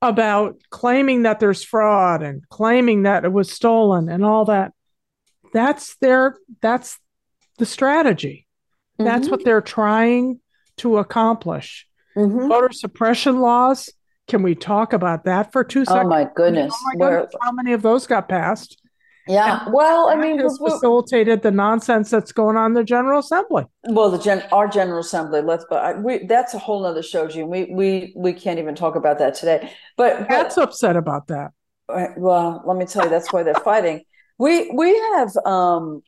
about 0.00 0.56
claiming 0.70 1.24
that 1.24 1.40
there's 1.40 1.64
fraud 1.64 2.22
and 2.22 2.48
claiming 2.48 3.02
that 3.02 3.24
it 3.24 3.32
was 3.32 3.50
stolen 3.50 4.08
and 4.08 4.24
all 4.24 4.44
that 4.44 4.72
that's 5.52 5.96
their 5.96 6.36
that's 6.60 6.98
the 7.58 7.66
strategy 7.66 8.46
mm-hmm. 8.98 9.04
that's 9.04 9.28
what 9.28 9.44
they're 9.44 9.60
trying 9.60 10.40
to 10.76 10.98
accomplish 10.98 11.86
mm-hmm. 12.16 12.48
voter 12.48 12.72
suppression 12.72 13.40
laws 13.40 13.90
can 14.26 14.42
we 14.42 14.54
talk 14.54 14.92
about 14.92 15.24
that 15.24 15.52
for 15.52 15.62
two 15.64 15.84
seconds? 15.84 16.06
Oh 16.06 16.08
my 16.08 16.26
goodness! 16.34 16.72
Oh 16.74 16.84
my 16.86 17.10
goodness. 17.10 17.34
How 17.42 17.52
many 17.52 17.72
of 17.74 17.82
those 17.82 18.06
got 18.06 18.28
passed? 18.28 18.80
Yeah. 19.26 19.64
And 19.64 19.74
well, 19.74 20.08
I 20.08 20.16
mean, 20.16 20.38
has 20.38 20.58
facilitated 20.58 21.42
the 21.42 21.50
nonsense 21.50 22.10
that's 22.10 22.32
going 22.32 22.56
on 22.56 22.72
in 22.72 22.74
the 22.74 22.84
General 22.84 23.20
Assembly. 23.20 23.64
Well, 23.84 24.10
the 24.10 24.18
gen 24.18 24.44
our 24.52 24.68
General 24.68 25.00
Assembly. 25.00 25.40
Let's, 25.42 25.64
but 25.68 25.84
I, 25.84 25.92
we 25.94 26.24
that's 26.26 26.54
a 26.54 26.58
whole 26.58 26.84
other 26.86 27.02
show, 27.02 27.26
Gene. 27.28 27.48
We 27.48 27.64
we 27.64 28.12
we 28.16 28.32
can't 28.32 28.58
even 28.58 28.74
talk 28.74 28.96
about 28.96 29.18
that 29.18 29.34
today. 29.34 29.70
But 29.96 30.26
that's 30.28 30.56
upset 30.56 30.96
about 30.96 31.28
that. 31.28 31.52
Well, 32.16 32.62
let 32.66 32.76
me 32.78 32.86
tell 32.86 33.04
you, 33.04 33.10
that's 33.10 33.32
why 33.32 33.42
they're 33.42 33.54
fighting. 33.54 34.04
We 34.38 34.70
we 34.70 34.96
have 35.14 35.36
um 35.44 36.02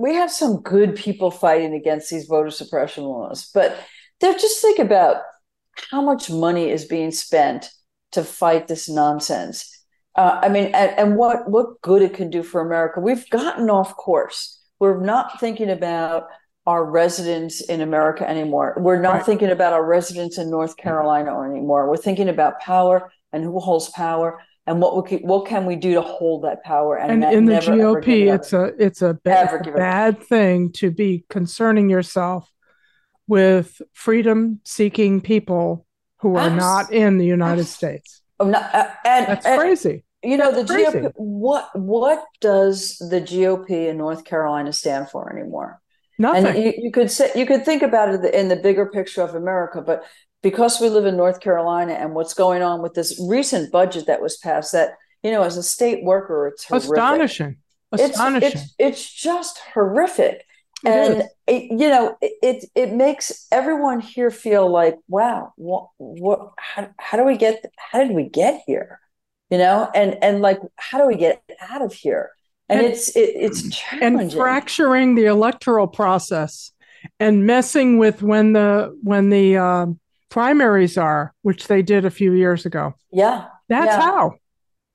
we 0.00 0.14
have 0.14 0.30
some 0.30 0.62
good 0.62 0.96
people 0.96 1.30
fighting 1.30 1.74
against 1.74 2.08
these 2.08 2.24
voter 2.24 2.50
suppression 2.50 3.04
laws, 3.04 3.50
but 3.52 3.78
they're 4.20 4.32
just 4.32 4.62
think 4.62 4.78
about 4.78 5.22
how 5.90 6.00
much 6.00 6.30
money 6.30 6.70
is 6.70 6.86
being 6.86 7.10
spent 7.10 7.70
to 8.12 8.24
fight 8.24 8.66
this 8.66 8.88
nonsense. 8.88 9.84
Uh, 10.16 10.40
I 10.42 10.48
mean, 10.48 10.66
and, 10.74 10.98
and 10.98 11.16
what 11.16 11.50
what 11.50 11.80
good 11.82 12.00
it 12.02 12.14
can 12.14 12.30
do 12.30 12.42
for 12.42 12.60
America. 12.60 13.00
We've 13.00 13.28
gotten 13.30 13.68
off 13.68 13.94
course. 13.96 14.58
We're 14.78 15.04
not 15.04 15.38
thinking 15.38 15.70
about 15.70 16.28
our 16.66 16.84
residents 16.84 17.60
in 17.60 17.82
America 17.82 18.28
anymore. 18.28 18.76
We're 18.78 19.00
not 19.00 19.14
right. 19.14 19.26
thinking 19.26 19.50
about 19.50 19.74
our 19.74 19.84
residents 19.84 20.38
in 20.38 20.50
North 20.50 20.76
Carolina 20.78 21.38
anymore. 21.42 21.88
We're 21.88 21.96
thinking 21.96 22.28
about 22.28 22.60
power 22.60 23.12
and 23.32 23.44
who 23.44 23.60
holds 23.60 23.90
power 23.90 24.42
and 24.70 24.80
what 24.80 24.96
we 24.96 25.08
can, 25.08 25.26
what 25.26 25.46
can 25.46 25.66
we 25.66 25.74
do 25.74 25.94
to 25.94 26.00
hold 26.00 26.44
that 26.44 26.62
power. 26.62 26.96
And, 26.96 27.24
and 27.24 27.34
in 27.34 27.44
the 27.44 27.54
GOP, 27.54 28.32
it's 28.32 28.52
a 28.52 28.72
it's 28.78 29.02
a, 29.02 29.14
ba- 29.24 29.50
it's 29.52 29.66
a 29.66 29.72
bad 29.72 30.22
thing 30.22 30.70
to 30.74 30.92
be 30.92 31.24
concerning 31.28 31.90
yourself 31.90 32.48
with 33.26 33.82
freedom 33.92 34.60
seeking 34.64 35.20
people 35.20 35.86
who 36.18 36.36
are 36.36 36.50
not 36.50 36.92
in 36.92 37.18
the 37.18 37.26
United 37.26 37.64
States. 37.64 38.22
Oh, 38.38 38.46
no, 38.46 38.58
uh, 38.58 38.90
and, 39.04 39.26
That's 39.26 39.46
and, 39.46 39.58
crazy. 39.58 40.04
You 40.22 40.36
know, 40.36 40.52
That's 40.52 40.68
the 40.68 40.74
crazy. 40.74 40.98
GOP, 40.98 41.12
what, 41.16 41.68
what 41.76 42.24
does 42.40 42.98
the 42.98 43.20
GOP 43.20 43.88
in 43.88 43.98
North 43.98 44.24
Carolina 44.24 44.72
stand 44.72 45.10
for 45.10 45.36
anymore? 45.36 45.80
Nothing. 46.18 46.46
And 46.46 46.58
you, 46.58 46.74
you 46.76 46.92
could 46.92 47.10
say, 47.10 47.30
you 47.34 47.46
could 47.46 47.64
think 47.64 47.82
about 47.82 48.14
it 48.14 48.34
in 48.34 48.48
the 48.48 48.56
bigger 48.56 48.86
picture 48.86 49.22
of 49.22 49.34
America, 49.34 49.80
but 49.80 50.04
because 50.42 50.80
we 50.80 50.88
live 50.88 51.06
in 51.06 51.16
North 51.16 51.40
Carolina 51.40 51.92
and 51.92 52.14
what's 52.14 52.34
going 52.34 52.62
on 52.62 52.82
with 52.82 52.94
this 52.94 53.20
recent 53.28 53.70
budget 53.70 54.06
that 54.06 54.22
was 54.22 54.36
passed, 54.38 54.72
that 54.72 54.94
you 55.22 55.30
know, 55.30 55.42
as 55.42 55.56
a 55.56 55.62
state 55.62 56.02
worker, 56.02 56.48
it's 56.48 56.64
horrific. 56.64 56.90
astonishing. 56.90 57.56
Astonishing. 57.92 58.48
It's, 58.48 58.62
it's, 58.62 58.74
it's 58.78 59.12
just 59.12 59.58
horrific 59.74 60.44
and 60.84 61.24
it, 61.46 61.70
you 61.70 61.88
know 61.88 62.16
it 62.20 62.64
it 62.74 62.92
makes 62.92 63.46
everyone 63.50 64.00
here 64.00 64.30
feel 64.30 64.70
like 64.70 64.96
wow 65.08 65.52
what 65.56 65.88
what 65.98 66.52
how, 66.58 66.88
how 66.98 67.18
do 67.18 67.24
we 67.24 67.36
get 67.36 67.64
how 67.76 68.02
did 68.02 68.12
we 68.14 68.28
get 68.28 68.62
here 68.66 69.00
you 69.50 69.58
know 69.58 69.90
and 69.94 70.16
and 70.22 70.40
like 70.40 70.60
how 70.76 70.98
do 70.98 71.06
we 71.06 71.16
get 71.16 71.42
out 71.60 71.82
of 71.82 71.92
here 71.92 72.30
and, 72.68 72.80
and 72.80 72.88
it's 72.88 73.14
it, 73.16 73.32
it's 73.34 73.82
and 74.00 74.32
fracturing 74.32 75.14
the 75.14 75.26
electoral 75.26 75.86
process 75.86 76.72
and 77.18 77.46
messing 77.46 77.98
with 77.98 78.22
when 78.22 78.52
the 78.52 78.96
when 79.02 79.30
the 79.30 79.56
uh, 79.56 79.86
primaries 80.30 80.96
are 80.96 81.34
which 81.42 81.66
they 81.66 81.82
did 81.82 82.04
a 82.04 82.10
few 82.10 82.32
years 82.32 82.64
ago. 82.64 82.94
Yeah 83.12 83.46
that's 83.70 83.86
yeah. 83.86 84.00
how. 84.02 84.34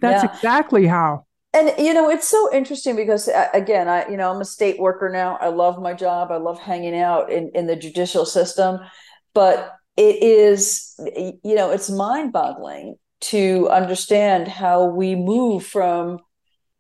That's 0.02 0.24
yeah. 0.24 0.36
exactly 0.36 0.86
how. 0.86 1.26
And 1.54 1.74
you 1.80 1.94
know 1.94 2.10
it's 2.10 2.28
so 2.28 2.54
interesting 2.54 2.98
because 2.98 3.30
again 3.54 3.88
i 3.88 4.06
you 4.10 4.18
know 4.18 4.30
i'm 4.30 4.42
a 4.42 4.46
state 4.46 4.78
worker 4.78 5.10
now. 5.10 5.38
I 5.40 5.48
love 5.48 5.82
my 5.82 5.94
job. 5.94 6.30
I 6.30 6.36
love 6.36 6.60
hanging 6.60 7.00
out 7.00 7.32
in, 7.32 7.50
in 7.56 7.66
the 7.66 7.78
judicial 7.78 8.26
system. 8.26 8.80
But 9.34 9.74
it 9.96 10.22
is 10.22 11.00
you 11.16 11.56
know 11.56 11.72
it's 11.72 11.90
mind 11.90 12.34
boggling 12.34 12.98
to 13.22 13.70
understand 13.70 14.50
how 14.50 14.86
we 14.88 15.16
move 15.16 15.66
from 15.66 16.20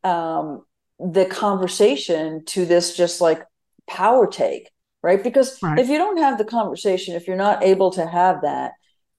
um, 0.03 0.65
the 0.99 1.25
conversation 1.25 2.43
to 2.45 2.65
this 2.65 2.97
just 2.97 3.21
like 3.21 3.41
power 3.87 4.27
take 4.27 4.69
right 5.05 5.23
because 5.23 5.61
right. 5.61 5.79
if 5.79 5.87
you 5.87 5.97
don't 5.97 6.17
have 6.17 6.37
the 6.37 6.43
conversation 6.43 7.15
if 7.15 7.27
you're 7.27 7.37
not 7.37 7.63
able 7.63 7.91
to 7.91 8.05
have 8.05 8.41
that 8.41 8.71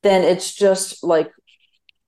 then 0.03 0.22
it's 0.22 0.55
just 0.55 1.03
like 1.03 1.30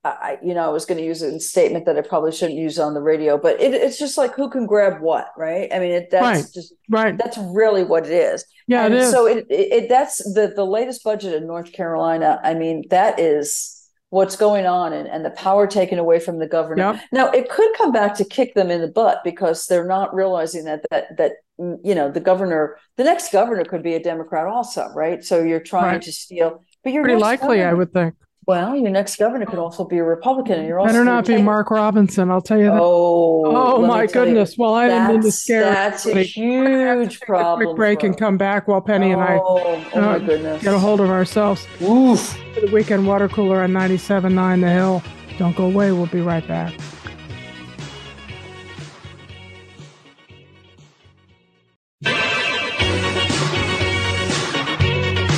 I, 0.05 0.39
you 0.43 0.55
know, 0.55 0.65
I 0.65 0.69
was 0.69 0.85
going 0.85 0.99
to 0.99 1.05
use 1.05 1.23
it 1.23 1.29
in 1.29 1.35
a 1.35 1.41
statement 1.41 1.85
that 1.87 1.99
I 1.99 2.03
probably 2.03 2.33
shouldn't 2.33 2.59
use 2.59 2.79
on 2.79 2.95
the 2.95 3.01
radio, 3.01 3.37
but 3.37 3.61
it, 3.61 3.75
it's 3.75 3.99
just 3.99 4.17
like 4.17 4.35
who 4.35 4.49
can 4.49 4.67
grab 4.67 5.01
what, 5.01 5.29
right? 5.37 5.69
I 5.73 5.79
mean, 5.81 5.91
it, 5.91 6.11
that's 6.11 6.23
right. 6.23 6.55
just 6.55 6.73
right. 6.89 7.19
That's 7.19 7.37
really 7.39 7.85
what 7.85 8.07
it 8.07 8.13
is. 8.13 8.45
Yeah, 8.67 8.85
and 8.85 8.95
it 8.95 9.01
is. 9.01 9.11
So 9.11 9.27
it, 9.27 9.47
it, 9.51 9.89
that's 9.89 10.19
the 10.35 10.53
the 10.55 10.65
latest 10.65 11.03
budget 11.03 11.35
in 11.35 11.47
North 11.47 11.73
Carolina. 11.73 12.41
I 12.43 12.55
mean, 12.55 12.85
that 12.91 13.19
is 13.19 13.78
what's 14.11 14.37
going 14.37 14.67
on 14.67 14.93
and, 14.93 15.07
and 15.07 15.25
the 15.25 15.31
power 15.31 15.67
taken 15.67 15.99
away 15.99 16.19
from 16.19 16.39
the 16.39 16.47
governor. 16.47 16.93
Yep. 16.93 17.03
Now, 17.13 17.31
it 17.31 17.49
could 17.49 17.71
come 17.77 17.93
back 17.93 18.15
to 18.17 18.25
kick 18.25 18.55
them 18.55 18.71
in 18.71 18.81
the 18.81 18.89
butt 18.89 19.21
because 19.23 19.67
they're 19.67 19.87
not 19.87 20.15
realizing 20.15 20.65
that 20.65 20.85
that 20.91 21.17
that 21.17 21.33
mm, 21.61 21.79
you 21.85 21.95
know 21.95 22.11
the 22.11 22.21
governor, 22.21 22.79
the 22.97 23.05
next 23.05 23.33
governor 23.33 23.65
could 23.65 23.83
be 23.83 23.95
a 23.95 24.03
Democrat 24.03 24.47
also, 24.47 24.89
right? 24.95 25.23
So 25.25 25.43
you're 25.43 25.61
trying 25.61 25.95
right. 25.95 26.03
to 26.03 26.13
steal, 26.13 26.65
but 26.83 26.93
you're 26.93 27.05
pretty 27.05 27.21
likely, 27.21 27.59
governor, 27.59 27.69
I 27.69 27.75
would 27.75 27.93
think 27.93 28.15
Well, 28.49 28.75
your 28.75 28.89
next 28.89 29.17
governor 29.17 29.45
could 29.45 29.59
also 29.59 29.85
be 29.85 29.99
a 29.99 30.03
Republican, 30.03 30.61
and 30.61 30.67
you're 30.67 30.81
also 30.81 30.91
Better 30.91 31.05
not 31.05 31.27
be 31.27 31.43
Mark 31.43 31.71
Robinson. 31.71 32.31
I'll 32.31 32.41
tell 32.41 32.57
you 32.57 32.71
that. 32.71 32.81
Oh, 32.81 33.45
Oh 33.45 33.87
my 33.87 34.07
tell 34.07 34.27
you, 34.27 34.31
goodness! 34.33 34.57
Well, 34.57 34.73
I 34.73 34.89
didn't 34.89 35.09
mean 35.09 35.21
to 35.21 35.31
scare 35.31 35.65
That's 35.65 36.07
a 36.07 36.13
everybody. 36.13 36.33
We're 36.41 36.87
gonna 36.87 37.01
huge 37.03 37.21
problem. 37.21 37.61
A 37.61 37.65
quick 37.67 37.77
break 37.77 38.01
for 38.01 38.07
and 38.07 38.17
come 38.17 38.39
back 38.39 38.67
while 38.67 38.81
Penny 38.81 39.13
and 39.13 39.21
I 39.21 39.37
Oh, 39.37 39.85
oh 39.95 40.01
my 40.01 40.15
uh, 40.15 40.19
goodness. 40.21 40.63
get 40.63 40.73
a 40.73 40.79
hold 40.79 41.03
of 41.03 41.11
ourselves. 41.11 41.67
Oof. 41.83 42.39
For 42.55 42.61
the 42.63 42.71
weekend 42.73 43.07
water 43.07 43.29
cooler 43.29 43.61
on 43.61 43.73
97.9 43.73 44.63
The 44.63 44.71
Hill. 44.71 45.03
Don't 45.37 45.55
go 45.55 45.67
away. 45.67 45.93
We'll 45.93 46.07
be 46.07 46.23
right 46.23 46.49
back. 46.49 46.73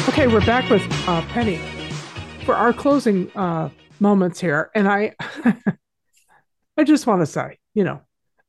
Okay, 0.08 0.28
we're 0.28 0.46
back 0.46 0.70
with 0.70 0.82
uh, 1.08 1.22
Penny 1.32 1.60
for 2.44 2.54
our 2.54 2.72
closing 2.72 3.30
uh, 3.36 3.68
moments 4.00 4.40
here, 4.40 4.70
and 4.74 4.88
I, 4.88 5.14
I 6.76 6.84
just 6.84 7.06
want 7.06 7.20
to 7.20 7.26
say, 7.26 7.58
you 7.74 7.84
know, 7.84 8.00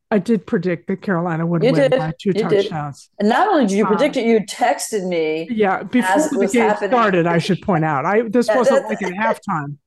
I 0.09 0.19
did 0.19 0.45
predict 0.45 0.87
that 0.87 1.01
Carolina 1.01 1.45
would 1.45 1.63
You 1.63 1.71
win 1.71 1.89
did. 1.91 1.99
by 1.99 2.11
two 2.19 2.29
You 2.29 2.33
did. 2.33 2.63
touchdowns. 2.63 3.09
And 3.19 3.29
not 3.29 3.47
only 3.47 3.65
did 3.65 3.75
you 3.77 3.85
Uh, 3.85 3.89
predict 3.89 4.17
it, 4.17 4.25
you 4.25 4.39
texted 4.41 5.07
me. 5.07 5.47
Yeah, 5.49 5.83
before 5.83 6.17
the 6.39 6.49
game 6.51 6.67
happening. 6.69 6.89
started, 6.91 7.27
I 7.27 7.37
should 7.37 7.61
point 7.61 7.85
out, 7.85 8.05
I 8.05 8.23
this 8.23 8.47
wasn't 8.49 8.87
like 8.87 9.01
at 9.03 9.13
halftime, 9.13 9.77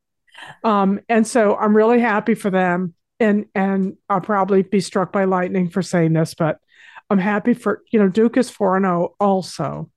um, 0.63 1.01
and 1.09 1.27
so 1.27 1.57
I'm 1.57 1.77
really 1.77 2.01
happy 2.01 2.35
for 2.35 2.51
them, 2.51 2.95
and 3.21 3.47
and 3.55 3.97
I'll 4.09 4.21
probably 4.21 4.63
be 4.63 4.81
struck 4.81 5.13
by 5.13 5.25
lightning 5.25 5.69
for 5.69 5.83
saying 5.83 6.13
this, 6.15 6.35
but 6.35 6.59
I'm 7.11 7.19
happy 7.19 7.55
for 7.55 7.83
you 7.93 7.99
know 7.99 8.09
Duke 8.09 8.37
is 8.37 8.51
four 8.51 8.77
and 8.77 8.85
zero 8.85 9.15
also, 9.21 9.91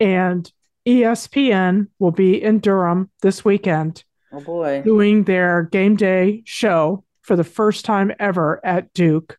and 0.00 0.50
ESPN 0.86 1.88
will 1.98 2.10
be 2.10 2.42
in 2.42 2.58
Durham 2.58 3.10
this 3.22 3.44
weekend 3.44 4.04
Oh 4.32 4.40
boy. 4.40 4.82
doing 4.82 5.24
their 5.24 5.64
game 5.64 5.96
day 5.96 6.42
show 6.44 7.04
for 7.22 7.36
the 7.36 7.44
first 7.44 7.84
time 7.84 8.12
ever 8.18 8.60
at 8.64 8.92
Duke. 8.92 9.38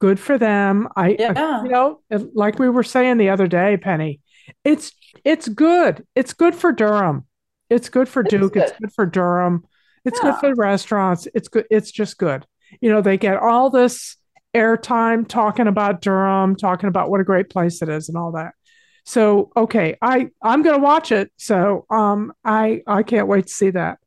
Good 0.00 0.20
for 0.20 0.38
them. 0.38 0.88
I, 0.96 1.16
Yeah. 1.18 1.62
you 1.62 1.68
know, 1.70 2.00
like 2.34 2.58
we 2.58 2.68
were 2.68 2.82
saying 2.82 3.16
the 3.18 3.30
other 3.30 3.46
day, 3.46 3.76
Penny, 3.76 4.20
it's 4.64 4.92
it's 5.24 5.48
good. 5.48 6.06
It's 6.14 6.32
good 6.34 6.54
for 6.54 6.70
Durham. 6.72 7.26
It's 7.70 7.88
good 7.88 8.08
for 8.08 8.20
It 8.20 8.28
Duke. 8.28 8.56
It's 8.56 8.72
good. 8.72 8.80
good 8.82 8.92
for 8.92 9.06
Durham. 9.06 9.64
It's 10.04 10.20
good 10.20 10.34
Yeah. 10.34 10.40
for 10.40 10.54
restaurants. 10.54 11.26
It's 11.34 11.48
good. 11.48 11.66
It's 11.70 11.90
just 11.90 12.18
good. 12.18 12.44
You 12.80 12.90
know, 12.90 13.00
they 13.00 13.16
get 13.16 13.38
all 13.38 13.70
this 13.70 14.16
airtime 14.54 15.26
talking 15.26 15.66
about 15.66 16.02
Durham, 16.02 16.56
talking 16.56 16.88
about 16.88 17.08
what 17.10 17.20
a 17.20 17.24
great 17.24 17.48
place 17.48 17.80
it 17.80 17.88
is 17.88 18.08
and 18.08 18.18
all 18.18 18.32
that. 18.32 18.52
So, 19.04 19.50
okay, 19.56 19.96
I 20.00 20.30
I'm 20.42 20.62
going 20.62 20.76
to 20.76 20.82
watch 20.82 21.12
it. 21.12 21.30
So, 21.36 21.86
um 21.90 22.32
I 22.44 22.82
I 22.86 23.02
can't 23.02 23.28
wait 23.28 23.46
to 23.46 23.52
see 23.52 23.70
that. 23.70 23.98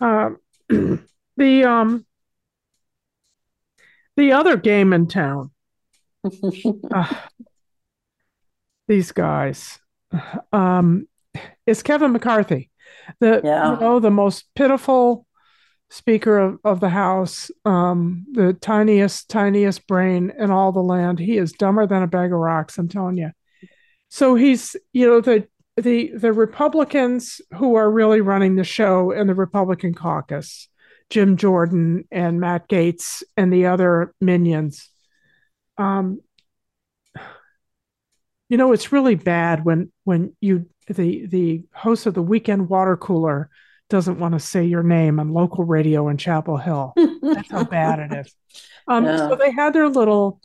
Um 0.00 0.38
the 1.36 1.64
um 1.64 2.06
the 4.16 4.32
other 4.32 4.56
game 4.56 4.92
in 4.92 5.06
town 5.06 5.50
uh, 6.94 7.14
these 8.88 9.12
guys 9.12 9.78
um 10.52 11.06
is 11.66 11.82
Kevin 11.82 12.12
McCarthy 12.12 12.70
the 13.20 13.40
Yeah. 13.42 13.72
you 13.72 13.80
know 13.80 14.00
the 14.00 14.10
most 14.10 14.44
pitiful 14.54 15.26
speaker 15.90 16.38
of, 16.38 16.58
of 16.64 16.80
the 16.80 16.88
house 16.88 17.50
um 17.64 18.24
the 18.32 18.52
tiniest 18.54 19.28
tiniest 19.28 19.86
brain 19.86 20.32
in 20.38 20.50
all 20.50 20.72
the 20.72 20.82
land 20.82 21.18
he 21.18 21.36
is 21.38 21.52
dumber 21.52 21.86
than 21.86 22.02
a 22.02 22.06
bag 22.06 22.32
of 22.32 22.38
rocks 22.38 22.78
i'm 22.78 22.88
telling 22.88 23.16
you 23.16 23.30
so 24.12 24.34
he's 24.34 24.76
you 24.92 25.06
know 25.06 25.22
the 25.22 25.48
the 25.78 26.12
the 26.14 26.34
republicans 26.34 27.40
who 27.56 27.76
are 27.76 27.90
really 27.90 28.20
running 28.20 28.56
the 28.56 28.64
show 28.64 29.10
in 29.10 29.26
the 29.26 29.34
republican 29.34 29.94
caucus 29.94 30.68
jim 31.08 31.38
jordan 31.38 32.04
and 32.12 32.38
matt 32.38 32.68
gaetz 32.68 33.22
and 33.38 33.50
the 33.50 33.64
other 33.64 34.14
minions 34.20 34.90
um 35.78 36.20
you 38.50 38.58
know 38.58 38.72
it's 38.72 38.92
really 38.92 39.14
bad 39.14 39.64
when 39.64 39.90
when 40.04 40.36
you 40.42 40.66
the 40.88 41.24
the 41.26 41.64
host 41.72 42.04
of 42.04 42.12
the 42.12 42.22
weekend 42.22 42.68
water 42.68 42.98
cooler 42.98 43.48
doesn't 43.88 44.18
want 44.18 44.34
to 44.34 44.40
say 44.40 44.62
your 44.64 44.82
name 44.82 45.18
on 45.20 45.32
local 45.32 45.64
radio 45.64 46.08
in 46.08 46.18
chapel 46.18 46.58
hill 46.58 46.92
that's 47.22 47.50
how 47.50 47.64
bad 47.64 47.98
it 47.98 48.26
is 48.26 48.34
um 48.88 49.06
Yeah. 49.06 49.28
so 49.28 49.36
they 49.36 49.52
had 49.52 49.72
their 49.72 49.88
little 49.88 50.38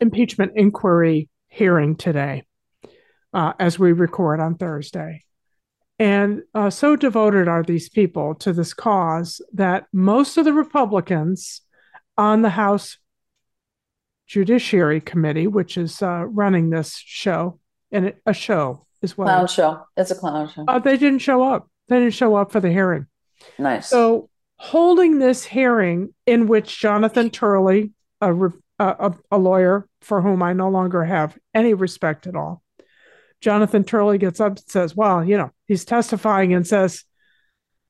impeachment 0.00 0.52
inquiry 0.54 1.28
hearing 1.50 1.96
today 1.96 2.44
uh, 3.34 3.52
as 3.58 3.78
we 3.78 3.92
record 3.92 4.40
on 4.40 4.56
thursday 4.56 5.22
and 5.98 6.42
uh, 6.54 6.70
so 6.70 6.96
devoted 6.96 7.46
are 7.48 7.62
these 7.62 7.88
people 7.90 8.34
to 8.34 8.52
this 8.52 8.72
cause 8.72 9.42
that 9.52 9.86
most 9.92 10.38
of 10.38 10.44
the 10.44 10.52
republicans 10.52 11.60
on 12.16 12.42
the 12.42 12.50
house 12.50 12.96
judiciary 14.26 15.00
committee 15.00 15.46
which 15.46 15.76
is 15.76 16.00
uh, 16.02 16.24
running 16.26 16.70
this 16.70 16.96
show 17.04 17.58
and 17.92 18.06
it, 18.06 18.22
a 18.24 18.32
show 18.32 18.86
as 19.02 19.18
well. 19.18 19.26
clown 19.26 19.46
show. 19.48 19.82
It's 19.96 20.10
a 20.10 20.14
clown 20.14 20.48
show. 20.48 20.64
uh, 20.68 20.78
they 20.78 20.96
didn't 20.96 21.18
show 21.18 21.42
up 21.42 21.68
they 21.88 21.98
didn't 21.98 22.14
show 22.14 22.36
up 22.36 22.52
for 22.52 22.60
the 22.60 22.70
hearing 22.70 23.06
nice. 23.58 23.88
so, 23.88 24.28
holding 24.56 25.18
this 25.18 25.44
hearing 25.44 26.14
in 26.26 26.46
which 26.46 26.78
Jonathan 26.78 27.30
Turley, 27.30 27.92
a, 28.20 28.32
re- 28.32 28.50
a, 28.80 29.14
a, 29.32 29.38
lawyer 29.38 29.86
for 30.00 30.22
whom 30.22 30.42
I 30.42 30.52
no 30.52 30.70
longer 30.70 31.04
have 31.04 31.36
any 31.54 31.74
respect 31.74 32.26
at 32.26 32.34
all, 32.34 32.62
Jonathan 33.40 33.84
Turley 33.84 34.18
gets 34.18 34.40
up 34.40 34.52
and 34.52 34.68
says, 34.68 34.96
Well, 34.96 35.24
you 35.24 35.36
know, 35.36 35.50
he's 35.66 35.84
testifying 35.84 36.54
and 36.54 36.66
says, 36.66 37.04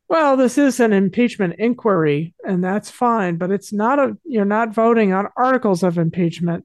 Well, 0.08 0.36
this 0.36 0.58
is 0.58 0.80
an 0.80 0.92
impeachment 0.92 1.56
inquiry, 1.58 2.34
and 2.44 2.62
that's 2.62 2.90
fine, 2.90 3.36
but 3.36 3.50
it's 3.50 3.72
not 3.72 3.98
a, 3.98 4.16
you're 4.24 4.44
not 4.44 4.74
voting 4.74 5.12
on 5.12 5.28
articles 5.36 5.82
of 5.82 5.98
impeachment. 5.98 6.64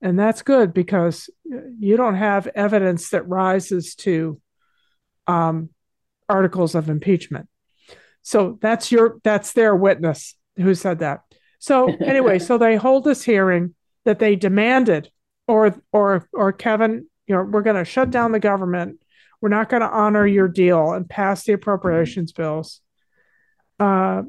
And 0.00 0.18
that's 0.18 0.42
good 0.42 0.74
because 0.74 1.30
you 1.44 1.96
don't 1.96 2.16
have 2.16 2.46
evidence 2.48 3.10
that 3.10 3.28
rises 3.28 3.94
to 3.96 4.40
um, 5.26 5.70
articles 6.28 6.74
of 6.74 6.90
impeachment. 6.90 7.48
So 8.22 8.58
that's 8.60 8.90
your 8.90 9.18
that's 9.22 9.52
their 9.52 9.76
witness 9.76 10.34
who 10.56 10.74
said 10.74 11.00
that. 11.00 11.20
So 11.64 11.86
anyway, 12.04 12.38
so 12.38 12.58
they 12.58 12.76
hold 12.76 13.04
this 13.04 13.24
hearing 13.24 13.74
that 14.04 14.18
they 14.18 14.36
demanded, 14.36 15.10
or 15.48 15.74
or 15.92 16.28
or 16.34 16.52
Kevin, 16.52 17.06
you 17.26 17.34
know, 17.34 17.42
we're 17.42 17.62
going 17.62 17.82
to 17.82 17.86
shut 17.86 18.10
down 18.10 18.32
the 18.32 18.38
government. 18.38 19.02
We're 19.40 19.48
not 19.48 19.70
going 19.70 19.80
to 19.80 19.88
honor 19.88 20.26
your 20.26 20.46
deal 20.46 20.92
and 20.92 21.08
pass 21.08 21.44
the 21.44 21.54
appropriations 21.54 22.32
bills. 22.32 22.82
Uh, 23.80 24.24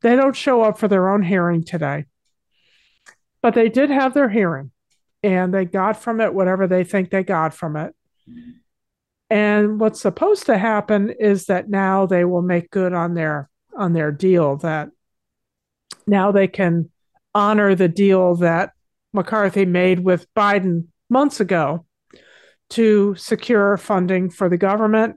they 0.00 0.16
don't 0.16 0.34
show 0.34 0.62
up 0.62 0.78
for 0.78 0.88
their 0.88 1.10
own 1.10 1.22
hearing 1.22 1.62
today, 1.62 2.06
but 3.42 3.52
they 3.52 3.68
did 3.68 3.90
have 3.90 4.14
their 4.14 4.30
hearing, 4.30 4.70
and 5.22 5.52
they 5.52 5.66
got 5.66 6.02
from 6.02 6.22
it 6.22 6.32
whatever 6.32 6.66
they 6.66 6.84
think 6.84 7.10
they 7.10 7.22
got 7.22 7.52
from 7.52 7.76
it. 7.76 7.94
And 9.28 9.78
what's 9.78 10.00
supposed 10.00 10.46
to 10.46 10.56
happen 10.56 11.10
is 11.10 11.46
that 11.46 11.68
now 11.68 12.06
they 12.06 12.24
will 12.24 12.40
make 12.40 12.70
good 12.70 12.94
on 12.94 13.12
their 13.12 13.50
on 13.76 13.92
their 13.92 14.10
deal 14.10 14.56
that 14.56 14.88
now 16.08 16.32
they 16.32 16.48
can 16.48 16.90
honor 17.34 17.74
the 17.74 17.88
deal 17.88 18.34
that 18.36 18.72
McCarthy 19.12 19.64
made 19.64 20.00
with 20.00 20.26
Biden 20.34 20.86
months 21.08 21.40
ago 21.40 21.84
to 22.70 23.14
secure 23.14 23.76
funding 23.76 24.30
for 24.30 24.48
the 24.48 24.58
government 24.58 25.16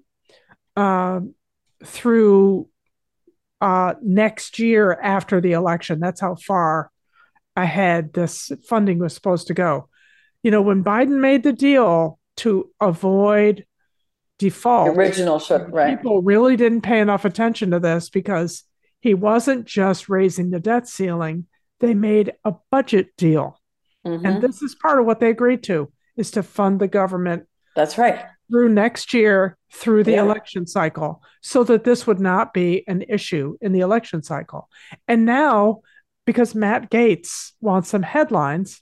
uh, 0.76 1.20
through 1.84 2.70
uh, 3.60 3.94
next 4.02 4.60
year 4.60 4.94
after 5.02 5.42
the 5.42 5.52
election. 5.54 6.00
That's 6.00 6.22
how 6.22 6.36
far 6.36 6.92
ahead 7.56 8.14
this 8.14 8.52
funding 8.68 9.00
was 9.00 9.14
supposed 9.14 9.48
to 9.48 9.54
go. 9.54 9.90
You 10.44 10.52
know, 10.52 10.62
when 10.62 10.84
Biden 10.84 11.20
made 11.20 11.44
the 11.44 11.54
deal 11.54 12.18
to 12.38 12.70
avoid 12.80 13.66
default, 14.40 14.98
Original 14.98 15.38
show, 15.38 15.66
right? 15.66 15.96
people 15.96 16.22
really 16.22 16.56
didn't 16.56 16.82
pay 16.82 17.00
enough 17.00 17.26
attention 17.26 17.72
to 17.72 17.80
this 17.80 18.10
because 18.10 18.64
he 19.02 19.14
wasn't 19.14 19.66
just 19.66 20.08
raising 20.10 20.52
the 20.52 20.60
debt 20.60 20.88
ceiling, 20.88 21.48
they 21.80 21.94
made 21.94 22.34
a 22.46 22.54
budget 22.72 23.10
deal. 23.18 23.60
Mhm. 24.06 24.26
And 24.26 24.42
this 24.42 24.62
is 24.62 24.76
part 24.76 25.00
of 25.00 25.06
what 25.06 25.20
they 25.20 25.30
agreed 25.30 25.64
to 25.64 25.92
is 26.16 26.32
to 26.32 26.44
fund 26.44 26.80
the 26.80 26.88
government 26.88 27.48
That's 27.76 27.98
right. 27.98 28.26
through 28.50 28.70
next 28.70 29.14
year 29.14 29.58
through 29.74 30.04
the 30.04 30.14
Yeah. 30.14 30.24
election 30.24 30.66
cycle 30.68 31.22
so 31.42 31.64
that 31.64 31.84
this 31.84 32.06
would 32.06 32.20
not 32.20 32.54
be 32.54 32.84
an 32.88 33.04
issue 33.08 33.58
in 33.62 33.72
the 33.74 33.80
election 33.80 34.22
cycle. 34.24 34.70
And 35.08 35.26
now, 35.26 35.82
because 36.26 36.54
Matt 36.54 36.90
Gaetz 36.92 37.54
wants 37.62 37.90
some 37.90 38.04
headlines, 38.04 38.82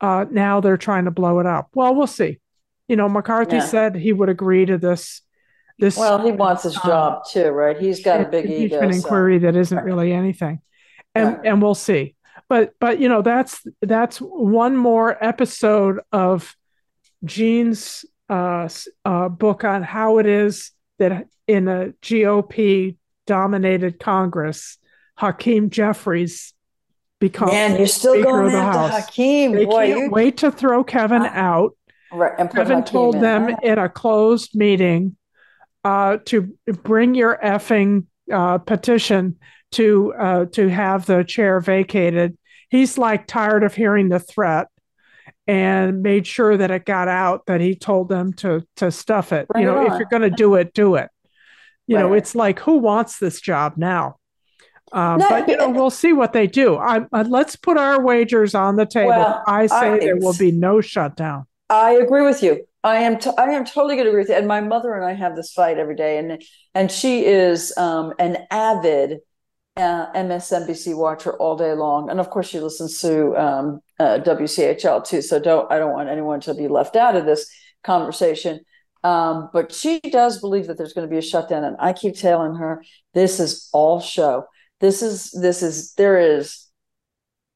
uh, 0.00 0.26
now 0.30 0.60
they're 0.60 0.76
trying 0.76 1.04
to 1.06 1.10
blow 1.10 1.38
it 1.40 1.46
up. 1.46 1.68
Well, 1.74 1.94
we'll 1.94 2.06
see. 2.06 2.38
You 2.88 2.96
know, 2.96 3.08
McCarthy 3.08 3.56
Yeah. 3.56 3.64
said 3.66 3.94
he 3.96 4.12
would 4.12 4.28
agree 4.28 4.66
to 4.66 4.76
this. 4.78 5.22
This 5.78 5.96
Well, 5.96 6.24
he 6.24 6.32
wants 6.32 6.62
his 6.64 6.76
Um, 6.76 6.82
job 6.86 7.22
too, 7.30 7.48
right? 7.50 7.76
He's 7.78 8.02
got 8.02 8.20
a 8.20 8.24
big 8.28 8.48
ego. 8.50 8.80
so- 8.80 8.88
inquiry 8.88 9.38
that 9.38 9.56
isn't 9.56 9.84
really 9.84 10.12
anything, 10.12 10.60
and 11.14 11.28
Right. 11.36 11.40
and 11.46 11.62
we'll 11.62 11.74
see. 11.74 12.14
But 12.48 12.74
but 12.80 12.98
you 13.00 13.08
know 13.08 13.22
that's 13.22 13.62
that's 13.80 14.18
one 14.18 14.76
more 14.76 15.16
episode 15.24 16.00
of 16.12 16.54
Gene's 17.24 18.04
uh, 18.28 18.68
uh, 19.04 19.28
book 19.28 19.64
on 19.64 19.82
how 19.82 20.18
it 20.18 20.26
is 20.26 20.70
that 20.98 21.26
in 21.46 21.68
a 21.68 21.92
GOP 22.02 22.96
dominated 23.26 23.98
Congress, 23.98 24.78
Hakeem 25.16 25.70
Jeffries 25.70 26.52
becomes 27.20 27.52
Man, 27.52 27.76
you're 27.76 27.86
still 27.86 28.14
Speaker 28.14 28.30
going 28.30 28.46
of 28.46 28.52
the 28.52 28.58
after 28.58 28.78
House. 28.94 29.06
Hakeem. 29.06 29.52
They 29.52 29.64
Boy, 29.64 29.86
can't 29.88 30.00
you 30.00 30.10
wait 30.10 30.36
to 30.38 30.50
throw 30.50 30.82
Kevin 30.82 31.22
out. 31.22 31.76
right, 32.12 32.32
and 32.38 32.50
Kevin 32.50 32.78
Hakeem 32.78 32.92
told 32.92 33.20
them 33.20 33.54
in 33.62 33.78
a 33.78 33.88
closed 33.88 34.54
meeting 34.56 35.16
uh, 35.84 36.18
to 36.26 36.54
bring 36.82 37.14
your 37.14 37.38
effing 37.42 38.06
uh, 38.32 38.58
petition 38.58 39.36
to 39.72 40.14
uh, 40.18 40.44
to 40.46 40.68
have 40.68 41.06
the 41.06 41.24
chair 41.24 41.60
vacated. 41.60 42.36
He's 42.68 42.96
like 42.98 43.26
tired 43.26 43.64
of 43.64 43.74
hearing 43.74 44.08
the 44.08 44.20
threat 44.20 44.68
and 45.46 46.02
made 46.02 46.26
sure 46.26 46.56
that 46.56 46.70
it 46.70 46.84
got 46.84 47.08
out 47.08 47.46
that 47.46 47.60
he 47.60 47.74
told 47.74 48.08
them 48.08 48.32
to 48.34 48.66
to 48.76 48.90
stuff 48.90 49.32
it. 49.32 49.48
Bring 49.48 49.64
you 49.64 49.70
know, 49.70 49.86
if 49.86 49.98
you're 49.98 50.08
going 50.08 50.22
to 50.22 50.30
do 50.30 50.54
it, 50.54 50.72
do 50.72 50.94
it. 50.94 51.08
You 51.86 51.98
know, 51.98 52.12
it's 52.14 52.34
like 52.34 52.60
who 52.60 52.78
wants 52.78 53.18
this 53.18 53.40
job 53.40 53.74
now? 53.76 54.16
Uh, 54.92 55.16
No, 55.16 55.28
but 55.28 55.48
you 55.48 55.56
know, 55.56 55.68
we'll 55.70 55.90
see 55.90 56.12
what 56.12 56.32
they 56.32 56.46
do. 56.46 56.76
I, 56.76 57.04
uh, 57.12 57.24
let's 57.26 57.56
put 57.56 57.76
our 57.76 58.00
wagers 58.00 58.54
on 58.54 58.76
the 58.76 58.86
table. 58.86 59.08
Well, 59.08 59.42
I 59.46 59.66
say 59.66 59.76
I- 59.94 59.98
there 59.98 60.16
will 60.16 60.36
be 60.38 60.52
no 60.52 60.80
shutdown. 60.80 61.46
I 61.68 61.92
agree 61.92 62.22
with 62.24 62.42
you. 62.42 62.66
I 62.84 62.98
am. 62.98 63.18
T- 63.18 63.30
I 63.38 63.44
am 63.44 63.64
totally 63.64 63.94
going 63.94 64.06
to 64.06 64.10
agree 64.10 64.22
with 64.22 64.28
you. 64.28 64.34
And 64.34 64.48
my 64.48 64.60
mother 64.60 64.94
and 64.94 65.04
I 65.04 65.12
have 65.14 65.36
this 65.36 65.52
fight 65.52 65.78
every 65.78 65.94
day, 65.94 66.18
and 66.18 66.42
and 66.74 66.90
she 66.90 67.24
is 67.24 67.76
um, 67.76 68.12
an 68.18 68.38
avid 68.50 69.20
uh, 69.76 70.12
MSNBC 70.12 70.96
watcher 70.96 71.34
all 71.34 71.56
day 71.56 71.72
long, 71.74 72.10
and 72.10 72.18
of 72.18 72.30
course 72.30 72.48
she 72.48 72.60
listens 72.60 73.00
to 73.00 73.36
um, 73.36 73.80
uh, 74.00 74.18
WCHL 74.18 75.06
too. 75.06 75.22
So 75.22 75.38
don't. 75.38 75.70
I 75.70 75.78
don't 75.78 75.92
want 75.92 76.08
anyone 76.08 76.40
to 76.40 76.54
be 76.54 76.68
left 76.68 76.96
out 76.96 77.16
of 77.16 77.24
this 77.24 77.48
conversation. 77.84 78.60
Um, 79.04 79.50
but 79.52 79.72
she 79.72 79.98
does 79.98 80.38
believe 80.40 80.68
that 80.68 80.78
there's 80.78 80.92
going 80.92 81.06
to 81.06 81.10
be 81.10 81.18
a 81.18 81.22
shutdown, 81.22 81.64
and 81.64 81.76
I 81.78 81.92
keep 81.92 82.16
telling 82.16 82.54
her 82.56 82.84
this 83.14 83.40
is 83.40 83.68
all 83.72 84.00
show. 84.00 84.46
This 84.80 85.02
is 85.02 85.30
this 85.30 85.62
is 85.62 85.94
there 85.94 86.18
is 86.18 86.66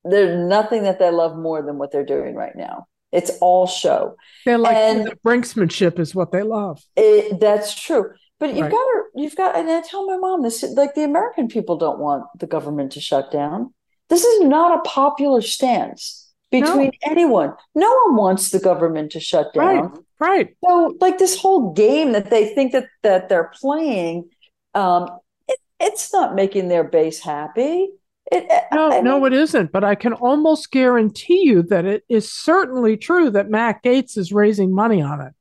there's 0.05 0.49
nothing 0.49 0.85
that 0.85 1.01
they 1.01 1.11
love 1.11 1.37
more 1.37 1.62
than 1.62 1.79
what 1.79 1.91
they're 1.91 2.05
doing 2.05 2.35
right 2.37 2.55
now. 2.55 2.87
It's 3.13 3.31
all 3.41 3.67
show. 3.67 4.17
They're 4.45 4.59
like 4.59 4.77
And- 4.77 5.07
the 5.07 5.17
brinksmanship 5.25 5.99
is 5.99 6.15
what 6.15 6.33
they 6.33 6.43
love. 6.43 6.83
It, 6.97 7.41
that's 7.41 7.75
true. 7.75 8.11
But 8.39 8.51
you've 8.51 8.63
Right. 8.65 8.71
got 8.73 8.77
to, 8.85 9.03
you've 9.15 9.37
got, 9.37 9.57
and 9.57 9.71
I 9.71 9.81
tell 9.81 10.05
my 10.07 10.19
mom 10.19 10.43
this, 10.43 10.63
like 10.77 10.95
the 10.95 11.05
American 11.05 11.49
people 11.49 11.77
don't 11.77 11.99
want 11.99 12.25
the 12.39 12.47
government 12.47 12.93
to 12.93 13.01
shut 13.01 13.31
down. 13.31 13.73
This 14.11 14.25
is 14.25 14.43
not 14.43 14.79
a 14.79 14.83
popular 14.83 15.41
stance 15.41 16.31
between 16.51 16.91
anyone. 17.05 17.55
No 17.75 17.91
one 18.07 18.17
wants 18.17 18.51
the 18.51 18.59
government 18.61 19.13
to 19.13 19.21
shut 19.21 19.55
down. 19.55 19.65
Right. 19.65 19.91
Right. 20.19 20.57
So, 20.67 20.95
like 21.01 21.19
this 21.19 21.39
whole 21.39 21.73
game 21.73 22.13
that 22.13 22.31
they 22.31 22.55
think 22.55 22.73
that 22.73 22.87
that 23.03 23.29
they're 23.29 23.51
playing, 23.61 24.31
um, 24.75 25.09
it, 25.49 25.59
it's 25.81 26.13
not 26.13 26.35
making 26.35 26.69
their 26.69 26.85
base 26.85 27.21
happy. 27.21 27.89
It, 28.33 28.51
No, 28.72 28.93
I 28.93 29.01
no, 29.01 29.24
it 29.24 29.33
isn't. 29.33 29.72
But 29.72 29.85
I 29.85 29.95
can 29.95 30.12
almost 30.12 30.70
guarantee 30.70 31.43
you 31.43 31.62
that 31.64 31.85
it 31.85 32.05
is 32.09 32.31
certainly 32.31 32.97
true 32.97 33.31
that 33.31 33.51
Matt 33.51 33.83
Gaetz 33.83 34.18
is 34.18 34.33
raising 34.33 34.74
money 34.74 35.01
on 35.01 35.20
it. 35.20 35.33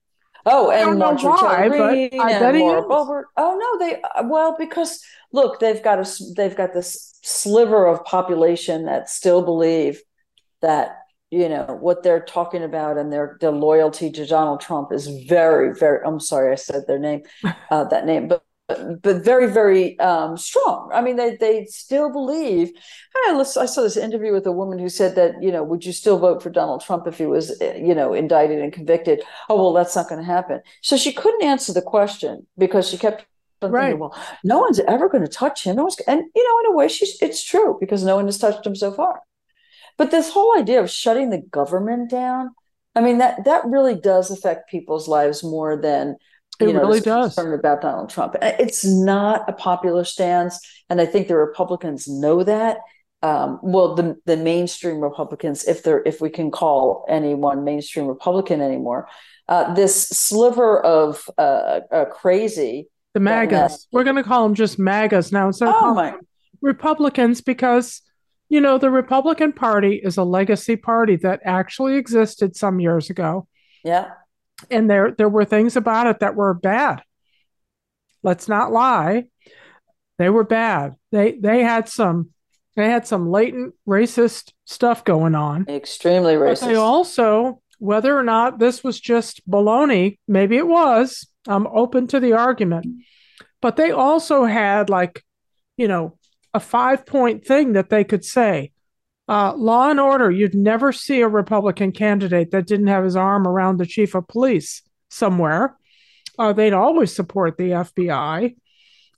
Oh, 0.45 0.69
I 0.69 0.88
and 0.88 0.99
Marjorie 0.99 1.31
why, 1.31 1.69
but 1.69 1.81
I 1.81 1.95
and 1.95 2.13
bet 2.13 2.53
he 2.53 2.61
Laura 2.61 2.81
is. 2.81 2.86
Boebert. 2.86 3.23
Oh 3.36 3.57
no, 3.57 3.86
they 3.86 4.01
well 4.27 4.55
because 4.59 5.01
look, 5.31 5.59
they've 5.59 5.81
got 5.81 5.99
a 5.99 6.23
they've 6.36 6.55
got 6.55 6.73
this 6.73 7.17
sliver 7.23 7.88
of 7.88 8.05
population 8.05 8.86
that 8.86 9.09
still 9.09 9.41
believe 9.41 10.01
that 10.61 10.99
you 11.31 11.49
know 11.49 11.77
what 11.81 12.03
they're 12.03 12.23
talking 12.23 12.61
about 12.61 12.97
and 12.99 13.11
their 13.11 13.38
their 13.41 13.51
loyalty 13.51 14.11
to 14.11 14.27
Donald 14.27 14.61
Trump 14.61 14.91
is 14.91 15.07
very 15.27 15.73
very. 15.73 16.05
I'm 16.05 16.19
sorry, 16.19 16.51
I 16.51 16.55
said 16.55 16.86
their 16.86 16.99
name, 16.99 17.23
uh, 17.71 17.86
that 17.86 18.05
name, 18.05 18.27
but. 18.27 18.43
But, 18.68 19.01
but 19.03 19.24
very, 19.24 19.47
very 19.51 19.99
um, 19.99 20.38
strong. 20.38 20.89
I 20.91 21.01
mean, 21.01 21.18
they 21.18 21.36
they 21.38 21.66
still 21.66 22.11
believe. 22.11 22.72
I, 23.16 23.39
I 23.39 23.66
saw 23.66 23.82
this 23.82 23.97
interview 23.97 24.34
with 24.34 24.47
a 24.47 24.51
woman 24.51 24.80
who 24.80 24.89
said 24.89 25.16
that 25.16 25.41
you 25.41 25.51
know, 25.51 25.63
would 25.63 25.86
you 25.86 25.93
still 25.93 26.18
vote 26.18 26.41
for 26.41 26.49
Donald 26.49 26.82
Trump 26.82 27.05
if 27.07 27.18
he 27.18 27.26
was 27.26 27.59
eh, 27.61 27.78
you 27.78 27.93
know 27.93 28.13
indicted 28.13 28.59
and 28.59 28.74
convicted? 28.74 29.22
oh 29.49 29.55
well 29.55 29.74
that's 29.74 29.95
not 29.95 30.09
going 30.09 30.20
to 30.20 30.26
happen 30.26 30.61
so 30.82 30.97
she 30.97 31.11
couldn't 31.13 31.43
answer 31.43 31.74
the 31.74 31.82
question 31.82 32.45
because 32.57 32.89
she 32.89 32.97
kept 32.97 33.26
Right. 33.61 33.86
thinking 33.86 33.99
well 33.99 34.16
no 34.43 34.59
one's 34.59 34.80
ever 34.82 35.09
going 35.09 35.24
to 35.24 35.30
touch 35.30 35.63
him 35.63 35.76
no 35.78 35.84
one's, 35.84 35.99
and 36.07 36.22
you 36.36 36.43
know 36.43 36.59
in 36.70 36.74
a 36.74 36.78
way 36.78 36.88
she's 36.88 37.20
it's 37.22 37.43
true 37.43 37.78
because 37.80 38.03
no 38.03 38.16
one 38.16 38.26
has 38.26 38.38
touched 38.38 38.66
him 38.66 38.76
so 38.76 38.91
far 38.91 39.22
but 39.97 40.11
this 40.11 40.30
whole 40.30 40.57
idea 40.57 40.82
of 40.82 40.89
shutting 40.89 41.30
the 41.30 41.41
government 41.41 42.09
down 42.09 42.51
i 42.95 43.01
mean 43.01 43.18
that 43.18 43.43
that 43.45 43.66
really 43.66 43.95
does 43.95 44.30
affect 44.30 44.70
people's 44.70 45.07
lives 45.07 45.43
more 45.43 45.76
than 45.78 46.16
It 46.60 46.68
you 46.68 46.74
know 46.74 46.82
really 46.82 47.01
does. 47.01 47.36
concern 47.36 47.53
about 47.58 47.82
donald 47.82 48.10
trump 48.10 48.36
it's 48.41 48.86
not 48.86 49.49
a 49.49 49.53
popular 49.53 50.03
stance 50.03 50.60
and 50.89 51.01
i 51.01 51.06
think 51.06 51.28
the 51.28 51.36
republicans 51.36 52.08
know 52.08 52.43
that 52.43 52.78
um, 53.26 53.60
well, 53.64 53.95
the 53.95 54.18
the 54.26 54.38
mainstream 54.38 54.99
Republicans, 54.99 55.64
if 55.64 55.82
they're 55.82 56.03
if 56.06 56.22
we 56.22 56.30
can 56.30 56.51
call 56.51 57.06
anyone 57.10 57.64
mainstream 57.64 58.06
Republican 58.06 58.62
anymore, 58.62 59.08
uh, 59.47 59.74
this 59.74 60.10
sliver 60.10 60.80
of 60.82 61.28
uh, 61.38 61.80
uh, 61.91 62.06
crazy. 62.06 62.88
The. 63.14 63.20
MAGAs. 63.22 63.88
We're 63.91 64.03
going 64.03 64.18
to 64.18 64.24
call 64.24 64.43
them 64.43 64.53
just 64.53 64.78
MAGAs 64.78 65.32
now 65.32 65.47
instead 65.47 65.70
of 65.70 65.76
Oh 65.76 65.93
my! 65.95 66.14
Republicans 66.62 67.41
because, 67.41 68.01
you 68.49 68.62
know, 68.62 68.78
the 68.78 68.91
Republican 68.91 69.53
Party 69.53 70.01
is 70.03 70.18
a 70.18 70.24
legacy 70.24 70.76
party 70.76 71.16
that 71.18 71.39
actually 71.45 71.95
existed 71.95 72.56
some 72.56 72.80
years 72.80 73.10
ago. 73.10 73.47
Yeah, 73.84 74.12
and 74.70 74.89
there 74.89 75.11
there 75.11 75.30
were 75.30 75.45
things 75.45 75.76
about 75.76 76.07
it 76.07 76.20
that 76.20 76.36
were 76.36 76.53
bad. 76.53 77.01
Let's 78.24 78.47
not 78.47 78.72
lie. 78.72 79.26
They 80.18 80.30
were 80.30 80.43
bad. 80.43 80.95
They 81.11 81.34
they 81.34 81.63
had 81.63 81.89
some 81.89 82.32
they 82.76 82.89
had 82.89 83.07
some 83.07 83.30
latent 83.30 83.74
racist 83.88 84.51
stuff 84.66 85.03
going 85.03 85.36
on. 85.36 85.66
extremely 85.70 86.36
But 86.36 86.59
they 86.59 86.76
also, 86.76 87.61
whether 87.80 88.18
or 88.18 88.24
not 88.24 88.59
this 88.59 88.84
was 88.84 88.99
just 88.99 89.47
baloney, 89.49 90.18
maybe 90.28 90.57
it 90.57 90.68
was. 90.68 91.28
I'm 91.47 91.68
open 91.68 92.07
to 92.07 92.20
the 92.20 92.34
argument. 92.34 92.86
But 93.61 93.78
they 93.78 93.91
also 93.91 94.43
had 94.45 94.89
like, 94.89 95.24
you 95.78 95.88
know, 95.88 96.18
a 96.53 96.59
five 96.59 97.05
point 97.05 97.45
thing 97.45 97.74
that 97.74 97.89
they 97.89 98.03
could 98.03 98.26
say. 98.26 98.72
Uh, 99.28 99.53
law 99.55 99.89
and 99.89 99.99
order, 99.99 100.30
you'd 100.30 100.53
never 100.53 100.91
see 100.91 101.21
a 101.21 101.28
Republican 101.28 101.91
candidate 101.91 102.51
that 102.51 102.67
didn't 102.67 102.88
have 102.88 103.03
his 103.03 103.15
arm 103.15 103.47
around 103.47 103.78
the 103.78 103.86
chief 103.86 104.13
of 104.13 104.28
police 104.28 104.84
somewhere. 105.09 105.76
Uh, 106.38 106.53
they'd 106.53 106.73
always 106.73 107.15
support 107.15 107.57
the 107.57 107.71
FBI 107.71 108.55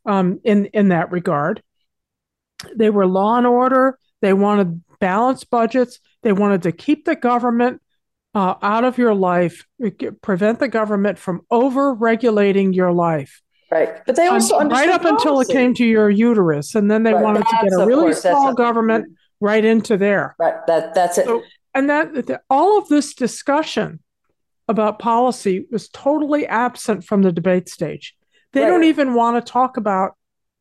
um, 0.06 0.40
in 0.44 0.66
in 0.68 0.90
that 0.90 1.12
regard. 1.12 1.62
They 2.76 2.90
were 2.90 3.06
law 3.06 3.38
and 3.38 3.46
order. 3.48 4.00
They 4.22 4.34
wanted 4.34 4.82
balanced 5.00 5.50
budgets. 5.50 6.00
They 6.24 6.32
wanted 6.32 6.64
to 6.64 6.72
keep 6.72 7.06
the 7.06 7.16
government 7.16 7.82
uh, 8.34 8.56
out 8.62 8.84
of 8.84 8.98
your 8.98 9.14
life, 9.14 9.66
prevent 10.22 10.60
the 10.60 10.68
government 10.68 11.18
from 11.18 11.42
over 11.52 11.94
regulating 11.94 12.72
your 12.74 12.92
life. 12.94 13.42
right, 13.72 14.06
but 14.06 14.16
they 14.16 14.28
also 14.28 14.58
Um, 14.60 14.70
right 14.70 14.90
up 14.90 15.06
until 15.06 15.40
it 15.42 15.48
came 15.50 15.74
to 15.76 15.86
your 15.86 16.10
uterus, 16.10 16.76
and 16.76 16.90
then 16.90 17.04
they 17.04 17.14
Right, 17.14 17.24
wanted 17.24 17.46
to 17.46 17.58
get 17.64 17.74
a 17.74 17.86
really 17.86 18.04
course, 18.06 18.22
that's 18.22 18.34
small 18.36 18.54
government 18.54 19.06
right 19.40 19.64
into 19.64 19.98
there. 19.98 20.36
Right, 20.40 20.56
that 20.68 20.94
that's 20.94 21.18
it. 21.18 21.26
So, 21.26 21.44
and 21.74 21.90
that, 21.90 22.28
that 22.28 22.42
all 22.50 22.78
of 22.80 22.88
this 22.88 23.14
discussion 23.14 24.00
about 24.68 25.00
policy 25.00 25.66
was 25.72 25.88
totally 25.90 26.46
absent 26.48 27.04
from 27.04 27.22
the 27.22 27.32
debate 27.32 27.70
stage. 27.70 28.16
They 28.54 28.62
Right. 28.62 28.68
don't 28.70 28.84
even 28.84 29.14
want 29.14 29.44
to 29.46 29.52
talk 29.52 29.78
about 29.78 30.16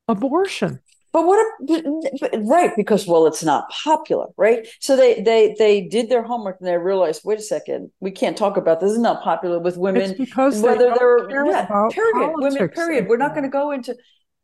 abortion. 0.09 0.81
But 1.13 1.27
what? 1.27 1.39
A, 1.71 2.39
right, 2.41 2.73
because 2.77 3.07
well, 3.07 3.27
it's 3.27 3.43
not 3.43 3.71
popular, 3.71 4.27
right? 4.37 4.69
So 4.81 4.97
they 4.97 5.23
they 5.23 5.55
they 5.59 5.81
did 5.81 6.11
their 6.11 6.23
homework 6.23 6.59
and 6.61 6.69
they 6.69 6.77
realized, 6.77 7.23
wait 7.25 7.39
a 7.39 7.43
second, 7.43 7.91
we 8.01 8.11
can't 8.11 8.37
talk 8.37 8.59
about 8.59 8.81
this. 8.81 8.91
This 8.91 8.97
is 8.97 9.03
not 9.03 9.23
popular 9.23 9.59
with 9.59 9.79
women. 9.79 10.03
it's 10.11 10.19
because 10.19 10.61
they 10.61 10.69
whether 10.69 10.91
don't 10.91 10.99
they're 10.99 11.27
care 11.29 11.47
yeah, 11.47 11.89
period, 11.91 12.33
women. 12.37 12.69
Period. 12.69 13.09
We're 13.09 13.17
not 13.17 13.31
going 13.33 13.45
to 13.45 13.49
go 13.49 13.71
into. 13.71 13.93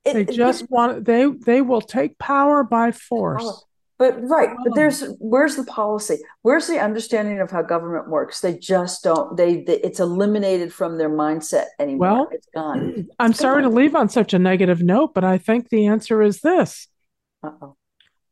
It, 0.06 0.14
They 0.14 0.20
it- 0.22 0.30
just 0.30 0.70
want 0.70 1.04
they 1.04 1.26
they 1.26 1.60
will 1.60 1.82
take 1.82 2.18
power 2.18 2.64
by 2.64 2.92
force. 2.92 3.64
But 4.02 4.20
right, 4.28 4.50
but 4.64 4.74
there's 4.74 5.04
where's 5.20 5.54
the 5.54 5.62
policy? 5.62 6.18
Where's 6.40 6.66
the 6.66 6.80
understanding 6.80 7.38
of 7.38 7.52
how 7.52 7.62
government 7.62 8.08
works? 8.08 8.40
They 8.40 8.58
just 8.58 9.04
don't. 9.04 9.36
They, 9.36 9.62
they 9.62 9.76
it's 9.78 10.00
eliminated 10.00 10.74
from 10.74 10.98
their 10.98 11.08
mindset 11.08 11.66
anymore. 11.78 12.00
Well, 12.00 12.28
it's 12.32 12.48
gone. 12.52 13.08
I'm 13.20 13.32
sorry 13.32 13.62
to 13.62 13.68
leave 13.68 13.94
on 13.94 14.08
such 14.08 14.34
a 14.34 14.40
negative 14.40 14.82
note, 14.82 15.14
but 15.14 15.22
I 15.22 15.38
think 15.38 15.68
the 15.68 15.86
answer 15.86 16.20
is 16.20 16.40
this. 16.40 16.88
Uh-oh. 17.44 17.76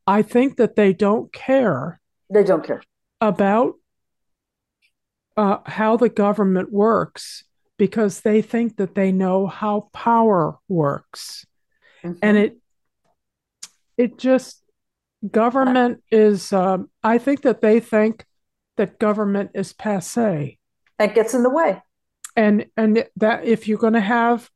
I 0.09 0.23
think 0.23 0.57
that 0.57 0.75
they 0.75 0.93
don't 0.93 1.33
care 1.33 2.01
They 2.35 2.43
don't 2.43 2.64
care. 2.64 2.83
about 3.21 3.75
uh, 5.37 5.59
how 5.66 5.97
the 5.97 6.09
government 6.09 6.73
works 6.73 7.45
because 7.77 8.23
they 8.23 8.43
think 8.43 8.77
that 8.79 8.97
they 8.97 9.12
know 9.12 9.47
how 9.47 9.89
power 9.93 10.59
works. 10.66 11.47
Mhm. 12.03 12.18
And 12.23 12.37
it 12.37 12.59
it 13.97 14.18
just 14.18 14.64
government 15.29 16.03
is 16.11 16.53
um, 16.53 16.91
I 17.03 17.18
think 17.18 17.43
that 17.43 17.61
they 17.61 17.81
think 17.81 18.25
that 18.77 18.99
government 18.99 19.51
is 19.55 19.73
passe. 19.73 20.59
it 20.99 21.14
gets 21.14 21.35
in 21.35 21.43
the 21.43 21.51
way. 21.51 21.83
and 22.37 22.66
and 22.77 23.05
that 23.16 23.45
if 23.45 23.68
you're 23.68 23.79
going 23.79 23.95
to 23.95 24.01
have 24.01 24.51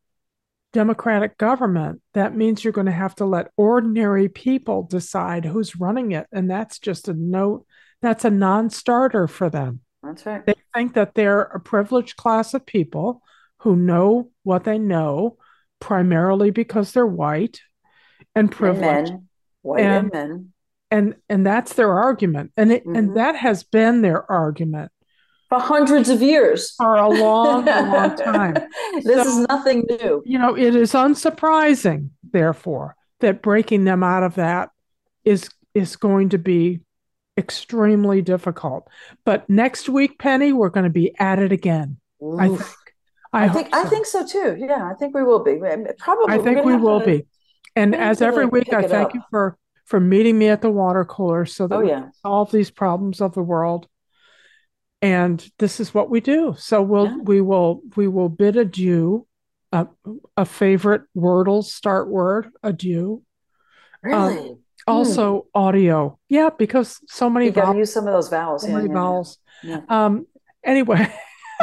democratic 0.74 1.38
government, 1.38 2.02
that 2.12 2.36
means 2.36 2.62
you're 2.62 2.72
going 2.72 2.86
to 2.86 2.92
have 2.92 3.14
to 3.14 3.24
let 3.24 3.52
ordinary 3.56 4.28
people 4.28 4.82
decide 4.82 5.44
who's 5.44 5.76
running 5.76 6.12
it. 6.12 6.26
And 6.32 6.50
that's 6.50 6.78
just 6.78 7.08
a 7.08 7.14
note, 7.14 7.64
that's 8.02 8.24
a 8.24 8.30
non 8.30 8.68
starter 8.68 9.26
for 9.26 9.48
them. 9.48 9.80
That's 10.02 10.26
right. 10.26 10.44
They 10.44 10.54
think 10.74 10.94
that 10.94 11.14
they're 11.14 11.42
a 11.42 11.60
privileged 11.60 12.16
class 12.16 12.52
of 12.52 12.66
people 12.66 13.22
who 13.58 13.76
know 13.76 14.30
what 14.42 14.64
they 14.64 14.78
know, 14.78 15.38
primarily 15.80 16.50
because 16.50 16.92
they're 16.92 17.06
white 17.06 17.60
and 18.34 18.50
privileged. 18.50 19.10
And 19.10 19.10
men, 19.10 19.28
white 19.62 19.80
and, 19.80 20.12
and 20.12 20.12
men. 20.12 20.52
And 20.90 21.16
and 21.28 21.44
that's 21.44 21.74
their 21.74 21.92
argument. 21.92 22.52
And 22.56 22.72
it 22.72 22.86
mm-hmm. 22.86 22.96
and 22.96 23.16
that 23.16 23.36
has 23.36 23.62
been 23.62 24.02
their 24.02 24.30
argument 24.30 24.92
for 25.48 25.58
hundreds 25.58 26.08
of 26.08 26.22
years. 26.22 26.72
For 26.72 26.96
a 26.96 27.08
long, 27.08 27.64
long 27.64 28.16
time. 28.16 28.54
this 29.02 29.22
so, 29.22 29.40
is 29.40 29.46
nothing 29.48 29.84
new. 29.88 30.22
You 30.24 30.38
know, 30.38 30.56
it 30.56 30.74
is 30.74 30.92
unsurprising, 30.92 32.10
therefore, 32.32 32.96
that 33.20 33.42
breaking 33.42 33.84
them 33.84 34.02
out 34.02 34.22
of 34.22 34.36
that 34.36 34.70
is 35.24 35.48
is 35.74 35.96
going 35.96 36.30
to 36.30 36.38
be 36.38 36.80
extremely 37.36 38.22
difficult. 38.22 38.88
But 39.24 39.48
next 39.50 39.88
week, 39.88 40.18
Penny, 40.18 40.52
we're 40.52 40.70
going 40.70 40.84
to 40.84 40.90
be 40.90 41.14
at 41.18 41.38
it 41.38 41.52
again. 41.52 41.98
Oof. 42.22 42.40
I 42.40 42.48
think. 42.48 42.68
I, 43.32 43.44
I 43.44 43.48
think 43.48 43.74
so. 43.74 43.80
I 43.80 43.84
think 43.88 44.06
so 44.06 44.26
too. 44.26 44.56
Yeah, 44.58 44.88
I 44.88 44.94
think 44.94 45.14
we 45.14 45.24
will 45.24 45.42
be. 45.42 45.58
Probably. 45.98 46.34
I 46.34 46.38
think 46.38 46.64
we 46.64 46.76
will 46.76 47.00
to, 47.00 47.06
be. 47.06 47.26
And 47.74 47.94
as 47.94 48.22
every 48.22 48.46
week, 48.46 48.72
I 48.72 48.82
thank 48.82 49.08
up. 49.08 49.14
you 49.14 49.22
for 49.30 49.58
for 49.84 50.00
meeting 50.00 50.38
me 50.38 50.48
at 50.48 50.62
the 50.62 50.70
water 50.70 51.04
cooler 51.04 51.44
so 51.44 51.66
that 51.66 51.76
oh, 51.76 51.80
we 51.80 51.88
yeah. 51.88 52.00
can 52.00 52.12
solve 52.22 52.50
these 52.50 52.70
problems 52.70 53.20
of 53.20 53.34
the 53.34 53.42
world 53.42 53.88
and 55.04 55.46
this 55.58 55.80
is 55.80 55.92
what 55.92 56.08
we 56.08 56.20
do. 56.20 56.54
So 56.56 56.80
we'll 56.80 57.08
yeah. 57.08 57.16
we 57.24 57.42
will 57.42 57.82
we 57.94 58.08
will 58.08 58.30
bid 58.30 58.56
adieu. 58.56 59.26
Uh, 59.70 59.84
a 60.36 60.46
favorite 60.46 61.02
Wordle 61.14 61.62
start 61.62 62.08
word 62.08 62.48
adieu. 62.62 63.22
Really. 64.02 64.38
Um, 64.38 64.58
also 64.86 65.40
hmm. 65.40 65.58
audio, 65.58 66.18
yeah, 66.30 66.48
because 66.56 67.00
so 67.06 67.28
many. 67.28 67.46
You 67.46 67.52
got 67.52 67.72
to 67.72 67.78
use 67.78 67.92
some 67.92 68.06
of 68.06 68.14
those 68.14 68.30
vowels. 68.30 68.62
So 68.62 68.68
yeah, 68.68 68.76
many 68.76 68.88
vowels. 68.88 69.38
Um. 69.90 70.26
Anyway. 70.64 71.12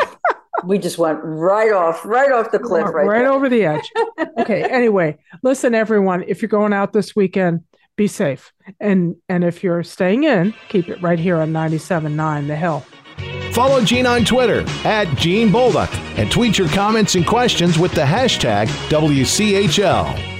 we 0.64 0.78
just 0.78 1.00
went 1.00 1.20
right 1.24 1.72
off, 1.72 2.06
right 2.06 2.32
off 2.32 2.52
the 2.52 2.60
cliff, 2.60 2.86
right, 2.94 3.08
right 3.08 3.26
over 3.26 3.50
the 3.50 3.66
edge. 3.66 3.90
okay. 4.38 4.62
Anyway, 4.70 5.18
listen, 5.42 5.74
everyone. 5.74 6.24
If 6.28 6.44
you're 6.44 6.50
going 6.50 6.74
out 6.74 6.94
this 6.94 7.16
weekend, 7.16 7.62
be 8.02 8.08
safe, 8.08 8.52
and 8.80 9.16
and 9.30 9.44
if 9.44 9.64
you're 9.64 9.84
staying 9.84 10.24
in, 10.24 10.56
keep 10.70 10.90
it 10.90 11.00
right 11.04 11.20
here 11.20 11.38
on 11.38 11.54
97.9 11.54 12.48
The 12.48 12.56
Hill. 12.56 12.84
Follow 13.54 13.84
Gene 13.84 14.08
on 14.08 14.26
Twitter 14.26 14.64
at 14.86 15.08
Gene 15.18 15.50
Bolduc 15.50 15.94
and 16.18 16.32
tweet 16.32 16.58
your 16.58 16.70
comments 16.70 17.14
and 17.16 17.28
questions 17.28 17.78
with 17.78 17.92
the 17.92 18.02
hashtag 18.02 18.68
WCHL. 18.90 20.31